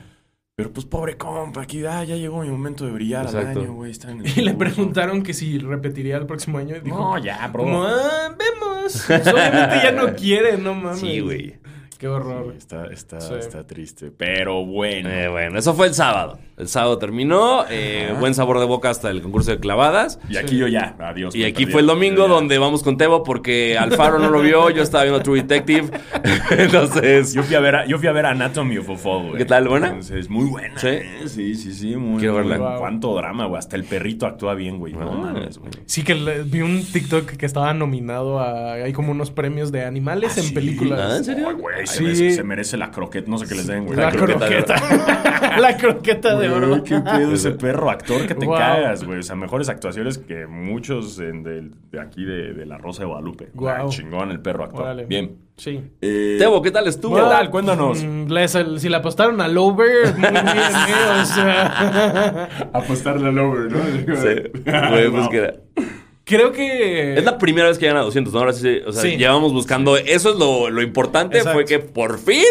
Pero 0.57 0.71
pues 0.71 0.85
pobre 0.85 1.17
compa, 1.17 1.63
aquí 1.63 1.85
ah, 1.85 2.05
ya 2.05 2.15
llegó 2.15 2.41
mi 2.41 2.49
momento 2.49 2.85
de 2.85 2.91
brillar 2.93 3.25
Exacto. 3.25 3.59
al 3.59 3.65
año, 3.65 3.73
güey. 3.73 3.91
está 3.91 4.11
en 4.11 4.25
el 4.25 4.37
Y 4.39 4.41
le 4.41 4.53
preguntaron 4.53 5.21
que 5.21 5.33
si 5.33 5.57
repetiría 5.57 6.15
el 6.15 6.25
próximo 6.25 6.59
año. 6.59 6.77
Y 6.77 6.79
dijo, 6.79 6.97
No, 6.97 7.17
ya, 7.17 7.45
bro. 7.49 7.85
Ah, 7.85 8.33
vemos. 8.39 9.03
Pues, 9.05 9.27
obviamente 9.27 9.79
ya 9.83 9.91
no 9.91 10.15
quiere, 10.15 10.57
no 10.57 10.73
mames. 10.73 10.99
Sí, 11.01 11.19
güey. 11.19 11.57
Qué 12.05 12.09
horror. 12.09 12.53
Está, 12.55 12.85
está, 12.85 13.19
Sí. 13.19 13.33
está 13.39 13.65
triste. 13.65 14.11
Pero 14.15 14.63
bueno. 14.63 15.09
Eh, 15.09 15.27
bueno, 15.27 15.57
eso 15.57 15.73
fue 15.73 15.87
el 15.87 15.95
sábado. 15.95 16.37
El 16.55 16.67
sábado 16.67 16.99
terminó. 16.99 17.65
eh, 17.69 18.13
buen 18.19 18.35
sabor 18.35 18.59
de 18.59 18.65
boca 18.65 18.89
hasta 18.91 19.09
el 19.09 19.21
concurso 19.23 19.49
de 19.51 19.59
clavadas. 19.59 20.19
Y 20.29 20.37
aquí 20.37 20.55
yo 20.57 20.67
ya, 20.67 20.95
adiós. 20.99 21.33
Y 21.35 21.39
me 21.39 21.45
aquí 21.47 21.65
fue 21.65 21.81
el 21.81 21.87
domingo 21.87 22.17
Yo 22.17 22.27
ya. 22.27 22.33
donde 22.35 22.57
vamos 22.59 22.83
con 22.83 22.97
Tebo 22.97 23.23
porque 23.23 23.75
Alfaro 23.77 24.19
no 24.19 24.29
lo 24.29 24.41
vio, 24.41 24.69
yo 24.69 24.83
estaba 24.83 25.03
viendo 25.03 25.21
True 25.23 25.41
Detective. 25.41 25.89
Entonces, 26.51 27.33
Yo 27.33 27.43
fui 27.43 27.55
a 27.55 27.59
ver, 27.59 27.75
a, 27.75 27.85
yo 27.85 27.97
fui 27.97 28.07
a 28.07 28.11
ver 28.11 28.25
Anatomy 28.27 28.77
of 28.77 28.89
a 28.89 28.95
Fall, 28.97 29.21
güey. 29.27 29.37
¿Qué 29.37 29.45
tal, 29.45 29.67
buena? 29.67 29.87
Entonces, 29.87 30.29
muy 30.29 30.45
buena. 30.45 30.77
¿Sí? 30.77 30.87
¿eh? 30.87 31.03
Sí, 31.25 31.55
sí, 31.55 31.73
sí. 31.73 31.95
Muy, 31.95 32.19
Quiero 32.19 32.35
muy- 32.39 32.47
verla. 32.49 32.69
Wow. 32.69 32.79
Cuánto 32.79 33.15
drama, 33.15 33.45
güey. 33.47 33.57
Hasta 33.59 33.75
el 33.75 33.83
perrito 33.83 34.25
actúa 34.27 34.53
bien, 34.53 34.77
güey. 34.77 34.93
No 34.93 35.11
Ah. 35.11 35.15
mames, 35.15 35.57
güey. 35.57 35.71
Sí, 35.85 36.03
que 36.03 36.15
le- 36.15 36.43
vi 36.43 36.61
un 36.61 36.83
TikTok 36.85 37.31
que 37.31 37.45
estaba 37.45 37.73
nominado 37.73 38.39
a. 38.39 38.73
Hay 38.73 38.93
como 38.93 39.11
unos 39.11 39.31
premios 39.31 39.71
de 39.71 39.83
animales 39.85 40.37
en 40.37 40.45
¿sí? 40.45 40.53
películas. 40.53 40.99
Ah, 41.01 41.17
¿en 41.17 41.23
serio? 41.25 41.55
Güey, 41.57 41.87
se, 41.95 41.99
Sí. 41.99 42.03
merece, 42.03 42.31
se 42.31 42.43
merece 42.43 42.77
la 42.77 42.91
croqueta. 42.91 43.29
No 43.29 43.37
sé 43.37 43.47
qué 43.47 43.55
les 43.55 43.67
den, 43.67 43.85
güey. 43.85 43.97
La 43.97 44.11
croqueta 44.11 44.75
la 45.59 45.77
croqueta 45.77 46.37
de 46.37 46.49
oro. 46.49 46.83
Qué 46.83 46.99
pedo 46.99 47.33
ese 47.33 47.51
perro 47.51 47.89
actor 47.89 48.25
que 48.27 48.35
te 48.35 48.45
Wow. 48.45 48.57
cagas, 48.57 49.03
güey. 49.03 49.19
O 49.19 49.23
sea, 49.23 49.35
mejores 49.35 49.69
actuaciones 49.69 50.17
que 50.17 50.45
muchos 50.47 51.19
en 51.19 51.43
del- 51.43 51.71
de, 51.91 51.99
aquí 52.01 52.23
de, 52.25 52.53
de 52.53 52.65
La 52.65 52.77
Rosa 52.77 53.03
de 53.03 53.07
Guadalupe. 53.07 53.49
Guau. 53.53 53.87
Ah, 53.87 53.89
chingón 53.89 54.31
el 54.31 54.39
perro 54.39 54.65
actor. 54.65 54.81
Órale. 54.83 55.05
Bien. 55.05 55.37
Sí. 55.57 55.81
Eh, 56.01 56.35
Tebo, 56.37 56.61
¿qué 56.61 56.69
tal 56.71 56.85
estuvo? 56.87 57.15
¿Qué 57.15 57.21
tal? 57.21 57.49
Cuéntanos. 57.49 58.03
Mm, 58.03 58.27
les- 58.29 58.55
el- 58.55 58.79
si 58.79 58.89
le 58.89 58.97
apostaron 58.97 59.39
al 59.39 59.57
over, 59.57 60.13
muy 60.17 60.29
bien, 60.29 60.35
¿eh? 60.35 61.21
O 61.21 61.25
sea. 61.25 62.49
Apostarle 62.73 63.29
al 63.29 63.39
over, 63.39 63.71
¿no? 63.71 64.15
Sí. 64.17 64.61
Güey, 64.65 65.09
pues 65.11 65.29
que 65.29 65.37
era- 65.37 65.53
Creo 66.25 66.51
que. 66.51 67.13
Es 67.17 67.23
la 67.23 67.37
primera 67.37 67.67
vez 67.69 67.77
que 67.77 67.85
llegan 67.85 67.97
a 67.97 68.01
200, 68.03 68.33
¿no? 68.33 68.39
Ahora 68.39 68.51
sí, 68.53 68.79
o 68.85 68.91
sea, 68.91 69.01
Sí. 69.03 69.15
llevamos 69.17 69.53
buscando. 69.53 69.95
Eso 69.95 70.31
es 70.31 70.35
lo, 70.37 70.69
lo 70.69 70.81
importante, 70.81 71.37
Exacto. 71.37 71.55
fue 71.57 71.65
que 71.65 71.79
por 71.79 72.19
fin 72.19 72.43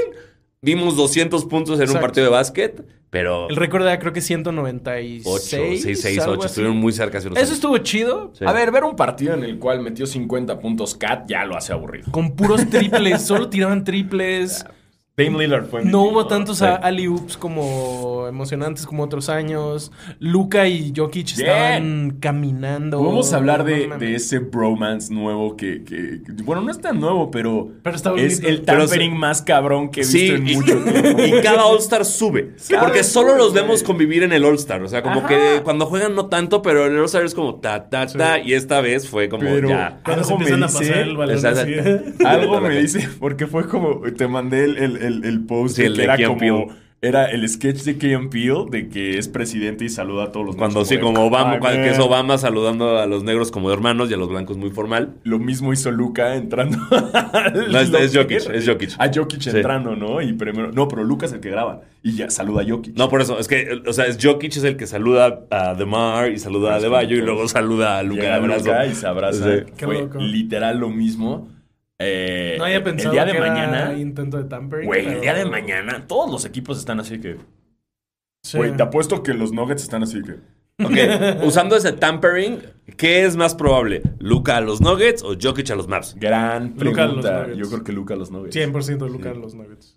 vimos 0.63 0.97
200 0.97 1.45
puntos 1.45 1.79
en 1.81 1.91
un 1.91 2.01
partido 2.01 2.25
de 2.27 2.31
básquet, 2.33 2.83
pero 3.11 3.49
El 3.51 3.57
récord 3.57 3.83
era 3.83 3.99
creo 3.99 4.13
que 4.13 4.21
196. 4.21 5.25
8, 5.27 5.43
6, 5.83 6.01
6, 6.01 6.19
algo 6.21 6.33
8, 6.33 6.41
así. 6.41 6.47
estuvieron 6.47 6.77
muy 6.77 6.93
cerca. 6.93 7.19
hace 7.19 7.27
unos 7.29 7.37
Eso 7.39 7.47
años. 7.49 7.55
estuvo 7.57 7.79
chido. 7.79 8.31
Sí. 8.39 8.45
A 8.47 8.53
ver, 8.53 8.71
ver 8.71 8.85
un 8.85 8.97
partido 8.97 9.35
en 9.35 9.45
el 9.45 9.59
cual 9.59 9.81
metió 9.83 10.07
50 10.07 10.59
puntos 10.61 10.95
Cat 10.95 11.25
ya 11.29 11.45
lo 11.45 11.57
hace 11.57 11.73
aburrido. 11.73 12.11
Con 12.13 12.35
puros 12.37 12.69
triples. 12.71 13.23
solo 13.27 13.49
tiraban 13.51 13.85
triples. 13.85 14.65
Dame 15.17 15.39
Lillard 15.39 15.67
fue 15.67 15.85
No 15.85 16.03
hubo 16.03 16.27
tantos 16.27 16.59
Sí. 16.59 16.65
a- 16.65 16.75
alley-oops 16.75 17.37
como 17.37 18.27
emocionantes 18.29 18.85
como 18.85 19.05
otros 19.05 19.29
años. 19.29 19.93
Luca 20.19 20.67
y 20.67 20.93
Jokic 20.97 21.37
Bien. 21.37 21.49
estaban 21.49 22.11
caminando. 22.19 22.99
Podemos 22.99 23.33
hablar 23.33 23.65
de, 23.65 24.15
ese 24.17 24.41
bromance 24.41 25.15
nuevo 25.15 25.57
que, 25.57 25.85
Bueno, 26.43 26.63
no 26.63 26.71
es 26.73 26.81
tan 26.81 26.99
nuevo, 26.99 27.31
pero, 27.31 27.69
Pero 27.85 27.95
está 27.95 28.13
es 28.17 28.41
el 28.43 28.63
Pero 28.63 28.79
tampering 28.81 29.17
más 29.17 29.41
cabrón 29.43 29.91
que 29.91 30.01
he 30.01 30.03
visto 30.05 30.19
Sí, 30.19 30.31
en 30.31 30.49
y, 30.49 30.57
mucho 30.57 30.75
tiempo. 30.83 31.23
y 31.25 31.41
cada 31.43 31.65
All-Star 31.67 32.05
sube. 32.05 32.55
Cada 32.69 32.83
porque 32.83 33.05
solo 33.05 33.37
los 33.37 33.55
vemos 33.55 33.85
convivir 33.85 34.25
en 34.25 34.33
el 34.33 34.45
All-Star. 34.45 34.83
O 34.83 34.89
sea, 34.89 35.03
como 35.03 35.21
Ajá. 35.21 35.29
que 35.29 35.61
cuando 35.63 35.87
juegan 35.87 36.17
no 36.17 36.27
tanto, 36.27 36.61
pero 36.61 36.87
el 36.87 36.99
All-Star 36.99 37.25
es 37.25 37.35
como 37.35 37.57
ta, 37.61 37.89
ta, 37.89 38.07
ta. 38.09 38.41
Y 38.41 38.55
esta 38.55 38.81
vez 38.81 39.09
fue 39.09 39.29
como 39.29 39.45
Pero- 39.45 39.69
ya. 39.69 40.01
Cuando 40.05 40.25
se 40.25 40.33
Algo 40.33 40.45
me 40.45 40.51
empiezan 40.51 40.63
a 40.65 40.67
dice- 40.67 40.91
pasar 40.91 41.09
el 41.09 41.17
balón. 41.17 42.15
Algo 42.27 42.61
me 42.61 42.79
dice, 42.81 43.09
porque 43.21 43.47
fue 43.47 43.69
como, 43.69 44.01
te 44.17 44.27
mandé 44.27 44.65
el, 44.65 44.77
el, 44.79 44.97
el, 45.05 45.25
el 45.25 45.41
post 45.45 45.77
Sí, 45.77 45.83
de 45.83 45.89
el 45.89 45.93
que 45.95 45.99
de 45.99 46.05
era 46.05 46.17
como, 46.27 46.39
Peele. 46.39 46.67
era 47.03 47.27
el 47.27 47.47
sketch 47.49 47.83
de 47.83 47.99
Key 47.99 48.17
Peel 48.31 48.71
de 48.71 48.89
que 48.89 49.19
es 49.19 49.29
presidente 49.29 49.85
y 49.85 49.89
saluda 49.91 50.25
a 50.25 50.33
todos 50.33 50.47
los 50.47 50.57
Cuando 50.57 50.85
sí, 50.87 50.97
como 50.99 51.21
Obama, 51.27 51.53
"Ay, 51.53 51.59
cual- 51.59 51.75
que 51.77 51.91
es 51.91 51.99
man". 51.99 52.07
Obama 52.09 52.39
saludando 52.39 52.99
a 52.99 53.07
los 53.07 53.23
negros 53.25 53.51
como 53.51 53.71
hermanos 53.71 54.11
y 54.11 54.15
a 54.15 54.17
los 54.17 54.29
blancos 54.31 54.57
muy 54.57 54.71
formal. 54.71 55.15
Lo 55.23 55.39
mismo 55.39 55.73
hizo 55.73 55.91
Luca 55.91 56.35
entrando. 56.37 56.79
No, 57.71 57.79
es- 57.81 57.93
es 57.93 58.17
Jokic, 58.17 58.49
es 58.53 58.67
Jokic. 58.67 58.91
A 58.99 59.11
Jokic 59.15 59.41
Sí. 59.43 59.51
entrando, 59.51 59.95
¿no? 59.97 60.23
Y 60.23 60.33
primero, 60.33 60.73
no, 60.73 60.89
pero 60.89 61.05
Luca 61.05 61.27
es 61.27 61.33
el 61.33 61.41
que 61.41 61.51
graba. 61.51 61.83
Y 62.03 62.17
ya 62.17 62.29
saluda 62.31 62.63
a 62.63 62.67
Jokic. 62.69 62.97
No, 62.97 63.09
por 63.09 63.21
eso, 63.23 63.39
es 63.39 63.49
que, 63.49 63.81
o 63.87 63.93
sea, 63.93 64.07
es 64.07 64.19
Jokic 64.23 64.57
es 64.57 64.65
el 64.65 64.77
que 64.77 64.87
saluda 64.87 65.41
a 65.51 65.75
DeMar 65.75 66.31
y 66.33 66.39
saluda 66.39 66.75
a 66.75 66.77
Es 66.77 66.83
DeBayo 66.83 67.17
y 67.17 67.21
luego 67.23 67.49
saluda 67.49 67.99
a 67.99 68.03
Luca. 68.03 68.39
Llega 68.39 68.87
y 68.87 68.95
se 68.95 69.07
abraza. 69.07 69.45
Sí. 69.45 69.63
Fue 69.79 70.09
literal 70.21 70.79
lo 70.79 70.89
mismo. 70.91 71.49
Eh, 71.99 72.57
No 72.59 72.65
había 72.65 72.83
pensado 72.83 73.11
el 73.11 73.15
día 73.15 73.25
de 73.25 73.33
que 73.33 73.39
era 73.39 73.47
mañana. 73.49 73.93
intento 73.99 74.37
de 74.37 74.45
tampering. 74.45 74.87
Güey, 74.87 75.07
el 75.07 75.21
día 75.21 75.35
de 75.35 75.45
mañana, 75.45 76.07
todos 76.07 76.31
los 76.31 76.45
equipos 76.45 76.79
están 76.79 77.01
así 77.01 77.21
que. 77.21 77.37
Sí. 78.43 78.57
Güey, 78.59 78.77
te 78.77 78.83
apuesto 78.83 79.23
que 79.23 79.33
los 79.35 79.53
Nuggets 79.53 79.83
están 79.83 80.03
así 80.03 80.21
que. 80.23 80.33
Ok, 80.85 80.91
usando 81.45 81.77
ese 81.77 81.93
tampering, 81.93 82.59
¿qué 82.97 83.25
es 83.25 83.37
más 83.37 83.55
probable? 83.55 84.03
¿Luca 84.19 84.57
a 84.57 84.61
los 84.61 84.81
Nuggets 84.81 85.23
o 85.23 85.35
Jokic 85.41 85.71
a 85.71 85.77
los 85.77 85.87
Mavs? 85.87 86.17
Gran 86.19 86.75
Luka 86.77 87.05
a 87.05 87.07
los 87.07 87.15
pregunta. 87.25 87.43
Nuggets. 87.47 87.59
Yo 87.59 87.71
creo 87.71 87.85
que 87.85 87.93
Luca 87.93 88.15
a 88.15 88.17
los 88.17 88.31
Nuggets. 88.33 88.57
100% 88.57 89.09
Luca 89.09 89.29
de 89.29 89.35
los 89.37 89.55
Nuggets. 89.55 89.97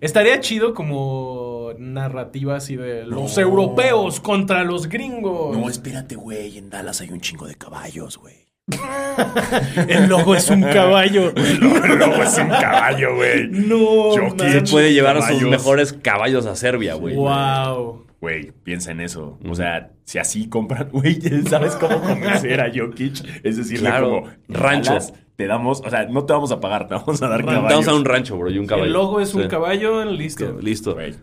Estaría 0.00 0.40
chido 0.40 0.74
como 0.74 1.72
narrativa 1.78 2.56
así 2.56 2.76
de 2.76 3.04
los 3.06 3.36
No. 3.36 3.42
europeos 3.42 4.20
contra 4.20 4.64
los 4.64 4.88
gringos. 4.88 5.56
No, 5.56 5.68
espérate, 5.68 6.14
güey. 6.16 6.56
En 6.58 6.70
Dallas 6.70 7.00
hay 7.00 7.10
un 7.10 7.20
chingo 7.20 7.46
de 7.46 7.54
caballos, 7.56 8.16
güey. 8.18 8.47
El 9.88 10.08
logo 10.08 10.34
es 10.34 10.48
un 10.50 10.62
caballo. 10.62 11.32
Luego 11.60 12.22
es 12.22 12.38
un 12.38 12.48
caballo, 12.48 13.16
güey. 13.16 13.48
No. 13.48 14.10
Jokic. 14.16 14.48
Se 14.50 14.60
puede 14.62 14.92
llevar 14.92 15.16
a 15.16 15.28
sus 15.28 15.42
mejores 15.42 15.92
caballos 15.92 16.46
a 16.46 16.54
Serbia, 16.56 16.94
güey. 16.94 17.14
Wow. 17.16 18.06
güey, 18.20 18.52
piensa 18.64 18.90
en 18.92 19.00
eso. 19.00 19.38
O 19.48 19.54
sea, 19.54 19.90
si 20.04 20.18
así 20.18 20.48
compran, 20.48 20.88
güey, 20.92 21.20
¿sabes 21.48 21.74
cómo 21.76 22.00
convencer 22.00 22.60
a 22.60 22.70
Jokic? 22.74 23.24
Es 23.42 23.56
decir, 23.56 23.80
Claro, 23.80 24.22
como, 24.22 24.28
rancho. 24.48 24.90
"Jalas, 24.90 25.14
Te 25.36 25.46
damos, 25.46 25.82
o 25.86 25.90
sea, 25.90 26.06
no 26.06 26.24
te 26.24 26.32
vamos 26.32 26.50
a 26.50 26.58
pagar, 26.60 26.88
te 26.88 26.94
vamos 26.94 27.22
a 27.22 27.28
dar 27.28 27.44
caballos. 27.44 27.70
Vamos 27.70 27.88
a 27.88 27.94
un 27.94 28.04
rancho, 28.04 28.36
bro, 28.36 28.50
y 28.50 28.58
un 28.58 28.66
caballo. 28.66 28.86
El 28.86 28.92
logo 28.92 29.20
es 29.20 29.34
un 29.34 29.46
caballo, 29.48 30.04
listo. 30.04 30.58
Listo. 30.60 30.94
Güey, 30.94 31.12
Ve. 31.12 31.18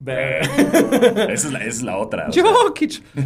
esa 0.06 1.32
es 1.34 1.52
la, 1.52 1.58
esa 1.58 1.68
es 1.68 1.82
la 1.82 1.98
otra. 1.98 2.28
Jokic. 2.34 3.02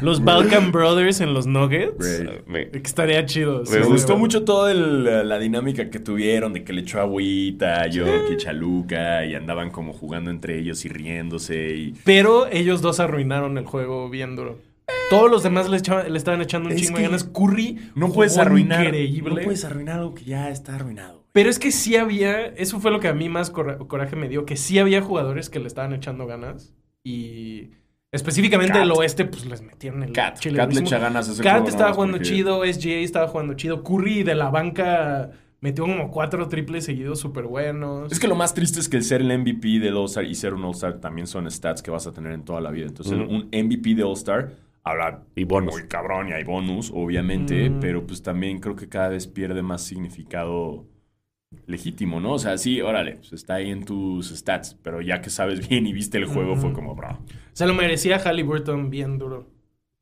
Los 0.00 0.22
Balkan 0.22 0.72
Brothers 0.72 1.20
en 1.20 1.34
los 1.34 1.46
Nuggets. 1.46 2.22
Me- 2.46 2.68
Que 2.70 2.78
estaría 2.78 3.24
chido. 3.26 3.60
Me 3.60 3.66
sí, 3.66 3.78
gustó 3.80 4.16
mucho 4.16 4.44
toda 4.44 4.72
el- 4.72 5.28
la 5.28 5.38
dinámica 5.38 5.90
que 5.90 5.98
tuvieron, 5.98 6.52
de 6.52 6.64
que 6.64 6.72
le 6.72 6.82
echó 6.82 7.00
agüita 7.00 7.82
a 7.82 7.86
Jokic, 7.92 8.46
a 8.46 8.52
Luca, 8.52 9.24
y 9.24 9.34
andaban 9.34 9.70
como 9.70 9.92
jugando 9.92 10.30
entre 10.30 10.58
ellos 10.58 10.84
y 10.84 10.88
riéndose. 10.88 11.74
Y... 11.76 11.94
Pero 12.04 12.46
ellos 12.46 12.80
dos 12.82 13.00
arruinaron 13.00 13.58
el 13.58 13.64
juego 13.64 14.08
bien 14.10 14.36
duro. 14.36 14.58
Todos 15.10 15.30
los 15.30 15.42
demás 15.42 15.68
le, 15.68 15.76
echaban- 15.78 16.08
le 16.10 16.18
estaban 16.18 16.40
echando 16.42 16.68
un 16.68 16.74
Es 16.74 16.82
chingo 16.82 16.98
de 16.98 17.04
ganas. 17.04 17.24
Curry 17.24 17.90
No 17.94 18.12
puedes 18.12 18.36
arruinar. 18.38 18.84
Increíble. 18.86 19.34
No 19.34 19.40
puedes 19.42 19.64
arruinar 19.64 19.98
algo 19.98 20.14
que 20.14 20.24
ya 20.24 20.50
está 20.50 20.74
arruinado. 20.76 21.23
Pero 21.34 21.50
es 21.50 21.58
que 21.58 21.72
sí 21.72 21.96
había, 21.96 22.46
eso 22.46 22.78
fue 22.80 22.90
lo 22.92 23.00
que 23.00 23.08
a 23.08 23.12
mí 23.12 23.28
más 23.28 23.50
cora- 23.50 23.76
coraje 23.76 24.14
me 24.16 24.28
dio, 24.28 24.46
que 24.46 24.56
sí 24.56 24.78
había 24.78 25.02
jugadores 25.02 25.50
que 25.50 25.58
le 25.58 25.66
estaban 25.66 25.92
echando 25.92 26.26
ganas 26.26 26.72
y 27.02 27.70
específicamente 28.12 28.74
Cat. 28.74 28.82
el 28.84 28.92
oeste 28.92 29.24
pues 29.24 29.44
les 29.44 29.60
metieron 29.60 30.02
el 30.04 30.12
Cat. 30.12 30.38
chile 30.38 30.56
Cat 30.58 30.72
le 30.72 30.80
echa 30.80 30.98
ganas 30.98 31.28
a 31.28 31.32
ese 31.32 31.42
Cat 31.42 31.52
juego, 31.54 31.68
estaba 31.68 31.92
jugando 31.92 32.18
porque- 32.18 32.28
chido, 32.28 32.64
SGA 32.64 33.00
estaba 33.00 33.26
jugando 33.28 33.54
chido, 33.54 33.82
Curry 33.82 34.22
de 34.22 34.34
la 34.36 34.50
banca 34.50 35.32
metió 35.60 35.84
como 35.84 36.08
cuatro 36.10 36.46
triples 36.46 36.84
seguidos 36.84 37.18
súper 37.18 37.44
buenos. 37.46 38.12
Es 38.12 38.20
que 38.20 38.28
lo 38.28 38.36
más 38.36 38.54
triste 38.54 38.78
es 38.78 38.88
que 38.88 38.96
el 38.98 39.02
ser 39.02 39.20
el 39.20 39.32
MVP 39.36 39.80
del 39.80 39.96
All-Star 39.96 40.24
y 40.24 40.34
ser 40.36 40.54
un 40.54 40.62
All-Star 40.64 41.00
también 41.00 41.26
son 41.26 41.50
stats 41.50 41.82
que 41.82 41.90
vas 41.90 42.06
a 42.06 42.12
tener 42.12 42.32
en 42.32 42.44
toda 42.44 42.60
la 42.60 42.70
vida. 42.70 42.86
Entonces, 42.86 43.14
un 43.18 43.48
MVP 43.50 43.94
de 43.96 44.04
All-Star 44.04 44.52
habla 44.84 45.22
Y 45.34 45.44
bonus. 45.44 45.72
muy 45.74 45.88
cabrón 45.88 46.28
y 46.28 46.32
hay 46.32 46.44
bonus, 46.44 46.92
obviamente, 46.94 47.70
Mm. 47.70 47.80
pero 47.80 48.06
pues 48.06 48.22
también 48.22 48.60
creo 48.60 48.76
que 48.76 48.88
cada 48.88 49.08
vez 49.08 49.26
pierde 49.26 49.62
más 49.62 49.82
significado 49.82 50.84
legítimo, 51.66 52.20
¿no? 52.20 52.32
O 52.34 52.38
sea, 52.38 52.56
sí, 52.58 52.80
órale, 52.80 53.16
pues 53.16 53.32
está 53.32 53.54
ahí 53.54 53.70
en 53.70 53.84
tus 53.84 54.30
stats, 54.30 54.76
pero 54.82 55.00
ya 55.00 55.20
que 55.20 55.30
sabes 55.30 55.66
bien 55.68 55.86
y 55.86 55.92
viste 55.92 56.18
el 56.18 56.26
juego, 56.26 56.56
fue 56.56 56.72
como, 56.72 56.94
bro, 56.94 57.18
Se 57.52 57.66
lo 57.66 57.74
merecía 57.74 58.18
Halliburton 58.18 58.90
bien 58.90 59.18
duro. 59.18 59.46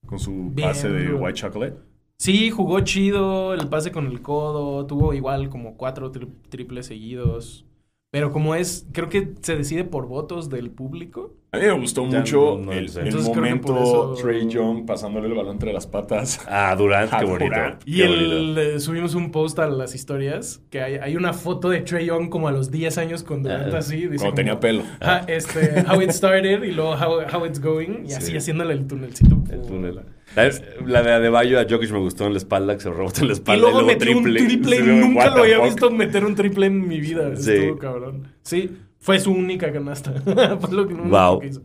con 0.07 0.19
su 0.19 0.51
Bien, 0.53 0.69
pase 0.69 0.89
de. 0.91 1.13
White 1.15 1.39
Chocolate. 1.41 1.77
Sí, 2.19 2.51
jugó 2.51 2.81
chido, 2.81 3.53
el 3.55 3.69
pase 3.69 3.91
con 3.91 4.07
el 4.07 4.23
codo, 4.23 4.87
tuvo 4.87 5.13
igual 5.15 5.49
como 5.49 5.77
cuatro 5.77 6.13
tri- 6.13 6.29
triples 6.51 6.87
seguidos. 6.87 7.67
Pero 8.11 8.31
como 8.31 8.55
es, 8.55 8.87
creo 8.93 9.09
que 9.09 9.35
se 9.41 9.57
decide 9.57 9.85
por 9.85 10.07
votos 10.07 10.49
del 10.51 10.71
público. 10.71 11.35
A 11.55 11.59
mí 11.59 11.67
me 11.67 11.73
gustó 11.73 12.09
Ya 12.09 12.21
mucho 12.21 12.57
no- 12.59 12.65
no 12.65 12.73
el, 12.73 12.89
momento 13.25 13.83
eso- 13.83 14.15
Trey 14.23 14.49
Young 14.49 14.87
pasándole 14.87 15.29
el 15.29 15.35
balón 15.35 15.53
entre 15.53 15.71
las 15.75 15.87
patas. 15.87 16.41
Ah, 16.49 16.75
Durant, 16.75 17.13
Ah, 17.13 17.19
qué 17.19 17.27
bonito. 17.27 17.45
Durant. 17.45 17.83
Y 17.85 17.97
Qué 17.99 18.05
el, 18.07 18.81
subimos 18.81 19.15
un 19.15 19.31
post 19.31 19.59
a 19.59 19.67
las 19.67 19.95
historias 19.95 20.63
que 20.71 20.81
hay, 20.81 20.95
hay 20.95 21.15
una 21.15 21.35
foto 21.35 21.69
de 21.69 21.81
Trey 21.83 22.07
Young 22.07 22.31
como 22.31 22.49
a 22.49 22.53
los 22.53 22.71
10 22.71 22.97
años 22.97 23.23
con 23.23 23.43
Durant 23.43 23.75
Ah, 23.75 23.79
así. 23.79 23.97
dice 23.97 24.09
Cuando 24.09 24.25
como, 24.25 24.35
tenía 24.35 24.61
pelo. 24.61 24.83
"Ah, 25.03 25.25
este, 25.27 25.85
how 25.93 26.01
it 26.01 26.11
started 26.13 26.63
y 26.63 26.71
luego 26.73 26.93
how, 26.95 27.21
how 27.31 27.45
it's 27.45 27.61
going. 27.61 28.07
Y 28.09 28.15
así 28.15 28.31
Sí. 28.31 28.37
haciéndole 28.39 28.73
el 28.73 28.87
tunelcito. 28.87 29.37
El 29.53 29.61
túnel. 29.61 30.01
La, 30.35 30.51
la 30.87 31.03
de 31.03 31.13
Adebayo 31.13 31.61
a 31.61 31.67
Jokic 31.69 31.91
me 31.91 31.99
gustó 31.99 32.25
en 32.25 32.33
la 32.33 32.39
espalda, 32.39 32.77
que 32.77 32.81
se 32.81 32.89
rebota 32.91 33.21
en 33.21 33.27
la 33.27 33.33
Y 33.33 33.37
espalda. 33.37 33.61
luego 33.61 33.83
metió 33.87 34.17
un 34.17 34.25
triple. 34.25 34.77
Sí, 34.79 34.83
Nunca 34.87 35.27
what 35.27 35.37
lo 35.37 35.43
había 35.43 35.57
fuck. 35.57 35.65
visto 35.67 35.91
meter 35.91 36.25
un 36.25 36.35
triple 36.35 36.65
en 36.65 36.89
mi 36.89 36.99
vida. 36.99 37.37
Sí. 37.37 37.53
Estuvo 37.53 37.77
cabrón. 37.77 38.29
Sí, 38.41 38.71
fue 39.03 39.21
su 39.21 39.31
única 39.33 39.71
canasta. 39.71 40.13
fue 40.61 40.73
lo 40.75 40.89
que, 40.89 40.95
Wow. 40.95 41.41
que 41.41 41.49
hizo. 41.49 41.61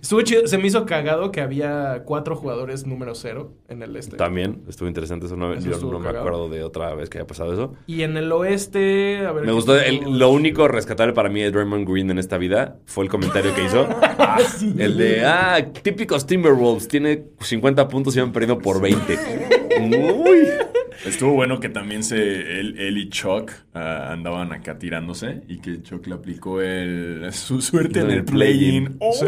Estuvo 0.00 0.20
chido. 0.20 0.46
Se 0.46 0.58
me 0.58 0.66
hizo 0.66 0.84
cagado 0.84 1.32
que 1.32 1.40
había 1.40 2.02
cuatro 2.04 2.36
jugadores 2.36 2.84
número 2.86 3.14
cero 3.14 3.52
en 3.68 3.82
el 3.82 3.96
este. 3.96 4.18
También, 4.18 4.62
estuvo 4.68 4.86
interesante 4.86 5.24
eso. 5.24 5.34
No, 5.36 5.54
Eso 5.54 5.70
yo 5.70 5.78
no 5.90 5.98
me 5.98 6.04
cagado. 6.04 6.18
acuerdo 6.18 6.48
de 6.50 6.62
otra 6.62 6.94
vez 6.94 7.08
que 7.08 7.16
haya 7.18 7.26
pasado 7.26 7.54
eso. 7.54 7.72
Y 7.86 8.02
en 8.02 8.18
el 8.18 8.30
oeste, 8.30 9.24
a 9.26 9.32
ver. 9.32 9.46
Me 9.46 9.52
gustó. 9.52 9.80
el- 9.80 10.18
lo 10.18 10.28
único 10.30 10.68
rescatable 10.68 11.14
para 11.14 11.30
mí 11.30 11.40
de 11.40 11.50
Draymond 11.50 11.88
Green 11.88 12.10
en 12.10 12.18
esta 12.18 12.36
vida 12.36 12.76
fue 12.84 13.04
el 13.04 13.10
comentario 13.10 13.54
que 13.54 13.64
hizo. 13.64 13.88
Sí. 14.58 14.74
El 14.78 14.96
de, 14.98 15.24
ah, 15.24 15.64
típicos 15.82 16.26
Timberwolves, 16.26 16.88
tiene 16.88 17.24
50 17.40 17.86
puntos 17.88 18.16
y 18.16 18.20
han 18.20 18.32
perdido 18.32 18.58
por 18.58 18.80
20. 18.80 19.16
Uy. 19.80 20.38
Estuvo 21.06 21.32
bueno 21.32 21.60
que 21.60 21.68
también 21.68 22.02
se 22.02 22.16
él, 22.60 22.76
él 22.78 22.98
y 22.98 23.08
Chuck 23.08 23.50
ah, 23.74 24.10
andaban 24.12 24.52
acá 24.52 24.78
tirándose 24.78 25.42
y 25.48 25.58
que 25.58 25.82
Chuck 25.82 26.06
le 26.06 26.14
aplicó 26.14 26.60
el, 26.60 27.26
su 27.32 27.60
suerte 27.62 28.00
en 28.00 28.06
En 28.06 28.10
el 28.12 28.18
el 28.18 28.24
play-in. 28.24 28.96
Oh, 29.00 29.12
Sí. 29.12 29.26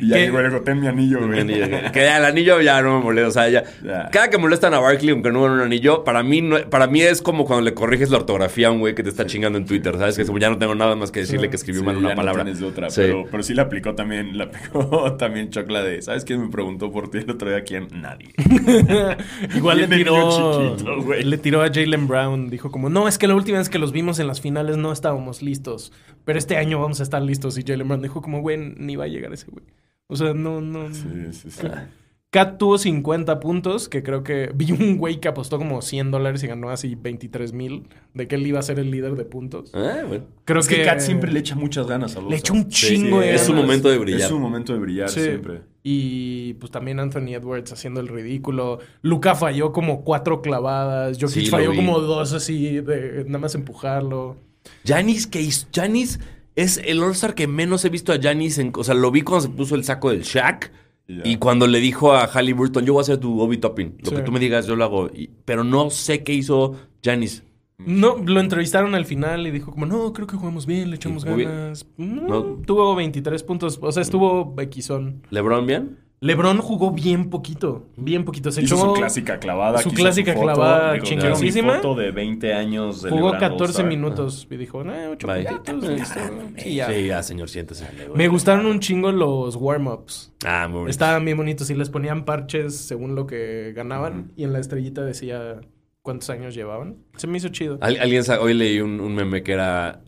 Y 0.00 0.08
ya 0.08 0.16
llegó 0.18 0.38
ten 0.62 0.80
mi 0.80 0.86
anillo, 0.86 1.26
güey. 1.26 1.40
anillo. 1.40 1.66
Que 1.92 2.00
ya, 2.04 2.18
el 2.18 2.24
anillo 2.24 2.60
ya 2.60 2.80
no 2.82 2.98
me 2.98 3.04
molesta. 3.04 3.28
O 3.28 3.32
sea, 3.32 3.48
ya. 3.48 3.64
Ya. 3.84 4.08
Cada 4.10 4.30
que 4.30 4.38
molestan 4.38 4.74
a 4.74 4.78
Barkley, 4.80 5.10
aunque 5.10 5.30
no 5.30 5.42
un 5.42 5.60
anillo, 5.60 6.04
para 6.04 6.22
mí, 6.22 6.40
no- 6.42 6.58
para 6.70 6.86
mí 6.86 7.00
es 7.02 7.22
como 7.22 7.44
cuando 7.44 7.64
le 7.64 7.74
corriges 7.74 8.10
la 8.10 8.18
ortografía 8.18 8.68
a 8.68 8.70
un 8.70 8.80
güey 8.80 8.94
que 8.94 9.02
te 9.02 9.08
está 9.08 9.26
chingando 9.26 9.58
en 9.58 9.66
Twitter. 9.66 9.96
¿Sabes? 9.98 10.16
Que 10.16 10.24
como, 10.24 10.38
ya 10.38 10.50
no 10.50 10.58
tengo 10.58 10.74
nada 10.74 10.96
más 10.96 11.10
que 11.10 11.20
decirle 11.20 11.50
que 11.50 11.56
escribió 11.56 11.80
Sí, 11.80 11.86
mal 11.86 11.96
una 11.96 12.10
ya 12.10 12.14
palabra. 12.14 12.44
tienes 12.44 12.60
de 12.60 12.66
otra, 12.66 12.90
Sí. 12.90 13.00
pero, 13.02 13.24
pero 13.30 13.42
sí 13.42 13.54
le 13.54 13.62
aplicó 13.62 13.94
también, 13.94 14.36
le 14.36 14.44
aplicó 14.44 15.12
también 15.18 15.50
Chuck 15.50 15.68
la 15.70 15.82
de, 15.82 16.02
¿sabes 16.02 16.24
quién 16.24 16.40
me 16.42 16.48
preguntó 16.50 16.90
por 16.90 17.10
ti 17.10 17.18
el 17.18 17.30
otro 17.30 17.48
día? 17.50 17.62
¿Quién? 17.64 17.88
Nadie. 18.00 18.28
Igual 19.54 19.78
le 19.78 19.88
tiró. 19.88 20.74
chiquito, 20.76 20.96
güey. 21.08 21.24
le 21.24 21.38
tiró 21.38 21.62
a 21.62 21.66
Jalen 21.72 22.06
Brown. 22.06 22.48
Dijo 22.50 22.70
como, 22.70 22.88
no, 22.88 23.08
es 23.08 23.18
que 23.18 23.26
la 23.26 23.34
última 23.34 23.58
vez 23.58 23.68
que 23.68 23.78
los 23.78 23.92
vimos 23.92 24.20
en 24.20 24.26
las 24.28 24.40
finales 24.40 24.76
no 24.76 24.92
estábamos 24.92 25.42
listos. 25.42 25.92
Pero 26.24 26.38
este 26.38 26.56
año 26.56 26.80
vamos 26.80 27.00
a 27.00 27.02
estar 27.02 27.20
listos. 27.20 27.58
Y 27.58 27.62
Jalen 27.62 27.88
Brown 27.88 28.02
dijo 28.02 28.22
como, 28.22 28.40
güey, 28.40 28.56
ni 28.76 28.94
va 28.96 29.04
a 29.04 29.08
llegar 29.08 29.32
ese 29.32 29.46
güey. 29.50 29.64
O 30.06 30.16
sea, 30.16 30.32
no, 30.34 30.60
no. 30.60 30.94
Sí, 30.94 31.02
sí, 31.32 31.50
sí. 31.50 31.66
Kat 32.30 32.58
tuvo 32.58 32.76
50 32.76 33.40
puntos, 33.40 33.88
que 33.88 34.02
creo 34.02 34.22
que 34.22 34.50
vi 34.54 34.72
un 34.72 34.98
güey 34.98 35.18
que 35.18 35.28
apostó 35.28 35.56
como 35.56 35.80
100 35.80 36.10
dólares 36.10 36.42
y 36.42 36.46
ganó 36.46 36.68
así 36.68 36.94
23 36.94 37.52
mil, 37.54 37.88
de 38.12 38.28
que 38.28 38.34
él 38.34 38.46
iba 38.46 38.58
a 38.58 38.62
ser 38.62 38.78
el 38.78 38.90
líder 38.90 39.14
de 39.14 39.24
puntos. 39.24 39.70
Ah, 39.74 40.02
bueno. 40.06 40.24
Creo 40.44 40.60
es 40.60 40.68
que, 40.68 40.84
Kat 40.84 41.00
siempre 41.00 41.32
le 41.32 41.40
echa 41.40 41.54
muchas 41.54 41.86
ganas 41.86 42.16
a 42.16 42.20
los 42.20 42.30
le 42.30 42.36
echó 42.36 42.52
un 42.52 42.68
chingo 42.68 43.20
de 43.20 43.34
Es 43.34 43.42
su 43.46 43.54
momento 43.54 43.88
de 43.88 43.98
brillar. 43.98 44.20
Es 44.20 44.28
su 44.28 44.38
momento 44.38 44.74
de 44.74 44.78
brillar 44.78 45.08
Sí. 45.08 45.22
siempre. 45.22 45.62
Y 45.90 46.52
pues 46.54 46.70
también 46.70 47.00
Anthony 47.00 47.32
Edwards 47.34 47.72
haciendo 47.72 48.00
el 48.00 48.08
ridículo. 48.08 48.78
Luca 49.00 49.34
falló 49.34 49.72
como 49.72 50.04
cuatro 50.04 50.42
clavadas. 50.42 51.16
Jokic 51.18 51.44
Sí, 51.44 51.46
falló 51.46 51.70
vi. 51.70 51.76
como 51.76 51.98
dos 52.00 52.34
así, 52.34 52.80
de 52.80 53.24
nada 53.26 53.38
más 53.38 53.54
empujarlo. 53.54 54.36
Janis, 54.84 55.26
que 55.26 55.40
hizo- 55.40 55.66
Giannis 55.72 56.20
es 56.56 56.76
el 56.84 57.02
All-Star 57.02 57.34
que 57.34 57.46
menos 57.46 57.86
he 57.86 57.88
visto 57.88 58.12
a 58.12 58.18
Janis. 58.20 58.58
En, 58.58 58.70
o 58.76 58.84
sea, 58.84 58.94
lo 58.94 59.10
vi 59.10 59.22
cuando 59.22 59.46
se 59.48 59.54
puso 59.54 59.76
el 59.76 59.84
saco 59.84 60.10
del 60.10 60.22
Shaq. 60.24 60.70
Y 61.24 61.36
cuando 61.36 61.66
le 61.66 61.78
dijo 61.80 62.12
a 62.12 62.26
Halliburton, 62.26 62.84
yo 62.84 62.92
voy 62.92 63.00
a 63.00 63.02
hacer 63.02 63.16
tu 63.16 63.40
Obi 63.40 63.56
Topping. 63.56 63.94
Lo 64.04 64.10
Sí. 64.10 64.16
que 64.16 64.20
tú 64.22 64.30
me 64.30 64.38
digas, 64.40 64.66
yo 64.66 64.76
lo 64.76 64.84
hago. 64.84 65.06
Y- 65.08 65.30
pero 65.46 65.64
no 65.64 65.88
sé 65.88 66.22
qué 66.22 66.34
hizo 66.34 66.74
Janis. 67.02 67.44
No, 67.84 68.16
lo 68.16 68.40
entrevistaron 68.40 68.94
al 68.96 69.04
final 69.06 69.46
y 69.46 69.50
dijo 69.52 69.70
como, 69.70 69.86
no, 69.86 70.12
creo 70.12 70.26
que 70.26 70.36
jugamos 70.36 70.66
bien, 70.66 70.90
le 70.90 70.96
echamos 70.96 71.24
ganas. 71.24 71.86
No, 71.96 72.22
No. 72.28 72.42
Tuvo 72.66 72.94
23 72.96 73.42
puntos, 73.44 73.78
o 73.80 73.92
sea, 73.92 74.02
estuvo 74.02 74.52
bequizón. 74.54 75.22
¿LeBron 75.30 75.64
bien? 75.66 75.98
LeBron 76.20 76.58
jugó 76.58 76.90
bien 76.90 77.30
poquito, 77.30 77.86
bien 77.96 78.24
poquito. 78.24 78.50
Se 78.50 78.62
Hizo 78.62 78.74
echó, 78.74 78.86
su 78.86 78.92
clásica 78.94 79.38
clavada. 79.38 79.78
su 79.78 79.92
clásica 79.92 80.32
foto, 80.32 80.42
clavada 80.46 80.94
dijo, 80.94 81.04
chingoncísima. 81.06 81.74
"Quiero 81.74 81.90
mi 81.90 81.90
foto 81.94 82.00
de 82.00 82.10
20 82.10 82.54
años 82.54 82.96
jugó 82.96 83.08
celebrando 83.10 83.38
14 83.38 83.62
All-Star". 83.64 83.86
minutos 83.86 84.48
y 84.50 84.56
dijo, 84.56 84.82
no, 84.82 84.92
8 85.12 85.26
Bye. 85.28 85.44
puntitos, 85.46 85.88
listo. 85.90 86.20
Sí, 86.56 86.74
ya. 86.74 86.88
Sí, 86.90 87.06
ya, 87.06 87.22
señor, 87.22 87.48
siéntese. 87.48 87.86
Me 88.16 88.26
gustaron 88.26 88.66
un 88.66 88.80
chingo 88.80 89.12
los 89.12 89.54
warm-ups. 89.54 90.32
Ah, 90.44 90.66
muy 90.66 90.78
bonito. 90.78 90.90
Estaban 90.90 91.24
bien 91.24 91.36
bonitos 91.36 91.70
y 91.70 91.76
les 91.76 91.88
ponían 91.88 92.24
parches 92.24 92.74
según 92.76 93.14
lo 93.14 93.28
que 93.28 93.72
ganaban. 93.76 94.32
Y 94.36 94.42
en 94.42 94.52
la 94.52 94.58
estrellita 94.58 95.04
decía 95.04 95.60
cuántos 96.08 96.30
años 96.30 96.54
llevaban. 96.54 96.96
Se 97.18 97.26
me 97.26 97.36
hizo 97.36 97.48
chido. 97.50 97.76
Al- 97.82 97.98
alguien 98.00 98.22
hoy 98.40 98.54
leí 98.54 98.80
un, 98.80 98.98
un 98.98 99.14
meme 99.14 99.42
que 99.42 99.52
era 99.52 100.00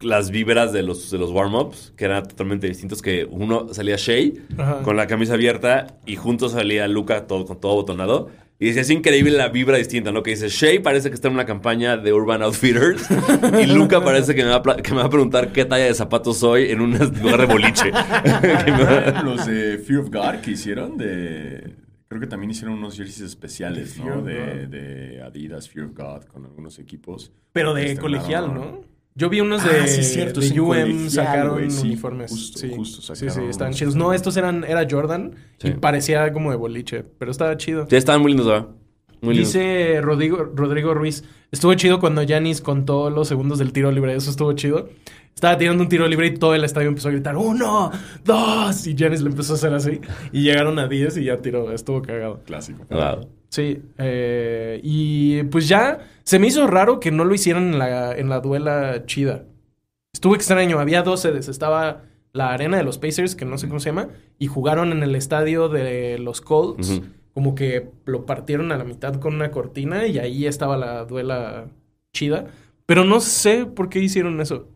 las 0.00 0.30
vibras 0.30 0.72
de 0.72 0.82
los, 0.82 1.10
de 1.10 1.18
los 1.18 1.30
warm-ups, 1.30 1.92
que 1.94 2.06
eran 2.06 2.26
totalmente 2.26 2.66
distintos, 2.66 3.02
que 3.02 3.26
uno 3.30 3.68
salía 3.74 3.96
Ajá. 4.56 4.80
con 4.82 4.96
la 4.96 5.06
camisa 5.06 5.34
abierta 5.34 5.98
y 6.06 6.16
juntos 6.16 6.52
salía 6.52 6.88
Luca 6.88 7.26
todo, 7.26 7.44
con 7.44 7.60
todo 7.60 7.74
botonado. 7.74 8.30
Y 8.58 8.66
decía, 8.66 8.82
es 8.82 8.90
increíble 8.90 9.32
la 9.32 9.48
vibra 9.48 9.76
distinta, 9.76 10.10
¿no? 10.10 10.22
Que 10.22 10.30
dice, 10.30 10.48
Shea 10.48 10.80
parece 10.82 11.08
que 11.10 11.14
está 11.16 11.28
en 11.28 11.34
una 11.34 11.44
campaña 11.44 11.96
de 11.98 12.12
Urban 12.14 12.42
Outfitters 12.42 13.06
y 13.62 13.66
Luca 13.66 14.02
parece 14.02 14.34
que 14.34 14.42
me, 14.44 14.50
va 14.50 14.56
a, 14.56 14.62
pla- 14.62 14.76
que 14.76 14.90
me 14.92 14.98
va 14.98 15.04
a 15.04 15.10
preguntar 15.10 15.52
qué 15.52 15.64
talla 15.66 15.84
de 15.84 15.94
zapatos 15.94 16.38
soy 16.38 16.70
en 16.70 16.80
un 16.80 16.92
lugar 17.22 17.40
de 17.40 17.46
boliche. 17.46 17.90
Los 19.24 19.46
de 19.46 19.78
Fear 19.78 20.00
of 20.00 20.10
God 20.10 20.40
que 20.42 20.52
hicieron 20.52 20.96
de... 20.96 21.74
Creo 22.12 22.20
que 22.20 22.26
también 22.26 22.50
hicieron 22.50 22.74
unos 22.76 22.94
jerseys 22.94 23.22
especiales, 23.22 23.96
De 23.96 24.04
¿no? 24.04 24.20
De, 24.22 24.66
de 24.66 25.22
Adidas 25.22 25.66
Fear 25.70 25.86
of 25.86 25.92
God 25.96 26.24
con 26.24 26.44
algunos 26.44 26.78
equipos. 26.78 27.32
Pero 27.52 27.72
de 27.72 27.96
colegial, 27.96 28.52
¿no? 28.52 28.80
Yo 29.14 29.30
vi 29.30 29.40
unos 29.40 29.64
de, 29.64 29.70
Ah, 29.80 29.86
sí, 29.86 30.02
cierto, 30.04 30.40
de 30.40 30.48
en 30.48 30.60
UM 30.60 30.68
colegial, 30.68 31.10
sacaron 31.10 31.70
sí, 31.70 31.86
uniformes. 31.86 32.30
justo, 32.30 32.58
sí. 32.58 32.70
justo 32.76 33.00
sí, 33.00 33.06
sacaron 33.26 33.44
sí, 33.44 33.50
estaban 33.50 33.70
unos. 33.70 33.78
chidos. 33.78 33.96
No, 33.96 34.12
estos 34.12 34.36
eran, 34.36 34.62
era 34.64 34.86
Jordan 34.90 35.34
Sí. 35.58 35.68
y 35.68 35.70
parecía 35.72 36.30
como 36.34 36.50
de 36.50 36.56
boliche, 36.58 37.02
pero 37.18 37.30
estaba 37.30 37.56
chido. 37.56 37.88
Ya 37.88 37.96
estaban 37.96 38.20
muy 38.20 38.32
lindos, 38.32 38.46
¿verdad? 38.46 38.68
Muy 39.22 39.34
lindos. 39.34 39.52
Dice 39.54 40.00
Rodrigo, 40.02 40.44
Rodrigo 40.54 40.92
Ruiz, 40.92 41.24
estuvo 41.50 41.72
chido 41.74 41.98
cuando 41.98 42.22
Yanis 42.22 42.60
contó 42.60 43.08
los 43.08 43.28
segundos 43.28 43.58
del 43.58 43.72
tiro 43.72 43.90
libre, 43.90 44.14
eso 44.14 44.30
estuvo 44.30 44.52
chido. 44.52 44.88
Estaba 45.34 45.58
tirando 45.58 45.82
un 45.82 45.88
tiro 45.88 46.06
libre 46.06 46.28
y 46.28 46.34
todo 46.34 46.54
el 46.54 46.64
estadio 46.64 46.88
empezó 46.88 47.08
a 47.08 47.12
gritar, 47.12 47.36
uno, 47.36 47.90
dos, 48.24 48.86
y 48.86 48.94
Giannis 48.94 49.22
le 49.22 49.30
empezó 49.30 49.54
a 49.54 49.56
hacer 49.56 49.74
así. 49.74 50.00
Y 50.32 50.42
llegaron 50.44 50.78
a 50.78 50.86
10 50.86 51.16
y 51.16 51.24
ya 51.24 51.38
tiró, 51.38 51.72
estuvo 51.72 52.00
cagado. 52.02 52.40
Clásico. 52.44 52.84
Wow. 52.90 53.28
Sí, 53.48 53.82
eh, 53.98 54.80
y 54.82 55.42
pues 55.44 55.68
ya 55.68 55.98
se 56.22 56.38
me 56.38 56.46
hizo 56.46 56.66
raro 56.66 57.00
que 57.00 57.10
no 57.10 57.24
lo 57.24 57.34
hicieran 57.34 57.72
en 57.72 57.78
la, 57.78 58.16
en 58.16 58.28
la 58.28 58.40
duela 58.40 59.04
chida. 59.06 59.44
Estuvo 60.12 60.34
extraño, 60.34 60.78
había 60.78 61.02
dos 61.02 61.20
sedes, 61.20 61.48
estaba 61.48 62.02
la 62.32 62.52
arena 62.52 62.76
de 62.76 62.84
los 62.84 62.98
Pacers, 62.98 63.34
que 63.34 63.44
no 63.44 63.58
sé 63.58 63.68
cómo 63.68 63.80
se 63.80 63.90
llama, 63.90 64.08
y 64.38 64.46
jugaron 64.46 64.92
en 64.92 65.02
el 65.02 65.14
estadio 65.14 65.68
de 65.68 66.18
los 66.18 66.40
Colts. 66.40 67.02
Como 67.34 67.54
que 67.54 67.90
lo 68.04 68.26
partieron 68.26 68.72
a 68.72 68.76
la 68.76 68.84
mitad 68.84 69.14
con 69.14 69.34
una 69.34 69.50
cortina 69.50 70.06
y 70.06 70.18
ahí 70.18 70.46
estaba 70.46 70.76
la 70.76 71.04
duela 71.04 71.66
chida. 72.12 72.46
Pero 72.84 73.04
no 73.04 73.20
sé 73.20 73.64
por 73.64 73.88
qué 73.88 74.00
hicieron 74.00 74.40
eso. 74.40 74.68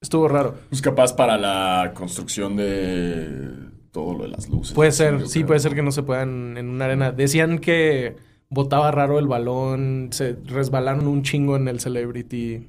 Estuvo 0.00 0.28
raro. 0.28 0.54
Pues 0.68 0.82
capaz 0.82 1.14
para 1.14 1.36
la 1.38 1.92
construcción 1.94 2.56
de 2.56 3.50
todo 3.92 4.14
lo 4.14 4.24
de 4.24 4.30
las 4.30 4.48
luces. 4.48 4.74
Puede 4.74 4.92
ser, 4.92 5.26
sí, 5.26 5.38
creo. 5.40 5.46
puede 5.48 5.60
ser 5.60 5.74
que 5.74 5.82
no 5.82 5.90
se 5.92 6.02
puedan 6.02 6.56
en 6.58 6.68
una 6.68 6.84
arena. 6.84 7.12
Decían 7.12 7.58
que 7.58 8.16
botaba 8.48 8.90
raro 8.90 9.18
el 9.18 9.26
balón, 9.26 10.08
se 10.12 10.36
resbalaron 10.44 11.06
un 11.06 11.22
chingo 11.22 11.56
en 11.56 11.68
el 11.68 11.80
Celebrity. 11.80 12.68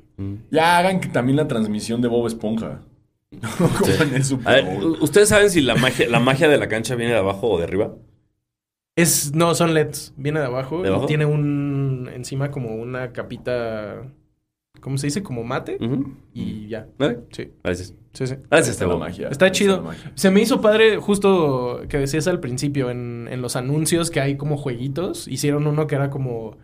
Ya 0.49 0.77
hagan 0.79 0.99
que 0.99 1.09
también 1.09 1.35
la 1.35 1.47
transmisión 1.47 2.01
de 2.01 2.07
Bob 2.07 2.27
Esponja. 2.27 2.81
Como 3.57 3.93
en 4.01 4.15
el 4.15 4.21
A 4.21 4.23
Super 4.23 4.63
ver. 4.65 4.77
¿ustedes 5.01 5.29
saben 5.29 5.49
si 5.49 5.61
la 5.61 5.75
magia, 5.75 6.07
la 6.09 6.19
magia 6.21 6.47
de 6.47 6.57
la 6.57 6.67
cancha 6.69 6.95
viene 6.95 7.11
de 7.11 7.19
abajo 7.19 7.49
o 7.49 7.57
de 7.57 7.65
arriba? 7.65 7.93
Es, 8.95 9.33
no, 9.35 9.53
son 9.53 9.73
LEDs. 9.75 10.13
Viene 10.17 10.39
de 10.39 10.45
abajo, 10.47 10.81
¿De 10.81 10.87
abajo? 10.87 11.03
y 11.03 11.07
tiene 11.07 11.25
un 11.25 12.09
encima 12.15 12.49
como 12.49 12.73
una 12.75 13.11
capita, 13.11 14.01
¿cómo 14.81 14.97
se 14.97 15.07
dice? 15.07 15.23
Como 15.23 15.43
mate 15.43 15.77
y 16.33 16.67
ya. 16.67 16.87
¿Vale? 16.97 17.19
Sí, 17.31 17.51
Gracias. 17.63 17.93
sí, 18.13 18.27
sí. 18.27 18.35
Gracias, 18.49 18.75
Está 18.75 18.87
la 18.87 18.95
magia. 18.97 19.27
Está 19.29 19.51
chido. 19.51 19.77
la 19.77 19.81
magia. 19.83 20.11
Se 20.15 20.31
me 20.31 20.41
hizo 20.41 20.61
padre 20.61 20.97
justo 20.97 21.81
que 21.89 21.97
decías 21.97 22.27
al 22.27 22.39
principio 22.39 22.89
en, 22.89 23.27
en 23.31 23.41
los 23.41 23.55
anuncios 23.55 24.11
que 24.11 24.19
hay 24.21 24.37
como 24.37 24.57
jueguitos. 24.57 25.27
Hicieron 25.27 25.67
uno 25.67 25.87
que 25.87 25.95
era 25.95 26.09
como... 26.09 26.57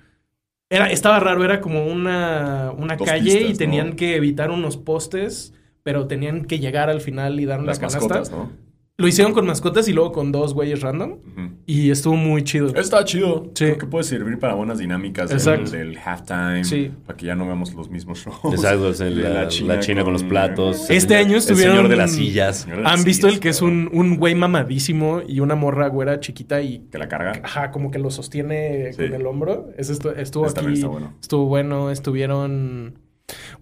Era, 0.70 0.89
estaba 0.89 1.20
raro, 1.20 1.43
era 1.43 1.61
como 1.61 1.86
una, 1.86 2.72
una 2.76 2.97
calle 2.97 3.41
y 3.47 3.53
tenían 3.53 3.91
¿no? 3.91 3.95
que 3.95 4.16
evitar 4.16 4.49
unos 4.49 4.76
postes, 4.78 5.53
pero 5.84 6.07
tenían 6.07 6.45
que 6.45 6.57
llegar 6.59 6.89
al 6.89 6.99
final 7.01 7.39
y 7.39 7.45
dar 7.45 7.59
una 7.59 7.68
Las 7.68 7.80
canasta. 7.80 7.99
mascotas, 7.99 8.32
¿no? 8.32 8.51
Lo 8.96 9.08
hicieron 9.08 9.34
con 9.34 9.48
mascotas 9.48 9.88
y 9.88 9.94
luego 9.94 10.12
con 10.12 10.32
dos 10.32 10.54
güeyes 10.54 10.82
random. 10.82 11.18
Y 11.66 11.89
estuvo 11.89 12.16
muy 12.16 12.44
chido. 12.44 12.68
Está 12.76 13.04
chido. 13.04 13.46
Sí. 13.56 13.66
Creo 13.66 13.78
que 13.80 13.88
puede 13.88 14.04
servir 14.04 14.38
para 14.38 14.54
buenas 14.54 14.78
dinámicas 14.78 15.30
del, 15.30 15.38
Exacto. 15.39 15.72
del 15.72 15.98
halftime. 15.98 16.64
Sí. 16.64 16.91
Para 17.08 17.18
que 17.18 17.26
ya 17.26 17.34
no 17.34 17.48
veamos 17.48 17.74
los 17.74 17.89
mismos 17.89 18.20
shows. 18.24 18.54
Exacto, 18.54 18.89
es 18.91 19.00
el- 19.02 19.16
De 19.16 19.24
la, 19.24 19.34
la 19.44 19.80
China, 19.80 20.04
con, 20.04 20.14
los 20.14 20.22
platos. 20.24 20.91
Este 20.91 21.16
el- 21.20 21.26
año 21.26 21.32
El 21.32 21.38
estuvieron- 21.39 21.76
señor 21.78 21.89
de 21.89 21.96
las 21.96 22.12
sillas. 22.12 22.58
Señor 22.58 22.78
de 22.78 22.84
las 22.84 22.94
¿Han 22.94 23.04
visto 23.04 23.28
el 23.28 23.39
que 23.39 23.50
es 23.50 23.64
un, 23.64 23.89
un 23.91 24.18
güey 24.18 24.36
mamadísimo 24.36 25.22
y 25.28 25.39
una 25.39 25.56
morra 25.56 25.88
güera 25.88 26.20
chiquita 26.20 26.62
y 26.62 26.82
Que 26.91 27.00
la 27.00 27.08
carga. 27.08 27.32
Ajá, 27.44 27.72
como 27.72 27.89
que 27.89 27.98
lo 27.98 28.12
sostiene 28.12 28.94
Sí. 28.94 28.98
con 29.08 29.14
el 29.16 29.26
hombro. 29.26 29.72
Ese 29.76 29.94
estu- 29.94 30.14
estuvo 30.16 30.46
Esta 30.46 30.62
aquí. 30.62 30.84
bueno. 30.84 31.16
Estuvo 31.20 31.46
bueno. 31.48 31.89
Estuvieron. 31.89 33.00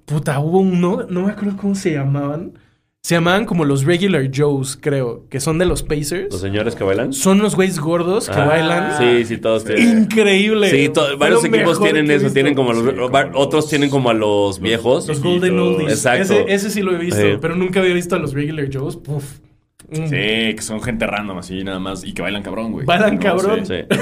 Puta, 0.04 0.42
hubo 0.42 0.60
uno. 0.60 1.06
No 1.10 1.26
me 1.28 1.32
acuerdo 1.32 1.56
cómo 1.56 1.74
se 1.74 1.94
llamaban. 1.94 2.60
Se 3.04 3.16
llamaban 3.16 3.46
como 3.46 3.66
los 3.66 3.84
Regular 3.84 4.30
Joes, 4.34 4.78
creo. 4.80 5.26
Que 5.28 5.40
son 5.40 5.58
de 5.58 5.66
los 5.66 5.82
Pacers. 5.82 6.32
Los 6.32 6.40
señores 6.42 6.76
que 6.76 6.84
bailan. 6.84 7.14
Son 7.14 7.40
los 7.40 7.56
güeyes 7.56 7.80
gordos 7.80 8.30
que 8.30 8.36
Ah, 8.40 8.46
bailan. 8.46 8.98
Sí, 9.00 9.26
sí, 9.26 9.38
todos 9.40 9.66
tienen. 9.66 10.04
Increíble. 10.04 10.70
Sí, 10.70 10.90
to- 10.90 11.18
varios 11.18 11.44
equipos 11.44 11.82
tienen 11.82 12.12
eso. 12.12 12.30
Tienen 12.32 12.54
como 12.54 12.74
los, 12.74 12.84
Sí, 12.86 12.92
como 12.96 13.10
va- 13.10 13.24
los- 13.26 13.36
otros 13.36 13.68
tienen 13.68 13.90
como 13.90 14.12
a 14.12 14.14
los 14.14 14.60
viejos. 14.60 15.08
Los 15.08 15.20
Golden. 15.20 15.58
Oldies. 15.58 15.90
Exacto. 15.94 16.34
Ese, 16.34 16.46
ese 16.54 16.70
sí 16.70 16.84
lo 16.84 16.94
he 16.94 17.00
visto, 17.00 17.20
Sí. 17.20 17.38
pero 17.42 17.56
nunca 17.56 17.80
había 17.80 17.96
visto 17.96 18.16
a 18.16 18.20
los 18.20 18.34
Regular 18.34 18.70
Joes. 18.72 18.98
Puf. 18.98 19.24
Mm. 19.92 20.08
Sí, 20.08 20.56
que 20.56 20.62
son 20.62 20.82
gente 20.82 21.06
random 21.06 21.38
así 21.40 21.64
nada 21.66 21.80
más. 21.80 22.04
Y 22.06 22.14
que 22.14 22.22
bailan 22.22 22.42
cabrón, 22.44 22.72
güey. 22.72 22.86
Bailan 22.86 23.16
No, 23.16 23.20
cabrón. 23.20 23.66
sí. 23.66 23.74
Sí. 23.90 23.98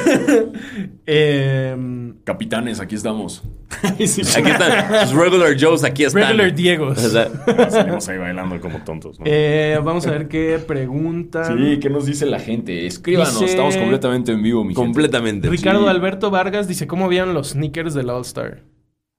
Em, 1.05 2.13
Capitanes, 2.23 2.79
aquí 2.79 2.95
estamos. 2.95 3.43
Aquí 3.83 4.03
están. 4.03 5.07
Sus 5.07 5.15
regular 5.17 5.55
Joes 5.59 5.83
aquí 5.83 6.03
están. 6.03 6.23
regular 6.23 6.53
Diegos. 6.53 7.03
O 7.03 7.09
sea, 7.09 7.27
Salimos 7.69 8.07
ahí 8.09 8.17
bailando 8.17 8.59
como 8.61 8.83
tontos, 8.83 9.19
¿no? 9.19 9.25
Eh, 9.27 9.79
vamos 9.83 10.05
a 10.07 10.11
ver 10.11 10.27
qué 10.27 10.59
preguntan. 10.65 11.57
Sí, 11.57 11.79
¿qué 11.79 11.89
nos 11.89 12.05
dice 12.05 12.25
la 12.25 12.39
gente? 12.39 12.85
Escríbanos, 12.85 13.33
Dice- 13.39 13.45
estamos 13.51 13.75
completamente 13.77 14.31
en 14.31 14.41
vivo, 14.43 14.63
mi 14.63 14.69
gente. 14.73 14.81
completamente. 14.85 15.49
Ricardo 15.49 15.81
Sí. 15.83 15.87
Alberto 15.87 16.29
Vargas 16.31 16.67
dice, 16.67 16.87
¿cómo 16.87 17.07
vieron 17.07 17.33
los 17.33 17.49
sneakers 17.49 17.93
del 17.93 18.09
All-Star? 18.09 18.63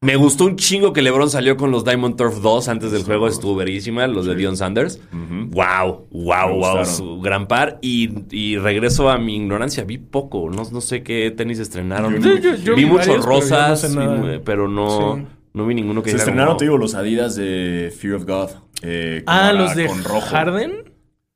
Me 0.03 0.16
gustó 0.16 0.46
un 0.46 0.57
chingo 0.57 0.94
que 0.94 1.03
LeBron 1.03 1.28
salió 1.28 1.59
con 1.59 1.70
los 1.70 1.84
Diamond 1.84 2.16
Turf 2.16 2.36
2 2.40 2.68
antes 2.68 2.90
del 2.90 3.03
juego. 3.03 3.28
Estuvo 3.28 3.55
verísima. 3.55 4.07
Los 4.07 4.24
de 4.24 4.34
Dion 4.34 4.57
Sanders. 4.57 4.98
Wow, 5.12 5.51
wow, 5.51 6.07
Me 6.11 6.24
wow. 6.32 6.55
gustaron. 6.57 6.86
Su 6.86 7.20
gran 7.20 7.46
par. 7.46 7.78
Y, 7.82 8.09
y 8.34 8.57
regreso 8.57 9.11
a 9.11 9.18
mi 9.18 9.36
ignorancia. 9.36 9.84
Vi 9.84 9.98
poco. 9.98 10.48
No, 10.48 10.62
no 10.72 10.80
sé 10.80 11.03
qué 11.03 11.30
tenis 11.36 11.59
estrenaron. 11.59 12.18
Yo- 12.18 12.34
yo- 12.38 12.55
yo 12.55 12.74
vi 12.76 12.84
vi 12.84 12.90
muchos 12.90 13.09
varios, 13.09 13.26
pero 13.26 13.34
no 13.34 13.40
rosas, 13.40 13.80
sé 13.82 13.88
vi 13.88 14.38
pero 14.42 14.68
no, 14.68 15.16
Sí. 15.18 15.22
no 15.53 15.66
vi 15.66 15.74
ninguno 15.74 16.03
que 16.03 16.12
Se 16.12 16.16
estrenaron, 16.16 16.46
como, 16.53 16.57
te 16.57 16.64
digo, 16.64 16.78
los 16.78 16.94
Adidas 16.94 17.36
de 17.36 17.92
Fear 17.94 18.14
of 18.14 18.24
God. 18.24 18.48
eh, 18.80 19.22
Ah, 19.26 19.53
los 19.53 19.74
de 19.76 19.84
con 19.86 20.03
rojo. 20.03 20.22
Harden. 20.22 20.89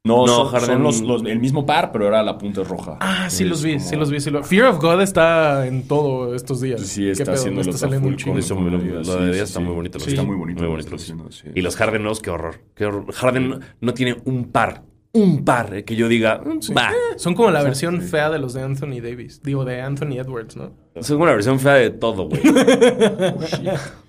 No, 0.07 0.27
No, 0.27 0.35
son, 0.37 0.49
Harden- 0.53 0.67
son 0.67 0.83
los, 0.83 1.01
los- 1.01 1.25
el 1.25 1.41
mismo 1.41 1.65
par, 1.65 1.91
pero 1.91 2.05
ahora 2.05 2.23
la 2.23 2.37
punta 2.37 2.61
es 2.61 2.69
roja. 2.69 2.99
Ah, 3.01 3.31
sí 3.31 3.43
los 3.45 3.63
vi, 3.63 3.77
como- 3.79 3.85
sí 3.89 3.97
los 3.97 4.11
vi, 4.11 4.21
sí 4.21 4.31
los 4.31 4.47
Fear 4.47 4.67
of 4.67 4.79
God 4.79 5.01
está 5.01 5.67
en 5.67 5.89
todo 5.89 6.35
estos 6.35 6.61
días. 6.61 6.83
Sí, 6.83 7.05
¿Qué 7.05 7.13
está 7.13 7.33
haciendo 7.33 7.61
Me 7.61 7.65
lo 7.65 7.71
está 7.71 7.87
saliendo 7.87 8.09
un 8.09 8.13
full 8.13 8.21
chingo. 8.23 8.35
con- 8.35 8.39
Eso, 8.41 8.55
con 8.55 8.71
lo, 8.71 8.77
Adidas, 8.77 9.07
lo 9.07 9.13
sí, 9.15 9.19
de 9.19 9.25
sí, 9.25 9.31
Adidas 9.31 9.49
está 9.49 9.61
sí. 9.61 9.65
muy 9.65 9.75
bonito. 9.75 9.97
los 9.99 10.05
Sí. 10.05 10.11
Está 10.11 10.23
muy 10.23 10.37
bonito. 10.37 10.59
Muy 10.59 10.65
lo 10.67 10.71
bonito. 10.73 10.95
está 10.95 11.03
haciendo, 11.03 11.33
sí. 11.33 11.49
Y 11.55 11.63
los 11.63 11.75
Harden 11.77 12.03
nuevos, 12.03 12.21
qué 12.21 12.29
horror. 12.29 12.57
Qué 12.75 12.85
horror. 12.85 13.11
Harden 13.15 13.61
no 13.81 13.95
tiene 13.95 14.17
un 14.27 14.45
par. 14.53 14.83
Un 15.15 15.43
par 15.43 15.73
eh, 15.75 15.85
que 15.85 15.97
yo 15.97 16.07
diga, 16.09 16.39
mm, 16.45 16.77
va. 16.77 16.91
Son 17.17 17.35
como 17.35 17.51
la 17.51 17.63
versión 17.63 18.03
fea 18.03 18.29
de 18.29 18.39
los 18.39 18.53
de 18.53 18.61
Anthony 18.61 19.01
Davis. 19.03 19.41
Digo, 19.43 19.65
de 19.65 19.81
Anthony 19.81 20.19
Edwards, 20.19 20.55
¿no? 20.57 20.73
Es 20.95 21.09
una 21.09 21.33
versión 21.33 21.59
fea 21.59 21.75
de 21.75 21.89
todo, 21.91 22.29
güey. 22.29 22.43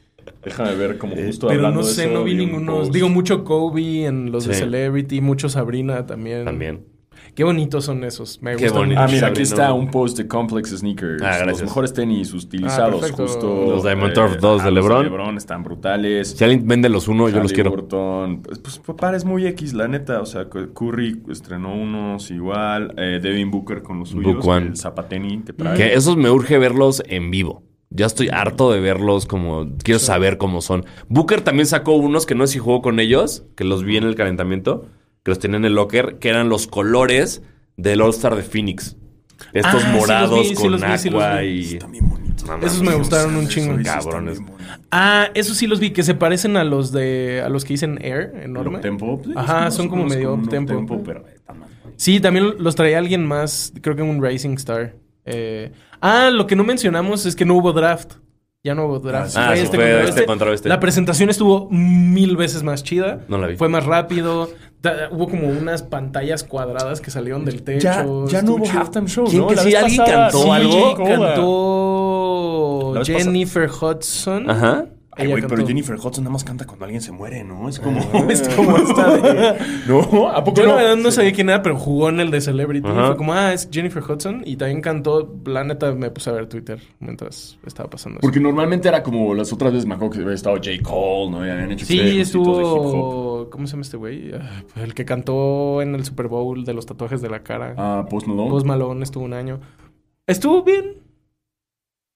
Déjame 0.45 0.75
ver 0.75 0.97
como 0.97 1.15
justo 1.15 1.47
Pero 1.47 1.59
hablando 1.59 1.81
no 1.81 1.87
de 1.87 1.93
sé, 1.93 2.05
eso, 2.05 2.13
no 2.13 2.23
vi 2.23 2.33
un 2.33 2.37
ninguno. 2.37 2.87
Digo, 2.87 3.09
mucho 3.09 3.43
Kobe 3.43 4.05
en 4.05 4.31
los 4.31 4.45
de. 4.45 4.53
Celebrity, 4.53 5.19
mucho 5.19 5.49
Sabrina 5.49 6.05
también. 6.05 6.45
También. 6.45 6.95
Qué 7.33 7.43
bonitos 7.43 7.83
son 7.83 8.03
esos. 8.05 8.41
Me 8.41 8.55
Qué 8.55 8.63
gustan 8.63 8.83
bonito. 8.83 9.01
Ah, 9.01 9.03
mucho. 9.03 9.15
mira, 9.15 9.27
aquí 9.27 9.41
está 9.41 9.73
un 9.73 9.91
post 9.91 10.17
de 10.17 10.27
Complex 10.27 10.69
Sneakers. 10.69 11.21
Ah, 11.21 11.37
gracias. 11.37 11.47
Los 11.47 11.61
mejores 11.63 11.93
tenis 11.93 12.33
utilizados. 12.33 13.03
Ah, 13.03 13.13
justo. 13.13 13.65
Los 13.71 13.83
Diamond 13.83 14.13
Turf 14.13 14.37
2 14.39 14.63
de 14.63 14.67
ah, 14.67 14.71
los 14.71 14.83
LeBron. 14.83 15.03
LeBron 15.03 15.37
están 15.37 15.63
brutales. 15.63 16.29
Si 16.29 16.43
alguien 16.43 16.65
vende 16.65 16.87
los 16.87 17.09
uno, 17.09 17.27
yo 17.27 17.41
los 17.41 17.51
quiero. 17.51 17.71
Burton. 17.71 18.41
Pues, 18.41 18.59
pues 18.59 18.79
papá, 18.79 19.13
es 19.15 19.25
muy 19.25 19.45
X, 19.47 19.73
la 19.73 19.87
neta. 19.87 20.21
O 20.21 20.25
sea, 20.25 20.47
Curry 20.49 21.23
estrenó 21.29 21.75
unos 21.75 22.31
igual. 22.31 22.93
Eh, 22.97 23.19
Devin 23.21 23.51
Booker 23.51 23.81
con 23.81 23.99
los 23.99 24.09
suyos. 24.09 24.35
Book 24.35 24.47
One. 24.47 24.67
El 24.67 24.77
zapateni 24.77 25.41
que 25.41 25.51
trae. 25.51 25.75
Que 25.75 25.93
esos 25.93 26.15
me 26.15 26.29
urge 26.29 26.57
verlos 26.57 27.03
en 27.07 27.31
vivo. 27.31 27.63
Ya 27.89 28.05
estoy 28.07 28.29
harto 28.29 28.71
de 28.71 28.79
verlos 28.79 29.25
como... 29.25 29.67
Quiero 29.83 29.99
saber 29.99 30.37
cómo 30.37 30.61
son. 30.61 30.85
Booker 31.07 31.41
también 31.41 31.65
sacó 31.67 31.93
unos 31.93 32.25
que 32.25 32.35
no 32.35 32.45
sé 32.47 32.53
si 32.53 32.59
jugó 32.59 32.81
con 32.81 32.99
ellos, 32.99 33.43
que 33.55 33.63
los 33.63 33.83
vi 33.83 33.97
en 33.97 34.03
el 34.03 34.15
calentamiento, 34.15 34.87
que 35.23 35.31
los 35.31 35.39
tenía 35.39 35.57
en 35.57 35.65
el 35.65 35.75
locker, 35.75 36.17
que 36.19 36.29
eran 36.29 36.49
los 36.49 36.67
colores 36.67 37.41
del 37.77 38.01
All-Star 38.01 38.35
de 38.35 38.43
Phoenix. 38.43 38.97
Estos 39.53 39.83
Ah, 39.83 39.87
sí 39.91 39.97
morados 39.97 40.49
vi, 40.49 40.55
con 40.55 40.71
vi, 40.73 40.97
sí 40.97 41.09
agua 41.09 41.43
y... 41.43 41.59
Están 41.75 41.91
bien 41.91 42.09
bonitos. 42.09 42.49
Esos 42.63 42.81
me 42.83 42.95
gustaron 42.95 43.35
un 43.35 43.47
chingo. 43.47 43.75
Cabrones. 43.83 44.39
Ah, 44.91 45.29
esos 45.33 45.55
sí 45.57 45.67
los 45.67 45.79
vi, 45.79 45.91
que 45.91 46.03
se 46.03 46.15
parecen 46.15 46.57
a 46.57 46.63
los 46.63 46.91
de 46.91 47.41
a 47.45 47.49
los 47.49 47.63
que 47.65 47.73
dicen 47.73 47.97
Air, 48.01 48.33
enorme. 48.43 48.79
Tempo. 48.79 49.21
pues, 49.21 49.35
Ajá, 49.37 49.71
son 49.71 49.89
como 49.89 50.05
medio 50.05 50.31
con 50.31 50.39
un 50.39 50.45
up-tempo. 50.45 51.01
pero 51.03 51.21
bonitos. 51.21 51.35
Sí, 51.97 52.19
también 52.19 52.55
los 52.59 52.75
traía 52.75 52.97
alguien 52.97 53.25
más, 53.25 53.71
creo 53.81 53.95
que 53.95 54.01
un 54.01 54.21
Racing 54.21 54.55
Star. 54.55 54.95
Eh, 55.25 55.71
ah, 56.01 56.29
lo 56.31 56.47
que 56.47 56.55
no 56.55 56.63
mencionamos 56.63 57.25
es 57.25 57.35
que 57.35 57.45
no 57.45 57.55
hubo 57.55 57.73
draft. 57.73 58.13
Ya 58.63 58.73
no 58.73 58.85
hubo 58.85 58.99
draft. 58.99 59.35
Ah, 59.37 59.53
sí, 59.55 59.65
fue 59.67 60.03
este 60.09 60.25
contra 60.25 60.51
este. 60.53 60.69
La 60.69 60.79
presentación 60.79 61.29
estuvo 61.29 61.67
mil 61.69 62.35
veces 62.35 62.63
más 62.63 62.83
chida. 62.83 63.19
No 63.27 63.37
la 63.37 63.45
vi. 63.47 63.57
Fue 63.57 63.69
más 63.69 63.85
rápido. 63.85 64.49
Da- 64.81 65.09
hubo 65.11 65.27
como 65.29 65.47
unas 65.49 65.83
pantallas 65.83 66.43
cuadradas 66.43 66.99
que 66.99 67.11
salieron 67.11 67.45
del 67.45 67.61
techo. 67.63 67.83
Ya, 67.83 68.05
ya 68.27 68.41
no 68.41 68.55
hubo 68.55 68.65
halftime 68.67 69.07
show, 69.07 69.25
¿Quién 69.27 69.41
¿no? 69.41 69.47
que 69.47 69.55
La 69.55 69.61
sí? 69.63 69.75
¿Alguien 69.75 69.97
pasada- 69.97 70.29
cantó 70.31 70.43
Sí, 70.43 70.49
algo? 70.49 70.95
Cantó 72.93 73.03
Jennifer 73.05 73.69
Hudson. 73.69 74.49
Ajá. 74.49 74.85
Ay, 75.17 75.27
güey, 75.27 75.43
pero. 75.47 75.65
Jennifer 75.65 75.95
Hudson 75.95 76.23
nada 76.23 76.33
más 76.33 76.43
canta 76.43 76.65
cuando 76.65 76.85
alguien 76.85 77.01
se 77.01 77.11
muere, 77.11 77.43
¿no? 77.43 77.69
Es 77.69 77.79
como, 77.79 77.99
es 78.29 78.47
como 78.49 78.77
esta 78.77 79.17
de... 79.17 79.55
¿No? 79.87 80.29
¿A 80.29 80.43
poco 80.43 80.57
Yo 80.57 80.65
la 80.67 80.71
no? 80.73 80.77
verdad 80.77 80.95
no 80.97 81.11
sabía 81.11 81.31
quién 81.31 81.49
era, 81.49 81.61
pero 81.61 81.77
jugó 81.77 82.09
en 82.09 82.19
el 82.19 82.31
de 82.31 82.41
Celebrity. 82.41 82.87
Ajá. 82.87 83.07
Fue 83.07 83.17
como, 83.17 83.33
ah, 83.33 83.53
es 83.53 83.69
Jennifer 83.71 84.03
Hudson. 84.03 84.43
Y 84.45 84.57
también 84.57 84.81
cantó, 84.81 85.35
la 85.45 85.63
neta 85.63 85.91
me 85.93 86.09
puse 86.11 86.29
a 86.29 86.33
ver 86.33 86.47
Twitter 86.47 86.79
mientras 86.99 87.57
estaba 87.65 87.89
pasando 87.89 88.19
eso. 88.19 88.21
Porque 88.21 88.39
normalmente 88.39 88.87
era 88.87 89.01
como 89.03 89.33
las 89.33 89.51
otras 89.53 89.71
veces, 89.71 89.85
me 89.87 89.95
acuerdo 89.95 90.15
que 90.15 90.21
había 90.21 90.33
estado 90.33 90.55
J. 90.57 90.69
Cole, 90.83 91.31
¿no? 91.31 91.45
Y 91.45 91.49
habían 91.49 91.71
hecho 91.71 91.85
Sí, 91.85 92.19
estuvo. 92.19 93.49
¿Cómo 93.49 93.67
se 93.67 93.71
llama 93.71 93.81
este 93.81 93.97
güey? 93.97 94.33
Ah, 94.33 94.63
El 94.75 94.93
que 94.93 95.05
cantó 95.05 95.81
en 95.81 95.95
el 95.95 96.03
Super 96.05 96.27
Bowl 96.27 96.65
de 96.65 96.73
los 96.73 96.85
tatuajes 96.85 97.21
de 97.21 97.29
la 97.29 97.39
cara. 97.43 97.73
Ah, 97.77 98.05
Post 98.09 98.27
Malone. 98.27 98.49
Post 98.49 98.65
Malone 98.65 99.03
estuvo 99.03 99.23
un 99.23 99.33
año. 99.33 99.59
Estuvo 100.27 100.63
bien. 100.63 101.04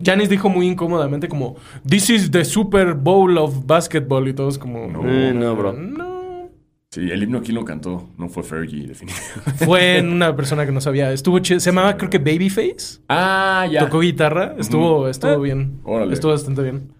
Janis 0.01 0.29
dijo 0.29 0.47
muy 0.47 0.65
incómodamente 0.67 1.27
como 1.27 1.57
This 1.87 2.09
is 2.09 2.31
the 2.31 2.45
Super 2.45 2.93
Bowl 2.93 3.37
of 3.37 3.65
basketball 3.67 4.27
y 4.29 4.33
todos 4.33 4.57
como 4.57 4.87
No. 4.87 5.01
Eh, 5.05 5.33
no, 5.33 5.55
bro. 5.57 5.73
No. 5.73 6.49
Sí, 6.89 7.11
el 7.11 7.21
himno 7.21 7.39
aquí 7.39 7.51
lo 7.51 7.65
cantó. 7.65 8.07
No 8.17 8.29
fue 8.29 8.41
Fergie, 8.43 8.87
definitivamente. 8.87 9.51
Fue 9.65 9.97
en 9.97 10.09
una 10.11 10.35
persona 10.35 10.65
que 10.65 10.71
no 10.71 10.79
sabía. 10.81 11.11
Estuvo 11.11 11.37
chido. 11.39 11.59
Se 11.59 11.69
llamaba, 11.69 11.97
creo 11.97 12.09
que 12.09 12.17
Babyface. 12.17 13.01
Ah, 13.09 13.67
ya. 13.69 13.81
Tocó 13.81 13.99
guitarra. 13.99 14.55
Estuvo, 14.57 15.07
estuvo 15.09 15.33
Eh, 15.33 15.37
bien. 15.39 15.81
órale. 15.83 16.13
Estuvo 16.13 16.31
bastante 16.31 16.63
bien. 16.63 16.91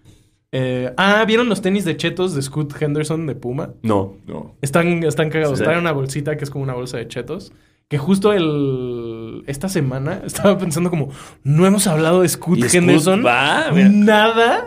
Eh, 0.52 0.92
ah, 0.96 1.24
¿vieron 1.26 1.48
los 1.48 1.62
tenis 1.62 1.84
de 1.86 1.96
chetos 1.96 2.34
de 2.34 2.42
Scoot 2.42 2.80
Henderson 2.80 3.26
de 3.26 3.34
Puma? 3.34 3.70
No. 3.82 4.16
No. 4.26 4.54
Están, 4.60 5.02
están 5.04 5.30
cagados. 5.30 5.56
Sí. 5.58 5.62
Están 5.64 5.74
en 5.74 5.80
una 5.80 5.92
bolsita 5.92 6.36
que 6.36 6.44
es 6.44 6.50
como 6.50 6.62
una 6.64 6.74
bolsa 6.74 6.98
de 6.98 7.08
chetos. 7.08 7.52
Que 7.90 7.98
justo 7.98 8.32
el... 8.32 9.42
Esta 9.48 9.68
semana 9.68 10.22
estaba 10.24 10.56
pensando 10.56 10.90
como... 10.90 11.08
No 11.42 11.66
hemos 11.66 11.88
hablado 11.88 12.22
de 12.22 12.28
Scoot 12.28 12.58
Y 12.58 12.62
Scoot 12.62 12.74
Henderson. 12.74 13.26
va. 13.26 13.72
Nada. 13.72 14.64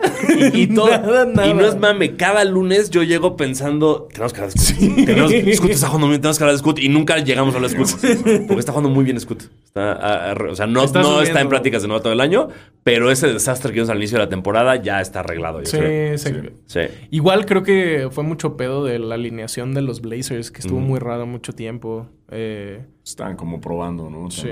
Y, 0.52 0.60
y 0.62 0.66
todo. 0.66 0.88
Nada, 0.90 1.24
nada. 1.24 1.48
Y 1.48 1.54
no 1.54 1.64
es 1.64 1.78
mame, 1.78 2.16
cada 2.16 2.44
lunes 2.44 2.90
yo 2.90 3.02
llego 3.02 3.34
pensando, 3.34 4.08
tenemos 4.12 4.34
que 4.34 4.40
hablar 4.42 4.52
de 4.54 4.60
Scoot. 4.60 5.06
Tenemos, 5.06 5.32
Scoot 5.56 5.70
está 5.70 5.86
jugando 5.86 6.08
bien, 6.08 6.20
tenemos 6.20 6.36
que 6.36 6.44
hablar 6.44 6.54
de 6.54 6.58
Scoot. 6.58 6.78
Y 6.80 6.88
nunca 6.90 7.16
llegamos 7.18 7.54
a 7.54 7.56
hablar 7.56 7.70
de 7.70 7.86
Scoot. 7.86 8.00
Porque 8.46 8.60
está 8.60 8.72
jugando 8.72 8.90
muy 8.90 9.04
bien 9.04 9.18
Scoot. 9.18 9.42
Está, 9.64 9.92
a- 9.92 10.32
a- 10.32 10.50
o 10.50 10.54
sea, 10.54 10.66
no, 10.66 10.84
Está 10.84 11.00
no 11.00 11.22
está 11.22 11.40
en 11.40 11.48
pláticas 11.48 11.80
de 11.80 11.88
nuevo 11.88 12.02
todo 12.02 12.12
el 12.12 12.20
año, 12.20 12.48
pero 12.84 13.10
ese 13.10 13.26
desastre 13.32 13.70
que 13.72 13.74
vimos 13.74 13.90
al 13.90 13.96
inicio 13.96 14.18
de 14.18 14.24
la 14.24 14.28
temporada 14.28 14.76
ya 14.76 15.00
está 15.00 15.20
arreglado, 15.20 15.60
yo 15.60 15.66
Sí, 15.66 15.78
creo. 15.78 16.18
sí. 16.18 16.30
Sí. 16.66 16.80
Igual 17.10 17.46
creo 17.46 17.62
que 17.64 18.08
fue 18.12 18.22
mucho 18.22 18.56
pedo 18.56 18.84
de 18.84 18.98
la 19.00 19.16
alineación 19.16 19.74
de 19.74 19.82
los 19.82 20.00
Blazers, 20.02 20.50
que 20.52 20.60
estuvo 20.60 20.78
muy 20.80 21.00
raro 21.00 21.26
mucho 21.26 21.52
tiempo. 21.54 22.06
Eh, 22.30 22.84
Están 23.04 23.36
como 23.36 23.60
probando, 23.60 24.08
¿no? 24.10 24.30
Sí. 24.30 24.50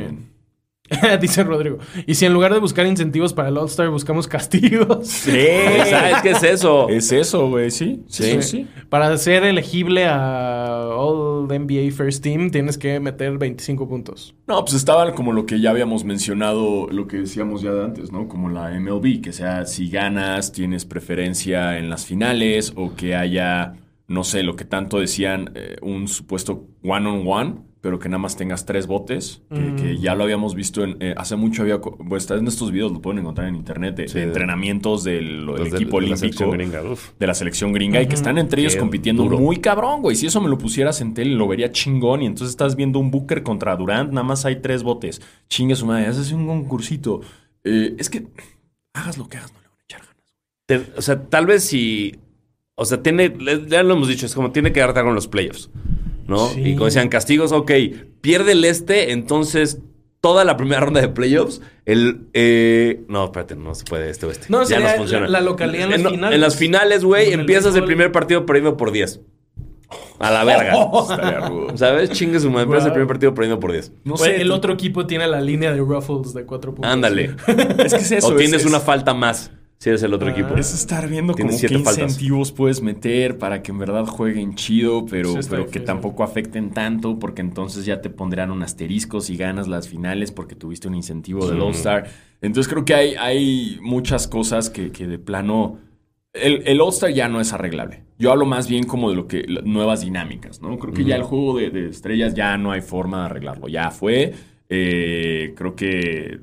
Dice 1.20 1.42
Rodrigo. 1.44 1.78
Y 2.06 2.14
si 2.14 2.26
en 2.26 2.32
lugar 2.32 2.52
de 2.52 2.60
buscar 2.60 2.86
incentivos 2.86 3.32
para 3.32 3.48
el 3.48 3.56
All-Star 3.56 3.88
buscamos 3.88 4.26
castigos. 4.26 5.06
Sí. 5.06 5.30
¿Sabes 5.90 6.22
qué 6.22 6.30
es 6.30 6.42
eso? 6.42 6.88
Es 6.88 7.12
eso, 7.12 7.48
güey, 7.48 7.70
sí. 7.70 8.02
Sí. 8.08 8.42
sí. 8.42 8.66
Para 8.88 9.16
ser 9.16 9.44
elegible 9.44 10.06
a 10.06 10.88
All 10.96 11.46
NBA 11.46 11.92
First 11.92 12.22
Team 12.22 12.50
tienes 12.50 12.78
que 12.78 13.00
meter 13.00 13.38
25 13.38 13.88
puntos. 13.88 14.34
No, 14.46 14.60
pues 14.64 14.74
estaba 14.74 15.14
como 15.14 15.32
lo 15.32 15.46
que 15.46 15.60
ya 15.60 15.70
habíamos 15.70 16.04
mencionado, 16.04 16.88
lo 16.90 17.06
que 17.06 17.18
decíamos 17.18 17.62
ya 17.62 17.72
de 17.72 17.84
antes, 17.84 18.12
¿no? 18.12 18.28
Como 18.28 18.48
la 18.48 18.70
MLB, 18.70 19.20
que 19.20 19.32
sea 19.32 19.66
si 19.66 19.88
ganas, 19.88 20.52
tienes 20.52 20.84
preferencia 20.84 21.78
en 21.78 21.88
las 21.88 22.06
finales 22.06 22.72
o 22.76 22.94
que 22.94 23.14
haya, 23.14 23.74
no 24.12 24.24
sé, 24.24 24.42
lo 24.42 24.54
que 24.56 24.64
tanto 24.64 24.98
decían, 25.00 25.50
eh, 25.54 25.76
un 25.82 26.06
supuesto 26.08 26.66
one-on-one, 26.84 27.62
pero 27.80 27.98
que 27.98 28.08
nada 28.08 28.18
más 28.20 28.36
tengas 28.36 28.64
tres 28.64 28.86
botes, 28.86 29.42
que, 29.52 29.58
Mm. 29.58 29.76
que 29.76 29.98
ya 29.98 30.14
lo 30.14 30.22
habíamos 30.22 30.54
visto 30.54 30.84
en, 30.84 30.96
eh, 31.00 31.14
hace 31.16 31.34
mucho 31.34 31.62
había, 31.62 31.80
pues 31.80 32.30
en 32.30 32.46
estos 32.46 32.70
videos, 32.70 32.92
lo 32.92 33.02
pueden 33.02 33.18
encontrar 33.18 33.48
en 33.48 33.56
internet, 33.56 33.96
de, 33.96 34.06
Sí, 34.06 34.14
de 34.14 34.20
de- 34.20 34.26
entrenamientos 34.28 35.02
del, 35.02 35.24
del 35.38 35.46
Los 35.46 35.70
de- 35.72 35.76
equipo 35.78 36.00
de 36.00 36.06
la 36.06 36.14
olímpico 36.14 36.18
selección 36.18 36.50
gringa, 36.52 36.82
de 37.18 37.26
la 37.26 37.34
selección 37.34 37.72
gringa 37.72 38.00
y 38.00 38.06
que 38.06 38.14
están 38.14 38.38
entre 38.38 38.60
ellos 38.62 38.74
Qué 38.74 38.78
compitiendo 38.80 39.24
duro. 39.24 39.38
muy 39.40 39.56
cabrón, 39.56 40.00
güey. 40.02 40.14
Si 40.14 40.26
eso 40.26 40.40
me 40.40 40.48
lo 40.48 40.58
pusieras 40.58 41.00
en 41.00 41.12
tele, 41.14 41.34
lo 41.34 41.48
vería 41.48 41.72
chingón. 41.72 42.22
Y 42.22 42.26
entonces 42.26 42.50
estás 42.50 42.76
viendo 42.76 43.00
un 43.00 43.10
Booker 43.10 43.42
contra 43.42 43.74
Durant, 43.74 44.12
nada 44.12 44.22
más 44.24 44.44
hay 44.44 44.56
tres 44.62 44.84
botes. 44.84 45.20
Chingue 45.48 45.74
su 45.74 45.84
madre, 45.86 46.06
haces 46.06 46.30
un 46.30 46.46
concursito. 46.46 47.20
Eh, 47.64 47.96
es 47.98 48.08
que 48.10 48.26
hagas 48.94 49.18
lo 49.18 49.28
que 49.28 49.38
hagas, 49.38 49.52
no 49.54 49.60
le 49.60 49.66
van 49.66 49.78
a 49.78 49.82
echar 49.84 50.00
ganas. 50.02 50.22
Te- 50.92 50.98
o 50.98 51.02
sea, 51.02 51.20
tal 51.28 51.46
vez 51.46 51.64
si. 51.64 52.14
O 52.74 52.84
sea, 52.84 53.02
tiene. 53.02 53.32
Ya 53.68 53.82
lo 53.82 53.94
hemos 53.94 54.08
dicho, 54.08 54.26
es 54.26 54.34
como 54.34 54.50
tiene 54.52 54.72
que 54.72 54.80
darte 54.80 55.02
con 55.02 55.14
los 55.14 55.28
playoffs. 55.28 55.70
¿No? 56.26 56.48
Sí. 56.48 56.60
Y 56.64 56.72
como 56.74 56.86
decían, 56.86 57.08
castigos, 57.08 57.52
ok. 57.52 57.70
Pierde 58.20 58.52
el 58.52 58.64
este, 58.64 59.12
entonces 59.12 59.78
toda 60.20 60.44
la 60.44 60.56
primera 60.56 60.80
ronda 60.80 61.00
de 61.00 61.08
playoffs, 61.08 61.60
el. 61.84 62.28
eh, 62.32 63.02
no, 63.08 63.24
espérate, 63.24 63.56
no 63.56 63.74
se 63.74 63.84
puede 63.84 64.08
este 64.08 64.26
oeste. 64.26 64.46
No, 64.48 64.62
ya 64.64 64.78
no 64.80 64.88
funciona. 64.88 65.26
la- 65.26 65.40
la 65.40 65.44
localidad 65.44 65.84
en 65.86 65.90
las 65.90 66.00
no- 66.02 66.10
finales. 66.10 66.34
En 66.34 66.40
las 66.40 66.56
finales, 66.56 67.04
güey, 67.04 67.32
el 67.32 67.40
empiezas 67.40 67.74
el 67.76 67.84
primer 67.84 68.12
partido 68.12 68.46
perdiendo 68.46 68.76
por 68.76 68.92
10. 68.92 69.20
A 70.20 70.30
la 70.30 70.44
verga. 70.44 70.72
Rudo. 71.48 71.76
¿Sabes? 71.76 72.10
Chingue 72.12 72.38
su 72.40 72.48
madre. 72.50 72.62
Empiezas 72.64 72.84
el 72.86 72.90
Wow. 72.90 72.94
primer 72.94 73.08
partido 73.08 73.34
perdiendo 73.34 73.60
por 73.60 73.72
10. 73.72 73.92
No 74.04 74.14
Pues, 74.14 74.40
el 74.40 74.50
otro 74.52 74.72
equipo 74.72 75.06
tiene 75.06 75.26
la 75.26 75.40
línea 75.40 75.72
de 75.72 75.78
Ruffles 75.80 76.32
de 76.32 76.46
4 76.46 76.72
puntos. 76.74 76.90
Ándale. 76.90 77.34
Es 77.84 77.92
que 77.92 78.00
es 78.00 78.12
eso. 78.12 78.28
o 78.28 78.36
tienes 78.36 78.60
es- 78.62 78.66
una 78.66 78.78
es- 78.78 78.84
falta 78.84 79.12
más 79.12 79.50
si 79.82 79.88
eres 79.88 80.00
el 80.04 80.14
otro 80.14 80.28
Ah. 80.28 80.30
equipo. 80.30 80.54
Es 80.56 80.72
estar 80.72 81.08
viendo 81.08 81.34
Tienes 81.34 81.54
como 81.54 81.58
siete 81.58 81.74
qué 81.78 81.82
faltas. 81.82 82.04
incentivos 82.04 82.52
puedes 82.52 82.82
meter 82.82 83.36
para 83.38 83.62
que 83.64 83.72
en 83.72 83.78
verdad 83.78 84.06
jueguen 84.06 84.54
chido, 84.54 85.06
pero, 85.06 85.42
Sí, 85.42 85.48
pero 85.50 85.66
que 85.66 85.80
tampoco 85.80 86.22
afecten 86.22 86.70
tanto, 86.70 87.18
porque 87.18 87.40
entonces 87.40 87.84
ya 87.84 88.00
te 88.00 88.08
pondrán 88.08 88.52
un 88.52 88.62
asterisco 88.62 89.20
si 89.20 89.36
ganas 89.36 89.66
las 89.66 89.88
finales 89.88 90.30
porque 90.30 90.54
tuviste 90.54 90.86
un 90.86 90.94
incentivo 90.94 91.48
del. 91.48 91.60
All-Star. 91.60 92.06
Entonces 92.42 92.72
creo 92.72 92.84
que 92.84 92.94
hay, 92.94 93.14
hay 93.16 93.78
muchas 93.82 94.28
cosas 94.28 94.70
que, 94.70 94.92
que 94.92 95.08
de 95.08 95.18
plano... 95.18 95.78
El, 96.32 96.62
el 96.64 96.80
All-Star 96.80 97.12
ya 97.12 97.28
no 97.28 97.40
es 97.40 97.52
arreglable. 97.52 98.04
Yo 98.20 98.30
hablo 98.30 98.46
más 98.46 98.68
bien 98.68 98.84
como 98.84 99.10
de 99.10 99.16
lo 99.16 99.26
que 99.26 99.44
nuevas 99.64 100.02
dinámicas, 100.02 100.62
¿no? 100.62 100.78
Creo 100.78 100.94
que 100.94 101.02
ya 101.04 101.16
el 101.16 101.24
juego 101.24 101.58
de, 101.58 101.70
de 101.70 101.88
estrellas 101.88 102.34
ya 102.34 102.56
no 102.56 102.70
hay 102.70 102.82
forma 102.82 103.18
de 103.18 103.24
arreglarlo. 103.26 103.66
Ya 103.66 103.90
fue. 103.90 104.32
Eh, 104.68 105.52
creo 105.56 105.74
que 105.76 106.40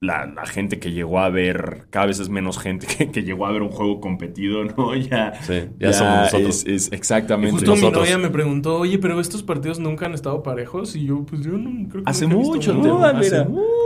la, 0.00 0.26
la 0.26 0.46
gente 0.46 0.78
que 0.78 0.92
llegó 0.92 1.18
a 1.18 1.28
ver, 1.28 1.86
cada 1.90 2.06
vez 2.06 2.20
es 2.20 2.28
menos 2.28 2.56
gente 2.58 2.86
que, 2.86 3.10
que 3.10 3.24
llegó 3.24 3.46
a 3.46 3.52
ver 3.52 3.62
un 3.62 3.70
juego 3.70 4.00
competido, 4.00 4.62
¿no? 4.64 4.94
Ya, 4.96 5.32
Sí, 5.42 5.62
ya 5.80 5.92
somos 5.92 6.18
nosotros. 6.20 6.64
Es, 6.66 6.86
es 6.86 6.92
exactamente. 6.92 7.50
Justo 7.56 7.72
mi 7.74 7.80
nosotros. 7.80 8.04
novia 8.04 8.18
me 8.18 8.30
preguntó, 8.30 8.76
oye, 8.78 8.98
pero 8.98 9.20
estos 9.20 9.42
partidos 9.42 9.80
nunca 9.80 10.06
han 10.06 10.14
estado 10.14 10.42
parejos. 10.44 10.94
Y 10.94 11.06
yo, 11.06 11.24
pues 11.26 11.42
yo 11.42 11.52
no 11.52 11.88
creo 11.88 12.04
que 12.04 12.10
Hace 12.10 12.28
mucho 12.28 12.72
tiempo. 12.80 13.00
Ah, 13.02 13.12
Hace 13.16 13.44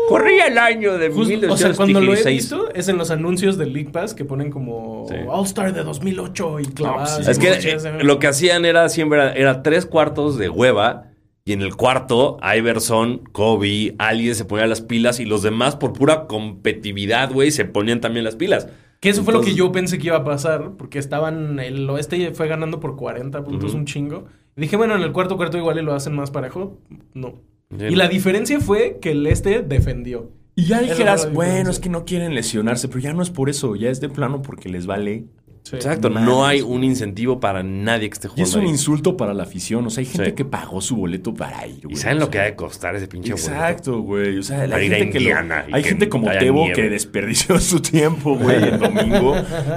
Corría 0.09 0.49
el 0.49 0.59
año 0.59 0.99
de 0.99 1.09
Justo- 1.11 1.51
o 1.51 1.57
sea, 1.57 1.73
cuando 1.73 2.01
lo 2.01 2.13
he 2.13 2.17
1916. 2.19 2.37
visto 2.37 2.75
es 2.75 2.89
en 2.89 2.99
los 2.99 3.11
anuncios 3.11 3.57
del 3.57 3.73
League 3.73 3.91
Pass 3.91 4.13
que 4.15 4.25
ponen 4.27 4.51
como 4.51 5.07
Sí. 5.09 5.15
All 5.29 5.45
Star 5.47 5.73
de 5.73 5.83
2008 5.83 6.61
y 6.61 6.65
clavadas. 6.67 7.15
pues 7.25 7.37
sí. 7.39 7.47
Es 7.47 7.63
que 7.63 7.71
eh, 7.71 8.05
lo 8.05 8.19
que 8.19 8.27
hacían 8.27 8.67
era 8.67 8.89
siempre 8.91 9.19
era, 9.19 9.33
era 9.33 9.63
tres 9.63 9.87
cuartos 9.87 10.37
de 10.37 10.51
hueva 10.51 11.12
y 11.45 11.53
en 11.53 11.63
el 11.63 11.75
cuarto 11.75 12.39
Iverson, 12.57 13.19
Kobe, 13.33 13.95
alguien 13.99 14.35
se 14.35 14.45
ponía 14.45 14.67
las 14.67 14.81
pilas 14.81 15.19
y 15.19 15.25
los 15.25 15.43
demás 15.43 15.77
por 15.77 15.93
pura 15.93 16.27
competitividad, 16.27 17.33
güey, 17.33 17.51
se 17.51 17.65
ponían 17.65 18.01
también 18.01 18.25
las 18.25 18.37
pilas. 18.37 18.69
Que 19.01 19.09
eso 19.09 19.25
fue 19.25 19.35
lo 19.35 19.41
que 19.41 19.55
yo 19.55 19.73
pensé 19.73 19.99
que 19.99 20.07
iba 20.07 20.19
a 20.19 20.25
pasar, 20.25 20.75
porque 20.79 21.01
estaban, 21.01 21.59
el 21.59 21.91
oeste 21.91 22.33
fue 22.35 22.47
ganando 22.47 22.79
por 22.79 22.95
40 22.95 23.43
puntos, 23.43 23.75
un 23.75 23.85
chingo. 23.85 24.27
Y 24.57 24.61
dije, 24.61 24.77
bueno, 24.77 24.95
en 24.95 25.03
el 25.03 25.11
cuarto 25.11 25.37
cuarto 25.37 25.59
igual 25.59 25.81
y 25.81 25.83
lo 25.83 25.93
hacen 25.93 26.15
más 26.15 26.31
parejo. 26.31 26.79
No. 27.13 27.35
Y 27.77 27.97
la 27.97 28.07
diferencia 28.07 28.61
fue 28.61 28.99
que 29.01 29.11
el 29.11 29.27
este 29.27 29.63
defendió. 29.63 30.31
Y 30.55 30.67
ya 30.67 30.81
dijeras, 30.81 31.33
bueno, 31.33 31.71
es 31.71 31.81
que 31.81 31.89
no 31.89 32.05
quieren 32.05 32.35
lesionarse, 32.35 32.87
pero 32.87 33.01
ya 33.01 33.13
no 33.13 33.23
es 33.23 33.31
por 33.31 33.49
eso, 33.49 33.75
ya 33.75 33.91
es 33.91 34.01
de 34.01 34.09
plano 34.09 34.43
porque 34.43 34.69
les 34.69 34.87
vale. 34.87 35.25
Sí. 35.65 35.77
Exacto, 35.77 36.11
no 36.11 36.45
hay 36.45 36.61
un 36.61 36.83
incentivo 36.83 37.39
para 37.39 37.63
nadie 37.63 38.09
que 38.11 38.15
esté 38.15 38.27
Y 38.27 38.31
jugando. 38.31 38.49
es 38.49 38.55
un 38.57 38.63
ahí. 38.63 38.69
insulto 38.69 39.17
para 39.17 39.33
la 39.33 39.45
afición. 39.45 39.87
O 39.87 39.91
sea, 39.91 40.01
hay 40.01 40.07
gente 40.07 40.31
Sí. 40.31 40.33
que 40.33 40.45
pagó 40.45 40.81
su 40.81 40.97
boleto 40.97 41.33
para 41.33 41.65
ir, 41.69 41.83
güey. 41.85 41.95
¿Y 41.95 41.97
saben 41.97 42.17
O 42.17 42.21
lo 42.21 42.27
sea, 42.27 42.31
que 42.33 42.39
ha 42.41 42.45
de 42.45 42.57
costar 42.57 42.97
ese 42.97 43.07
pinche 43.07 43.33
boleto? 43.33 43.49
Exacto, 43.53 44.01
güey. 44.01 44.39
O 44.39 44.43
sea, 44.43 44.59
Para 44.67 44.77
hay 44.77 44.87
ir 44.87 44.95
a 44.95 44.97
gente, 44.97 45.13
que 45.13 45.21
lo- 45.25 45.31
y 45.31 45.73
hay 45.73 45.83
que 45.85 45.89
gente 45.91 46.09
como 46.09 46.29
Tebo 46.33 46.63
nieve. 46.65 46.75
que 46.75 46.91
desperdició 46.91 47.59
su 47.61 47.81
tiempo, 47.81 48.37
güey, 48.37 48.57
el 48.57 48.79
domingo 48.81 49.35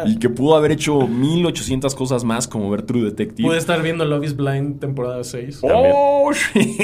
y 0.07 0.17
que 0.17 0.27
pudo 0.29 0.55
haber 0.55 0.71
hecho 0.71 1.07
1800 1.07 1.93
cosas 1.93 2.23
más 2.23 2.47
como 2.47 2.69
ver 2.71 2.81
True 2.81 3.03
Detective. 3.03 3.47
Pude 3.47 3.59
estar 3.59 3.81
viendo 3.83 4.05
Love 4.05 4.23
is 4.25 4.35
Blind 4.35 4.79
temporada 4.79 5.23
6. 5.23 5.59
¡Oh, 5.61 6.31
shit! 6.33 6.81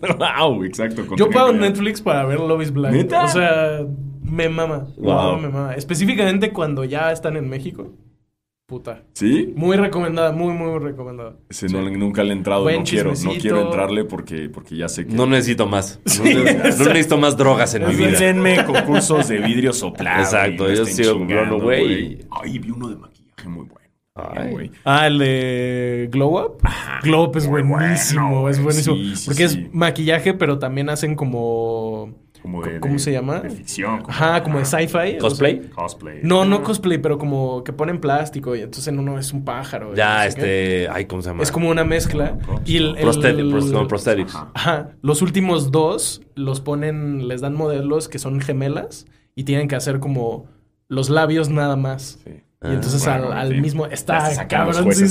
¡Wow! 0.18 0.62
Exacto. 0.64 1.04
Yo 1.16 1.28
pago. 1.28 1.52
Netflix 1.52 2.00
para 2.00 2.24
ver 2.24 2.38
Love 2.38 2.62
is 2.62 2.72
Blind. 2.72 2.94
¿Neta? 2.94 3.24
O 3.24 3.28
sea, 3.28 3.80
me 4.22 4.48
mama. 4.48 4.86
Me 4.96 5.06
Wow. 5.08 5.14
mama, 5.14 5.38
me 5.38 5.48
mama. 5.48 5.74
Específicamente 5.74 6.50
cuando 6.50 6.84
ya 6.84 7.10
están 7.10 7.36
en 7.36 7.48
México. 7.48 7.92
Puta. 8.66 9.02
¿Sí? 9.12 9.52
Muy 9.54 9.76
recomendada, 9.76 10.32
muy, 10.32 10.54
muy 10.54 10.78
recomendada. 10.78 11.36
Ese 11.50 11.68
no, 11.68 11.82
nunca 11.82 12.24
le 12.24 12.30
he 12.30 12.36
entrado. 12.36 12.62
Buen 12.62 12.78
no 12.78 12.84
quiero, 12.84 13.12
no 13.22 13.32
quiero 13.32 13.60
entrarle 13.60 14.04
porque, 14.04 14.48
porque 14.48 14.76
ya 14.76 14.88
sé 14.88 15.06
que... 15.06 15.12
No 15.12 15.26
necesito 15.26 15.66
más. 15.66 16.00
No, 16.18 16.24
no 16.24 16.92
necesito 16.92 17.18
más 17.18 17.36
drogas 17.36 17.74
en 17.74 17.86
mi 17.86 17.94
vida. 17.94 18.18
Denme 18.18 18.64
concursos 18.64 19.28
de 19.28 19.38
vidrio 19.38 19.74
soplado. 19.74 20.22
Exacto, 20.22 20.72
yo 20.72 20.86
sigo 20.86 21.18
comprando, 21.18 21.60
güey. 21.60 22.20
Ay, 22.30 22.58
vi 22.58 22.70
uno 22.70 22.88
de 22.88 22.96
maquillaje 22.96 23.48
muy 23.48 23.66
bueno. 23.66 23.90
Ay. 24.14 24.50
güey. 24.50 24.70
Ah, 24.84 25.08
el 25.08 25.18
de 25.18 26.08
Glow 26.10 26.38
Up. 26.38 26.62
Glow 27.02 27.24
Up 27.24 27.36
es 27.36 27.46
Muy 27.46 27.62
buenísimo, 27.62 28.30
bueno, 28.30 28.48
es 28.48 28.62
buenísimo. 28.62 28.96
Sí, 28.96 29.16
sí, 29.16 29.26
porque 29.26 29.48
sí. 29.48 29.58
es 29.58 29.74
maquillaje, 29.74 30.32
pero 30.32 30.58
también 30.58 30.88
hacen 30.88 31.16
como... 31.16 32.23
Como 32.44 32.62
de, 32.62 32.78
¿Cómo 32.78 32.92
de- 32.92 32.98
se 33.00 33.10
llama? 33.10 33.40
De 33.40 33.48
ficción. 33.48 34.02
como- 34.02 34.10
Ajá, 34.10 34.42
como 34.42 34.58
de 34.58 34.66
sci-fi. 34.66 35.16
¿Cosplay? 35.18 35.70
Cosplay. 35.70 36.20
No, 36.22 36.44
no 36.44 36.62
cosplay, 36.62 36.98
pero 36.98 37.16
como 37.16 37.64
que 37.64 37.72
ponen 37.72 38.00
plástico 38.00 38.54
y 38.54 38.60
entonces 38.60 38.86
en 38.88 38.98
uno 38.98 39.18
es 39.18 39.32
un 39.32 39.44
pájaro. 39.46 39.94
y 39.94 39.96
Ya, 39.96 40.20
qué. 40.22 40.28
este. 40.28 40.88
Ay, 40.90 41.06
¿cómo 41.06 41.22
se 41.22 41.30
llama? 41.30 41.42
Es 41.42 41.50
como 41.50 41.70
una 41.70 41.84
mezcla. 41.84 42.36
Y 42.66 42.76
el, 42.76 42.96
el- 42.98 43.72
no, 43.72 43.88
prosthetics. 43.88 44.34
Ajá. 44.34 44.50
Ajá. 44.52 44.88
Los 45.00 45.22
últimos 45.22 45.70
dos 45.72 46.20
los 46.34 46.60
ponen, 46.60 47.28
les 47.28 47.40
dan 47.40 47.54
modelos 47.54 48.08
que 48.08 48.18
son 48.18 48.40
gemelas 48.42 49.06
y 49.34 49.44
tienen 49.44 49.66
que 49.66 49.76
hacer 49.76 49.98
como 49.98 50.46
los 50.88 51.08
labios 51.08 51.48
nada 51.48 51.76
más. 51.76 52.18
Sí. 52.24 52.30
Y 52.62 52.68
entonces 52.68 53.04
Bueno, 53.04 53.26
al, 53.26 53.38
al 53.38 53.48
sí. 53.52 53.60
mismo 53.60 53.86
está 53.86 54.30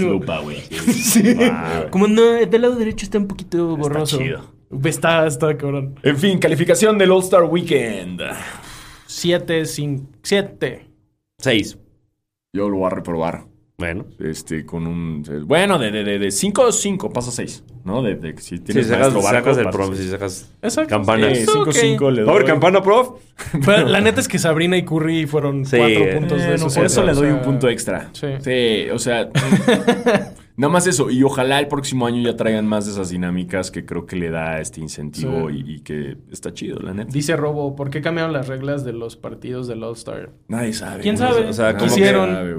lupa, 0.02 0.40
güey. 0.40 0.58
Sí. 0.72 1.34
Wow. 1.36 1.90
Como 1.92 2.08
no, 2.08 2.22
del 2.22 2.62
lado 2.62 2.76
derecho 2.76 3.06
está 3.06 3.18
un 3.18 3.28
poquito 3.28 3.76
borroso. 3.78 4.18
chido. 4.20 4.53
Está, 4.84 5.28
está 5.28 5.56
cabrón. 5.58 6.00
En 6.04 6.18
fin, 6.18 6.40
calificación 6.40 6.98
del 6.98 7.12
All-Star 7.12 7.44
Weekend. 7.44 8.22
Siete, 9.06 9.66
cinco, 9.66 10.10
siete. 10.22 10.88
Seis. 11.38 11.78
Yo 12.54 12.70
lo 12.70 12.78
voy 12.78 12.88
a 12.88 12.90
reprobar. 12.92 13.46
Bueno. 13.78 14.06
Este, 14.20 14.66
con 14.66 14.86
un. 14.88 15.24
Bueno, 15.46 15.78
de 15.80 15.90
5 15.92 16.04
de, 16.06 16.20
de 16.20 16.32
5 16.32 16.72
5 16.72 17.10
pasa 17.12 17.32
6. 17.32 17.64
¿No? 17.84 18.02
De, 18.02 18.16
de 18.16 18.38
si 18.38 18.58
Si 18.58 18.60
tienes 18.60 18.88
sacas, 18.88 19.12
maestro 19.14 19.24
barco, 19.24 19.50
sacas 19.54 19.58
el 19.58 19.70
prof, 19.72 19.98
si 19.98 20.10
sacas 20.10 20.52
Exacto. 20.62 20.90
campana. 20.90 21.34
Sí, 21.36 21.46
5 21.46 21.60
Ok. 21.60 21.72
5 21.72 22.12
le 22.12 22.22
doy. 22.22 22.30
Pobre 22.32 22.46
campana, 22.46 22.82
prof. 22.82 23.20
Pero 23.66 23.88
la 23.88 24.00
neta 24.00 24.22
es 24.22 24.28
que 24.28 24.40
Sabrina 24.40 24.78
y 24.78 24.86
Curry 24.86 25.26
fueron 25.26 25.66
Sí, 25.66 25.78
cuatro 25.78 26.04
eh, 26.06 26.16
puntos 26.16 26.38
de 26.42 26.54
esos. 26.54 26.74
por 26.76 26.86
eso 26.86 27.02
o 27.02 27.06
le 27.06 27.14
doy 27.14 27.28
sea, 27.28 27.36
un 27.36 27.42
punto 27.42 27.68
extra. 27.68 28.10
Sí. 28.14 28.28
Sí, 28.40 28.90
o 28.92 29.00
sea. 29.00 29.30
nada 30.58 30.72
más 30.72 30.88
eso. 30.88 31.10
Y 31.10 31.24
ojalá 31.24 31.60
el 31.60 31.68
próximo 31.68 32.06
año 32.08 32.22
ya 32.22 32.36
traigan 32.36 32.66
más 32.68 32.86
de 32.86 32.92
esas 32.92 33.10
dinámicas 33.10 33.72
que 33.72 33.86
creo 33.86 34.06
que 34.06 34.16
le 34.16 34.30
da 34.30 34.60
este 34.60 34.80
incentivo 34.82 35.50
Sí. 35.50 35.64
y, 35.66 35.74
y 35.76 35.80
que 35.82 36.18
está 36.32 36.54
chido, 36.54 36.80
la 36.80 36.94
neta. 36.94 37.12
Dice 37.12 37.36
Robo, 37.36 37.76
¿por 37.76 37.90
qué 37.90 38.02
cambiaron 38.02 38.34
las 38.34 38.48
reglas 38.48 38.84
de 38.84 38.94
los 38.94 39.16
partidos 39.18 39.68
del 39.68 39.84
All-Star? 39.84 40.32
Nadie 40.48 40.74
sabe. 40.74 41.02
¿Quién 41.04 41.18
sabe? 41.18 41.48
O 41.48 41.54
sea. 41.54 41.78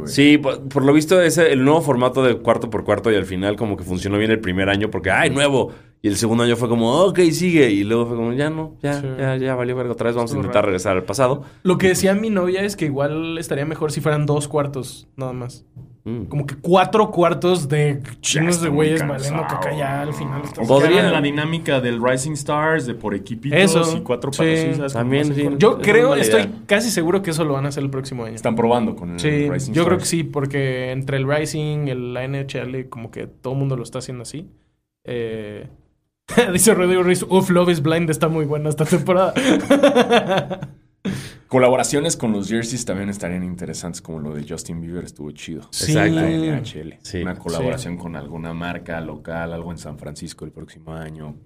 Sí, 0.07 0.39
por, 0.39 0.69
por 0.69 0.85
lo 0.85 0.93
visto 0.93 1.21
ese 1.21 1.53
el 1.53 1.65
nuevo 1.65 1.81
formato 1.81 2.23
de 2.23 2.37
cuarto 2.39 2.71
por 2.71 2.85
cuarto 2.85 3.11
y 3.13 3.17
al 3.17 3.25
final 3.27 3.57
como 3.57 3.77
que 3.77 3.85
funcionó 3.85 4.19
bien 4.19 4.31
el 4.31 4.41
primer 4.41 4.69
año 4.69 4.91
porque 4.91 5.11
¡ay, 5.11 5.31
nuevo! 5.31 5.73
Y 6.03 6.09
el 6.09 6.17
segundo 6.17 6.45
año 6.45 6.55
fue 6.57 6.69
como, 6.69 6.93
ok, 7.05 7.19
sigue. 7.31 7.71
Y 7.71 7.83
luego 7.83 8.05
fue 8.07 8.17
como, 8.17 8.33
ya 8.35 8.51
no, 8.51 8.77
ya, 8.83 9.01
Sí. 9.01 9.07
ya, 9.19 9.37
ya 9.37 9.55
valió 9.55 9.75
verga 9.75 9.93
otra 9.93 10.09
vez. 10.09 10.17
Vamos 10.17 10.33
a 10.33 10.37
intentar 10.37 10.57
raro. 10.63 10.67
regresar 10.67 10.97
al 10.99 11.05
pasado. 11.05 11.45
Lo 11.63 11.79
que 11.79 11.89
decía 11.89 12.15
mi 12.15 12.29
novia 12.29 12.63
es 12.63 12.77
que 12.77 12.85
igual 12.85 13.39
estaría 13.39 13.65
mejor 13.65 13.91
si 13.91 14.03
fueran 14.03 14.27
dos 14.27 14.47
cuartos, 14.47 15.09
nada 15.17 15.33
más. 15.33 15.65
Mm. 16.07 16.25
Como 16.25 16.47
que 16.47 16.57
cuatro 16.57 17.11
cuartos 17.11 17.67
de 17.67 18.03
chinos 18.21 18.61
de 18.61 18.69
güeyes 18.69 19.07
valiendo 19.09 19.41
caca 19.49 19.75
ya 19.75 20.03
al 20.03 20.13
final. 20.13 20.43
Podrían- 20.69 21.11
la 21.11 21.23
dinámica 21.23 21.81
del 21.81 21.99
Rising 22.03 22.33
Stars, 22.33 22.85
de 22.87 22.93
por 22.95 23.15
equipitos 23.15 23.59
Eso, 23.59 23.97
y 23.97 24.01
cuatro 24.03 24.31
sí. 24.31 24.39
patas. 24.39 24.59
¿sí? 24.59 24.75
¿Sabes 24.75 24.93
cómo 24.93 25.03
También, 25.03 25.35
sí. 25.35 25.49
Yo 25.59 25.79
Es 25.81 25.87
creo, 25.89 26.15
estoy 26.15 26.43
idea. 26.43 26.53
casi 26.67 26.91
seguro 26.91 27.23
que 27.23 27.31
eso 27.31 27.45
lo 27.45 27.55
van 27.55 27.65
a 27.65 27.69
hacer 27.69 27.83
el 27.83 27.89
próximo 27.89 28.25
año. 28.25 28.35
Están 28.35 28.55
probando 28.55 28.95
con 28.97 29.13
el 29.13 29.19
Sí, 29.19 29.49
Rising 29.49 29.73
yo 29.73 29.85
creo 29.87 29.97
Stars. 29.97 30.03
que 30.03 30.09
sí, 30.19 30.25
porque 30.25 30.91
entre 30.93 31.17
el 31.17 31.27
Rising, 31.27 31.89
el, 31.89 32.13
la 32.13 32.23
NHL, 32.29 32.89
como 32.91 33.11
que 33.11 33.27
todo 33.27 33.55
el 33.55 33.59
mundo 33.61 33.75
lo 33.77 33.83
está 33.83 34.01
haciendo 34.01 34.23
así. 34.25 34.51
Eh, 35.05 35.69
dice 36.53 36.75
Rodrigo 36.75 37.03
Ruiz, 37.03 37.25
uff, 37.27 37.49
Love 37.49 37.71
is 37.71 37.83
Blind 37.83 38.11
está 38.11 38.29
muy 38.29 38.45
buena 38.45 38.69
esta 38.69 38.85
temporada. 38.85 39.33
Colaboraciones 41.55 42.17
con 42.17 42.33
los 42.33 42.49
jerseys 42.49 42.85
también 42.85 43.09
estarían 43.11 43.45
interesantes, 43.45 44.03
como 44.03 44.19
lo 44.19 44.35
de 44.35 44.45
Justin 44.49 44.81
Bieber 44.81 45.05
estuvo 45.05 45.31
chido. 45.31 45.69
Sí. 45.71 45.93
Exacto. 45.93 46.17
La 46.17 46.29
NHL. 46.61 46.95
Sí. 47.01 47.23
Una 47.23 47.37
colaboración 47.37 47.97
con 47.97 48.17
alguna 48.17 48.53
marca 48.53 49.01
local, 49.01 49.53
algo 49.53 49.71
en 49.71 49.79
San 49.79 49.97
Francisco 49.97 50.45
el 50.45 50.51
próximo 50.51 50.93
año. 50.95 51.37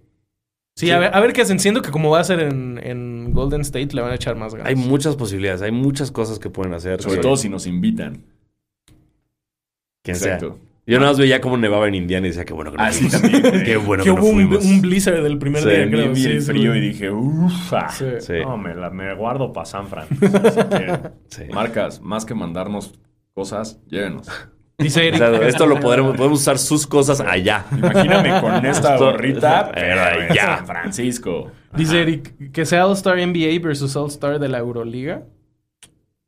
Sí, 0.77 0.91
A, 0.93 0.99
ver, 0.99 1.15
a 1.15 1.21
ver 1.21 1.35
qué 1.35 1.43
hacen. 1.43 1.59
Siento 1.59 1.83
que 1.83 1.91
como 1.91 2.09
va 2.09 2.21
a 2.21 2.25
ser 2.25 2.41
en, 2.41 2.81
en 2.83 3.33
Golden 3.35 3.61
State, 3.61 3.89
le 3.95 4.01
van 4.01 4.13
a 4.13 4.15
echar 4.15 4.35
más 4.35 4.55
ganas. 4.55 4.69
Hay 4.71 4.77
muchas 4.77 5.15
posibilidades, 5.17 5.61
hay 5.61 5.73
muchas 5.73 6.11
cosas 6.11 6.39
que 6.39 6.49
pueden 6.49 6.73
hacer. 6.73 7.03
Sobre 7.03 7.17
Sí. 7.17 7.21
todo 7.21 7.37
si 7.37 7.49
nos 7.51 7.67
invitan. 7.67 8.23
quien 10.03 10.17
sea. 10.17 10.39
Yo 10.89 10.99
nada 10.99 11.11
más 11.13 11.19
veía 11.19 11.41
cómo 11.41 11.57
nevaba 11.57 11.87
en 11.87 11.95
Indiana 11.95 12.27
y 12.27 12.31
decía, 12.31 12.45
qué 12.45 12.53
bueno 12.55 12.71
que 12.73 12.79
no 12.79 12.83
Ah, 12.83 12.91
sí. 12.93 13.09
Qué 13.65 13.77
bueno 13.77 14.03
que 14.05 14.11
que 14.11 14.17
no 14.17 14.23
hubo 14.23 14.31
un, 14.31 14.35
fuimos. 14.49 14.65
un 14.65 14.81
blizzard 14.81 15.23
del 15.23 15.39
primer 15.39 15.63
Sí, 15.63 15.69
día, 15.69 15.85
Vi, 15.85 15.91
creo. 15.91 16.13
vi 16.15 16.25
el 16.27 16.41
sí. 16.43 16.47
frío 16.51 16.75
y 16.75 16.81
dije, 16.81 17.11
ufa. 17.11 17.89
Sí. 17.91 18.07
Sí. 18.21 18.33
No, 18.43 18.57
me, 18.57 18.75
la, 18.75 18.89
me 18.91 19.15
guardo 19.15 19.53
para 19.53 19.67
San 19.67 19.87
Fran. 19.87 20.07
si. 21.29 21.45
Marcas, 21.53 22.01
más 22.01 22.25
que 22.25 22.35
mandarnos 22.35 22.99
cosas, 23.35 23.81
llévenos. 23.89 24.29
Dice 24.79 25.01
O 25.01 25.03
Eric. 25.03 25.17
sea, 25.19 25.49
esto 25.49 25.67
lo 25.67 25.81
podremos, 25.81 26.17
podemos 26.17 26.41
usar 26.41 26.57
sus 26.59 26.87
cosas 26.87 27.21
allá. 27.21 27.67
Imagíname 27.73 28.41
con 28.41 28.65
esta 28.67 28.97
gorrita, 28.97 29.71
Pero 29.75 30.35
ya. 30.35 30.57
San 30.59 30.67
Francisco. 30.67 31.51
Dice 31.77 32.01
Eric 32.01 32.53
que 32.53 32.65
sea 32.65 32.87
All-Star 32.87 33.17
NBA 33.19 33.61
versus 33.63 33.95
All-Star 33.97 34.39
de 34.39 34.49
la 34.49 34.59
Euroliga. 34.59 35.25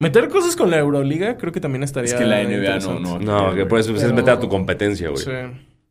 Meter 0.01 0.29
cosas 0.31 0.57
con 0.57 0.71
la 0.71 0.79
Euroliga 0.79 1.37
creo 1.37 1.53
que 1.53 1.61
también 1.61 1.83
estaría. 1.83 2.11
Es 2.11 2.15
que 2.15 2.25
la 2.25 2.43
NBA 2.43 2.79
no, 2.81 2.99
no. 2.99 3.19
No, 3.19 3.55
que 3.55 3.67
puedes 3.67 3.87
es 3.87 4.03
Pero- 4.03 4.15
meter 4.15 4.35
a 4.35 4.41
tu 4.41 4.49
competencia, 4.49 5.11
güey. 5.11 5.23
Sí. 5.23 5.31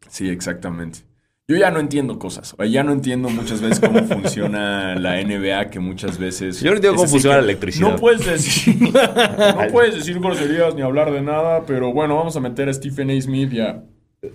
Sí, 0.10 0.30
exactamente. 0.30 1.00
Yo 1.48 1.56
ya 1.58 1.72
no 1.72 1.80
entiendo 1.80 2.20
cosas. 2.20 2.56
Ya 2.70 2.84
no 2.84 2.92
entiendo 2.92 3.30
muchas 3.30 3.62
veces 3.62 3.80
cómo 3.80 4.04
funciona 4.08 4.96
la 4.96 5.22
NBA, 5.22 5.70
que 5.70 5.80
muchas 5.80 6.18
veces. 6.18 6.60
Yo 6.62 6.72
no 6.72 6.76
entiendo 6.78 6.98
cómo 6.98 7.08
funciona 7.10 7.38
la 7.38 7.44
electricidad. 7.44 7.90
No 7.92 7.96
puedes 7.98 8.26
decir. 8.26 8.76
no 8.92 9.68
puedes 9.72 9.96
decir 9.96 10.20
groserías 10.20 10.74
ni 10.76 10.82
hablar 10.82 11.12
de 11.12 11.22
nada, 11.22 11.64
pero 11.68 11.94
bueno, 11.94 12.16
vamos 12.16 12.36
a 12.36 12.40
meter 12.40 12.68
a 12.70 12.74
Stephen 12.74 13.10
A. 13.12 13.22
Smith 13.22 13.54
y 13.54 13.60
a 13.62 13.84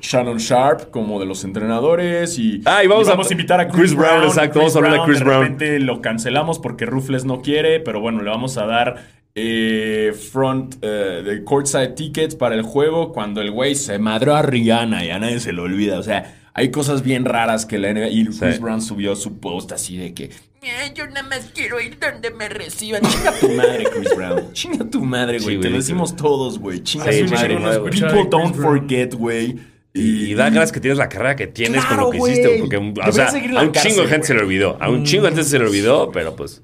Shannon 0.01 0.39
Sharp 0.39 0.91
como 0.91 1.19
de 1.21 1.27
los 1.27 1.45
entrenadores 1.45 2.39
y, 2.39 2.63
Ah, 2.65 2.83
y 2.83 2.87
vamos 2.87 3.09
a- 3.09 3.33
invitar 3.33 3.61
a 3.61 3.67
Chris, 3.69 3.77
Chris 3.79 3.95
Brown, 3.95 4.15
Brown. 4.19 4.29
exacto, 4.29 4.59
vamos 4.61 4.75
a 4.75 4.79
hablar 4.79 4.93
de 4.95 5.01
Chris 5.05 5.19
de 5.19 5.25
Brown. 5.25 5.43
repente 5.43 5.79
lo 5.81 6.01
cancelamos 6.01 6.59
porque 6.59 6.87
Rufles 6.87 7.25
no 7.25 7.43
quiere, 7.43 7.81
pero 7.81 8.01
bueno, 8.01 8.23
le 8.23 8.31
vamos 8.31 8.57
a 8.57 8.67
dar 8.67 9.24
eh, 9.35 10.13
front 10.33 10.77
eh, 10.83 11.23
de 11.25 11.45
courtside 11.45 11.89
tickets 11.89 12.35
para 12.37 12.55
el 12.55 12.63
juego 12.63 13.13
cuando 13.13 13.41
el 13.41 13.51
güey 13.51 13.75
se 13.75 13.99
madró 13.99 14.35
a 14.37 14.43
Rihanna 14.43 15.05
y 15.05 15.11
a 15.11 15.19
nadie 15.19 15.41
se 15.41 15.53
lo 15.53 15.65
olvida. 15.65 15.99
O 15.99 16.03
sea, 16.03 16.37
hay 16.55 16.71
cosas 16.71 17.03
bien 17.03 17.25
raras 17.25 17.67
que 17.67 17.79
la 17.79 17.93
NBA 17.93 18.09
y 18.11 18.25
Chris 18.27 18.39
Sí. 18.57 18.61
Brown 18.61 18.81
subió 18.81 19.17
su 19.17 19.39
post 19.41 19.73
así 19.73 19.97
de 19.97 20.15
que 20.15 20.25
"Eh, 20.63 20.93
yo 20.95 21.07
nada 21.09 21.25
más 21.25 21.51
quiero 21.53 21.81
ir 21.81 21.99
donde 21.99 22.31
me 22.31 22.49
reciban. 22.49 23.03
Chinga 23.03 23.33
tu 23.41 23.49
madre, 23.51 23.85
Chris 23.93 24.17
Brown. 24.17 24.41
Chinga 24.53 24.91
tu 24.91 25.05
madre, 25.05 25.39
güey. 25.41 25.57
Sí, 25.57 25.61
Te 25.63 25.71
lo 25.71 25.77
decimos 25.79 26.15
todos, 26.17 26.59
güey. 26.59 26.83
Chinga 26.83 27.13
Sí, 27.13 27.25
tu 27.25 27.33
madre. 27.35 27.55
tu 27.57 27.61
madre, 27.61 27.79
güey. 27.81 27.93
People 28.01 28.27
don't 28.31 28.55
forget, 28.55 29.15
güey. 29.15 29.57
Y, 29.97 30.31
y 30.31 30.35
da 30.35 30.49
gracias 30.51 30.73
que 30.73 30.81
tienes 30.81 30.99
la 30.99 31.09
carrera 31.09 31.37
que 31.37 31.47
tienes 31.49 31.85
Claro, 31.85 31.97
con 31.97 32.05
lo 32.07 32.11
que 32.13 32.19
güey. 32.19 32.33
hiciste. 32.33 32.59
Porque, 32.61 32.77
o 32.79 33.13
sea, 33.13 33.29
a 33.29 33.63
un 33.63 33.73
chingo 33.73 34.03
de 34.03 34.09
gente 34.09 34.27
se 34.27 34.35
le 34.35 34.41
olvidó. 34.41 34.77
A 34.81 34.89
un 34.91 35.05
chingo 35.05 35.25
de 35.25 35.31
gente 35.31 35.45
se 35.45 35.59
le 35.59 35.67
olvidó, 35.67 36.11
pero 36.13 36.35
pues. 36.37 36.63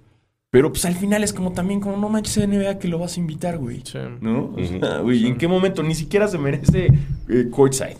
Pero 0.50 0.70
pues 0.72 0.84
al 0.84 0.96
final 0.96 1.22
es 1.22 1.32
como 1.32 1.52
también 1.52 1.80
como 1.80 1.96
no 1.96 2.08
manches 2.08 2.36
NBA 2.48 2.78
que 2.80 2.88
lo 2.88 2.98
vas 2.98 3.16
a 3.16 3.20
invitar, 3.20 3.56
güey. 3.58 3.82
Sí. 3.84 3.98
¿No? 4.20 4.52
O 4.56 4.64
sea, 4.64 4.98
güey, 4.98 5.26
¿en 5.26 5.38
qué 5.38 5.46
momento 5.46 5.82
ni 5.82 5.94
siquiera 5.94 6.26
se 6.26 6.38
merece 6.38 6.88
eh, 7.28 7.46
courtside? 7.50 7.98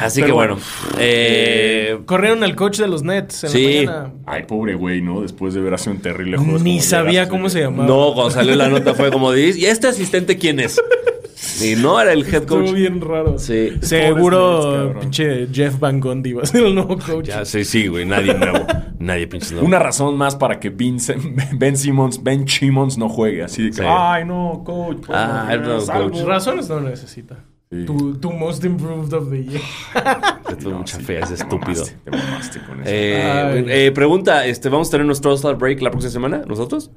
Así 0.00 0.20
Pero 0.20 0.26
que 0.26 0.32
bueno. 0.32 0.58
Eh, 0.98 1.98
Corrieron 2.06 2.44
al 2.44 2.54
coach 2.54 2.78
de 2.78 2.86
los 2.86 3.02
Nets 3.02 3.44
en 3.44 3.50
Sí. 3.50 3.84
la 3.84 3.92
mañana. 3.92 4.14
Ay, 4.24 4.44
pobre 4.44 4.74
güey, 4.74 5.02
¿no? 5.02 5.22
Después 5.22 5.54
de 5.54 5.60
ver 5.60 5.74
hace 5.74 5.90
un 5.90 5.98
terrible 5.98 6.36
juego. 6.36 6.58
Ni 6.60 6.80
sabía 6.80 7.28
cómo 7.28 7.48
se 7.48 7.60
llamaba. 7.60 7.86
no, 7.88 8.12
cuando 8.14 8.30
salió 8.30 8.54
la 8.54 8.68
nota 8.68 8.94
fue 8.94 9.10
como 9.10 9.32
dices, 9.32 9.56
¿y 9.60 9.66
este 9.66 9.88
asistente 9.88 10.38
quién 10.38 10.60
es? 10.60 10.80
Y 11.62 11.76
no 11.76 12.00
era 12.00 12.12
el 12.12 12.22
head 12.26 12.42
Estuvo 12.42 12.60
coach. 12.60 12.72
bien 12.74 13.00
raro. 13.00 13.38
Sí. 13.38 13.72
Seguro 13.82 14.94
pinche 15.00 15.48
Jeff 15.52 15.78
Van 15.78 16.00
Gundy 16.00 16.32
va 16.34 16.42
a 16.42 16.46
ser 16.46 16.64
el 16.66 16.74
nuevo 16.74 16.98
coach. 16.98 17.26
Ya, 17.26 17.44
sí, 17.44 17.64
sí, 17.64 17.86
güey. 17.86 18.04
Nadie 18.06 18.34
nuevo. 18.34 18.66
Nadie 18.98 19.26
pinches 19.26 19.52
nuevo. 19.52 19.66
Una 19.66 19.78
razón 19.78 20.16
más 20.16 20.36
para 20.36 20.58
que 20.60 20.70
Vince- 20.74 21.16
Ben 21.58 21.76
Simmons, 21.76 22.22
Ben 22.22 22.46
Simmons 22.48 22.98
no 22.98 23.08
juegue. 23.08 23.44
Así 23.44 23.62
de 23.64 23.70
que, 23.70 23.76
Sí. 23.76 23.82
ay, 23.86 24.24
no, 24.24 24.62
coach. 24.64 24.98
pues, 25.06 25.10
Ah, 25.18 25.48
no, 25.56 25.62
no, 25.62 25.80
salvo". 25.80 26.10
coach. 26.10 26.22
Razones 26.24 26.68
no 26.68 26.80
necesita. 26.80 27.36
Sí. 27.70 27.84
Tu, 27.84 28.14
tu 28.18 28.32
most 28.32 28.64
improved 28.64 29.12
of 29.12 29.28
the 29.30 29.42
year. 29.44 29.60
Esto 30.48 30.68
es 30.70 30.74
mucha 30.76 30.98
sí, 30.98 31.02
fe, 31.04 31.18
es 31.18 31.28
te 31.28 31.34
estúpido. 31.34 31.82
mamaste, 31.82 31.96
Te 32.04 32.10
mamaste 32.12 32.60
con 32.60 32.80
eso. 32.82 32.90
Eh, 32.92 33.64
eh, 33.86 33.92
pregunta, 33.92 34.46
este, 34.46 34.68
¿vamos 34.68 34.86
a 34.88 34.90
tener 34.92 35.04
nuestro 35.06 35.32
All-Star 35.32 35.56
Break 35.56 35.82
la 35.82 35.90
próxima 35.90 36.12
semana? 36.12 36.42
¿Nosotros? 36.46 36.92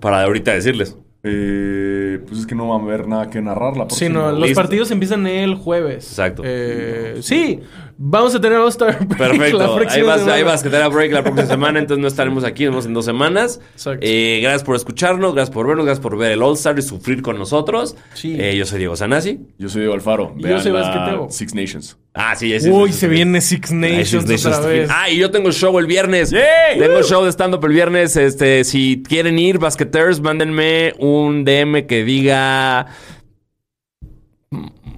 Para 0.00 0.22
ahorita 0.24 0.52
decirles. 0.54 0.96
Eh, 1.22 1.97
pues 2.26 2.40
es 2.40 2.46
que 2.46 2.54
no 2.54 2.68
va 2.68 2.76
a 2.76 2.78
haber 2.80 3.06
nada 3.06 3.28
que 3.30 3.40
narrar 3.40 3.76
la 3.76 3.88
Sí, 3.90 4.08
no, 4.08 4.30
los 4.32 4.40
Listo. 4.40 4.60
partidos 4.60 4.90
empiezan 4.90 5.26
el 5.26 5.54
jueves. 5.54 6.06
Exacto. 6.08 6.42
Eh, 6.44 7.18
sí, 7.20 7.60
vamos 7.96 8.34
a 8.34 8.40
tener 8.40 8.58
All-Star 8.58 8.98
Break 9.06 9.10
la 9.10 9.16
Perfecto. 9.28 9.60
Ahí 9.62 9.76
próxima 9.78 10.06
vas, 10.06 10.18
semana. 10.20 10.34
ahí 10.36 10.42
vas 10.42 10.62
tener 10.62 10.88
break 10.90 11.12
la 11.12 11.22
próxima 11.22 11.46
semana, 11.46 11.78
entonces 11.78 12.00
no 12.00 12.08
estaremos 12.08 12.44
aquí, 12.44 12.64
nos 12.64 12.72
vemos 12.72 12.86
en 12.86 12.94
dos 12.94 13.04
semanas. 13.04 13.60
Exacto. 13.74 14.00
Eh, 14.02 14.40
gracias 14.42 14.64
por 14.64 14.76
escucharnos, 14.76 15.34
gracias 15.34 15.52
por 15.54 15.66
vernos, 15.66 15.84
gracias 15.84 16.02
por 16.02 16.16
ver 16.16 16.32
el 16.32 16.42
All-Star 16.42 16.78
y 16.78 16.82
sufrir 16.82 17.22
con 17.22 17.38
nosotros. 17.38 17.96
Sí. 18.14 18.36
Eh, 18.38 18.56
yo 18.56 18.64
soy 18.64 18.78
Diego 18.78 18.96
Sanasi. 18.96 19.40
Yo 19.58 19.68
soy 19.68 19.80
Diego 19.82 19.94
Alfaro. 19.94 20.32
Yo 20.36 20.48
Vean 20.48 20.62
soy 20.62 20.72
la. 20.72 21.26
Six 21.30 21.54
Nations. 21.54 21.96
Ah, 22.14 22.34
sí, 22.34 22.52
ese 22.52 22.70
Uy, 22.72 22.90
ese- 22.90 23.00
se 23.00 23.08
viene 23.08 23.40
Six 23.40 23.70
Nations 23.70 24.08
Six 24.08 24.26
Nations 24.26 24.56
otra 24.58 24.70
vez. 24.70 24.90
Ah, 24.92 25.08
y 25.08 25.18
yo 25.18 25.30
tengo 25.30 25.52
show 25.52 25.78
el 25.78 25.86
viernes. 25.86 26.34
Tengo 26.76 27.02
show 27.02 27.22
de 27.24 27.30
stand-up 27.30 27.64
el 27.64 27.72
viernes. 27.72 28.16
Este, 28.16 28.64
si 28.64 29.02
quieren 29.06 29.38
ir, 29.38 29.58
basqueters, 29.58 30.20
mándenme 30.20 30.94
un 30.98 31.44
DM 31.44 31.86
que 31.86 32.02
diga. 32.08 32.86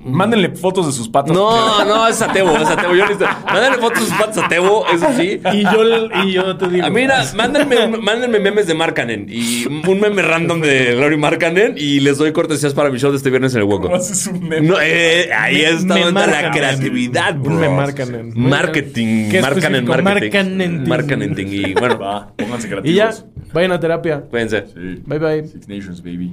Mándenle 0.03 0.49
fotos 0.57 0.87
de 0.87 0.93
sus 0.93 1.09
patas. 1.11 1.37
No, 1.37 1.85
no, 1.85 2.09
es 2.09 2.23
a 2.23 2.33
Tebo, 2.33 2.57
es 2.57 2.69
a 2.69 2.77
Tebo. 2.77 2.95
Yo 2.95 3.05
necesito- 3.05 3.29
Mándenle 3.45 3.79
fotos 3.79 4.01
de 4.01 4.07
sus 4.07 4.15
patas 4.15 4.39
a 4.39 4.49
Tebo, 4.49 4.87
eso 4.87 5.07
sí. 5.15 5.41
Y 5.53 5.63
yo, 5.65 6.25
y 6.25 6.33
yo 6.33 6.57
te 6.57 6.69
digo. 6.71 6.87
Ah, 6.87 6.91
mira, 6.91 7.23
mándenme, 7.37 7.87
mándenme 7.99 8.39
memes 8.41 8.67
de 8.67 8.73
Markanen 8.75 9.27
y 9.29 9.67
un 9.67 10.01
meme 10.01 10.23
random 10.23 10.63
de 10.63 10.95
Lori 10.97 11.19
Markanen 11.19 11.75
y 11.77 12.01
les 12.01 12.17
doy 12.17 12.33
cortesías 12.33 12.73
para 12.73 12.89
mi 12.89 12.99
show 12.99 13.11
de 13.11 13.19
este 13.19 13.29
viernes 13.29 13.53
en 13.55 13.61
el 13.61 13.67
¿Cómo 13.69 13.77
hueco. 13.89 13.95
haces 13.95 14.27
un 14.29 14.41
meme? 14.49 14.67
No, 14.67 14.77
eh, 14.81 15.29
ahí 15.37 15.61
está 15.63 15.97
me 15.97 16.11
la 16.13 16.51
creatividad, 16.51 17.35
bro. 17.35 17.57
Me 17.57 17.69
Markanen. 17.69 18.33
Marketing, 18.37 19.29
Qué 19.31 19.43
Markanen, 19.43 19.75
específico, 19.87 20.03
marketing. 20.03 20.31
Markanen. 20.33 20.89
Markanen. 20.89 21.35
Y 21.39 21.75
bueno, 21.75 21.99
Va, 21.99 22.33
pónganse 22.37 22.69
Y 22.69 22.71
creativos. 22.71 22.97
ya, 22.97 23.13
vayan 23.53 23.73
a 23.73 23.81
terapia. 23.81 24.23
cuídense. 24.31 24.65
Sí. 24.69 25.03
Bye 25.05 25.19
bye. 25.19 25.47
Six 25.47 25.69
Nations, 25.69 26.03
baby. 26.03 26.33